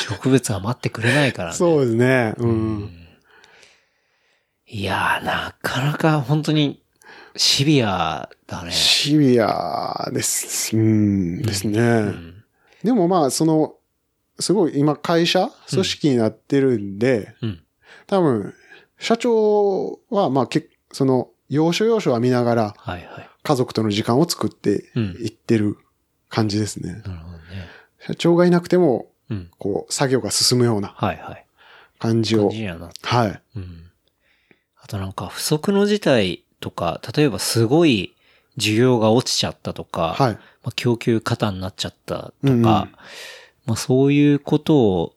[0.08, 1.56] 植物は待ってくれないからね。
[1.56, 2.34] そうですね。
[2.38, 2.42] う。
[2.44, 2.90] うんん
[4.66, 6.82] いやー、なかなか本当に
[7.36, 8.70] シビアだね。
[8.70, 10.76] シビアです。
[10.76, 11.80] うん、ですね。
[11.80, 12.44] うん。
[12.82, 13.74] でもまあ、その、
[14.38, 17.62] すごい今会社、組織になってるんで、うん。
[18.06, 18.54] 多分、
[18.98, 23.28] 社長はまあ、けその、要所要所は見ながらはいはい。
[23.42, 25.04] 家族との時間を作ってうん。
[25.20, 25.76] いってる
[26.34, 26.92] 感じですね。
[26.92, 27.44] なるほどね。
[28.00, 29.50] 社長がいなくても、うん。
[29.58, 31.46] こう、作業が進むようなはいはい。
[31.98, 32.62] 感じを感じ。
[32.62, 33.42] にはなってはい。
[33.56, 33.90] うん。
[34.82, 38.14] あとなんか不測の事態とか、例えばすごい
[38.58, 40.32] 需要が落ちちゃったとか、はい。
[40.32, 45.14] まあ、供給過多になっちゃったとか、うんうんまあそういうことを、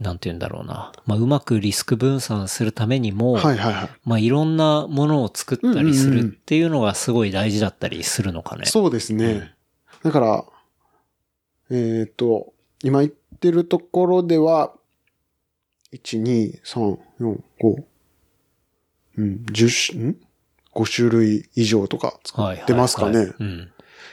[0.00, 0.90] なんて言うんだろうな。
[1.06, 3.90] まあうまくリスク分散するためにも、はいはいはい。
[4.04, 8.66] まあいろんなものを作ったりすうんうんうんるっていうのがすごい大事だったりするのかね。
[8.66, 9.54] そうですね。
[10.02, 10.44] だから、
[11.70, 12.52] えっ、と、
[12.82, 14.72] 今言ってるところでは、
[15.92, 17.84] 1、2、3、4、5、
[19.18, 20.16] うん、10種、ん
[20.74, 23.32] ?5 種類以上とか作はいはいはいってますかね。
[23.38, 23.72] うん。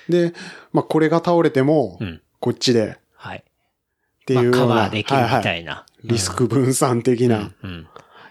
[0.09, 0.34] で、
[0.73, 2.22] まあ、これが倒れてもう、ん。
[2.39, 3.43] こっちで、っはい。
[4.26, 5.85] ていうまあカバーできるみたはいはいな。
[6.03, 7.69] リスク分散的な、っうん。
[7.69, 7.88] うん。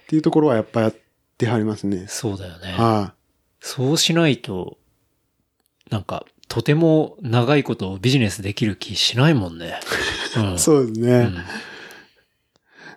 [0.09, 0.95] ていうところはやっぱやっ
[1.39, 2.07] てはりますね。
[2.09, 2.73] そうだよね。
[2.73, 3.15] は
[3.61, 4.79] そうしないと、
[5.91, 9.81] なんか、とても長いことをビジネスできる気しないもんね。
[10.37, 10.55] うん。
[10.55, 10.59] い。
[10.59, 11.11] そうですね。
[11.13, 11.37] うん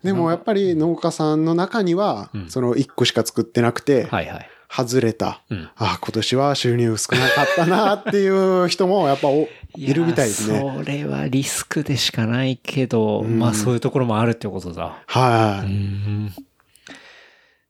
[0.04, 4.50] でもやっぱり農家さんの中には、うんその1個しか作ってなくて、はいはい。
[4.72, 5.42] 外れた。
[5.50, 5.70] うん。
[5.76, 10.64] あ、今年は収入少なかったなっていう人もやっぱおいるみたいですね。
[10.64, 14.86] やそれはリスクでしかないけど、うんまあそういうところもあるってことだ。
[14.86, 15.68] うはい。
[15.70, 16.34] ん。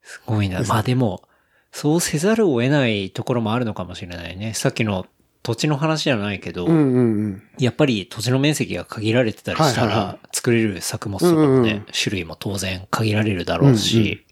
[0.04, 0.62] すごいな。
[0.62, 1.24] まあでも、
[1.72, 4.54] そうせざるを得ないところもあるのかもしれないね。
[4.54, 5.06] さっきの
[5.42, 7.44] 土地の話じゃないけど、うんうんうん。
[7.58, 11.66] やっぱり土地の面積が限られてたりしたはいはいはら、作れる作物とかもねうんうん。
[11.66, 14.26] うん、種類も当然限られるだろうし、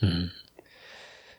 [0.00, 0.30] うん。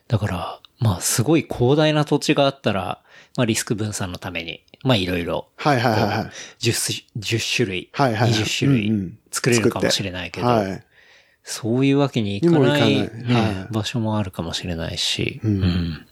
[0.08, 3.02] だから、まあすごい広大な土地があったら、
[3.36, 6.30] まあリスク分散のために、まあいろいろ、はいはいはいはい。
[6.60, 8.40] 10, 10種類、はいはいはい。
[8.40, 9.18] 20種類うんうん。
[9.32, 10.82] 作れるかもしれないけど、はい。
[11.42, 13.24] そういうわけにいかない,、にもいかない。
[13.24, 13.72] ねはい。
[13.72, 16.06] 場所もあるかもしれないし、うん。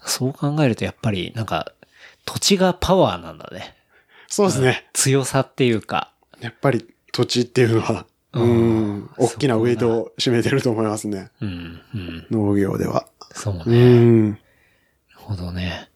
[0.00, 1.72] そう考えるとやっぱりなんか
[2.24, 3.76] 土地がパワーなんだね。
[4.28, 4.86] そうですね。
[4.92, 11.30] 強さっていうか、やっぱり土地っていうのは、ううんん、大きなウェイトを占めてると思いますね。
[11.40, 12.26] うん、うん。
[12.30, 13.06] 農業では。
[13.32, 13.60] そうね。
[13.66, 13.80] うなる
[14.30, 14.38] ん。
[15.14, 15.88] ほどね。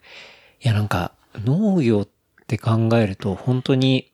[0.60, 1.12] いやなんか
[1.44, 2.08] 農業っ
[2.46, 4.10] て考えると本当に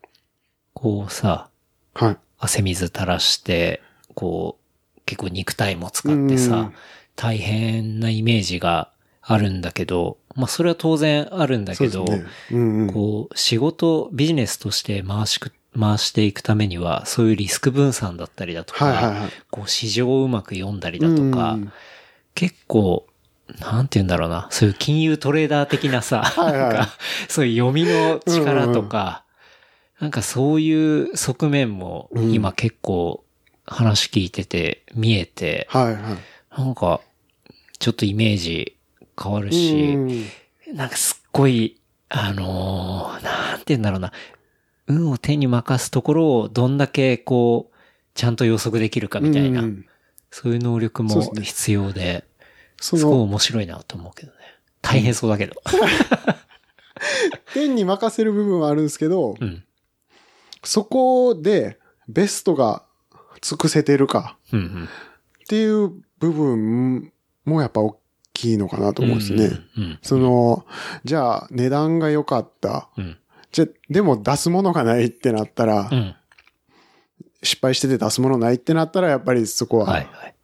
[0.72, 1.48] こうさ、
[1.94, 2.16] はい。
[2.38, 3.82] 汗水垂らして、
[4.14, 4.58] こ
[4.96, 6.74] う結構肉体も使ってうさん、
[7.16, 8.90] 大変なイメージが
[9.26, 12.30] あるんだけど、まあそれは当然あるんだけど、そうですね。
[12.52, 12.92] うんうん。
[12.92, 19.30] こう、仕事、ビジネスとして回しく、回していくためには、そういうリスク分散だったりだとか、はいはいはい。
[19.50, 21.72] こう、市場をうまく読んだりだとか、うん
[22.34, 23.06] 結構、
[23.60, 26.88] なんて言うんだろうな、そういう金融トレーダー的なさ、 はいはいなんか、
[27.28, 29.24] そういう読みの力とか、
[30.00, 33.24] なんかそういう側面もうん今結構
[33.66, 36.16] 話聞いてて見えて、はいは
[36.56, 36.58] い。
[36.58, 37.00] なんか、
[37.78, 38.73] ちょっとイメージ
[39.20, 40.24] 変わるし、うん
[40.74, 44.12] なんかすっごい、あのーなんて言うんだろうな。
[44.86, 47.74] 運を手に任すところをどんだけこう、
[48.14, 49.86] ちゃんと予測できるかみたいな、うん
[50.30, 52.24] そういう能力も必要で、
[52.80, 54.38] そすごいの、面白いなと思うけどね。
[54.82, 55.54] 大変そうだけど。
[57.52, 59.62] 天に任せる部分はあるんですけど、うん。
[60.64, 61.78] そこで
[62.08, 62.82] ベストが
[63.42, 64.36] 尽くせてるか。
[64.48, 67.12] っていう部分
[67.44, 67.96] もやっぱ大
[68.34, 69.50] きいのかなと思うんですね。
[69.78, 69.98] うん。
[70.02, 70.66] その、
[71.04, 72.90] じゃあ値段が良かった。
[72.98, 73.16] うん。
[73.52, 76.14] じゃ、でも出すものがないってなったら、うん。
[77.42, 80.34] 失敗してて出すものないってなったら、やっぱりそこは、はいはい。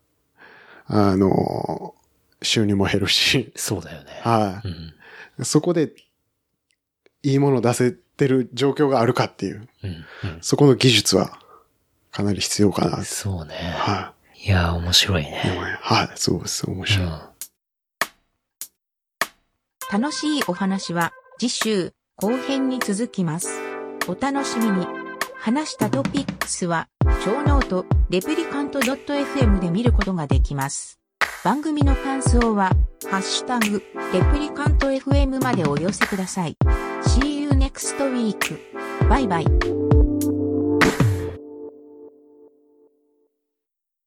[0.87, 1.95] あの、
[2.43, 4.21] 収入も減るし、そうだよね。
[4.23, 5.43] はうん。
[5.43, 5.45] い。
[5.45, 5.93] そこで、
[7.23, 9.91] いいもの出せてる状況があるかっていう、うん。
[9.91, 10.39] うん。
[10.41, 11.39] そこの技術は
[12.13, 13.03] かなり必要かな。
[13.05, 13.55] そうね。
[13.55, 15.43] はいやー、面白いね
[15.83, 16.69] はい、そうです。
[16.71, 17.07] 面白い。
[17.07, 17.21] うん。
[19.93, 23.61] 楽しいお話は次週後編に続きます。
[24.07, 24.87] お楽しみに。
[25.37, 26.87] 話したトピックスは、
[27.25, 31.01] 超ノート、レプリカント .fm で見ることができます。
[31.43, 32.71] 番組の感想は、
[33.11, 36.59] ハッシュタグ、レプリカント FM までお寄せください。
[37.03, 38.59] See you next week.
[39.09, 39.80] バイバイ。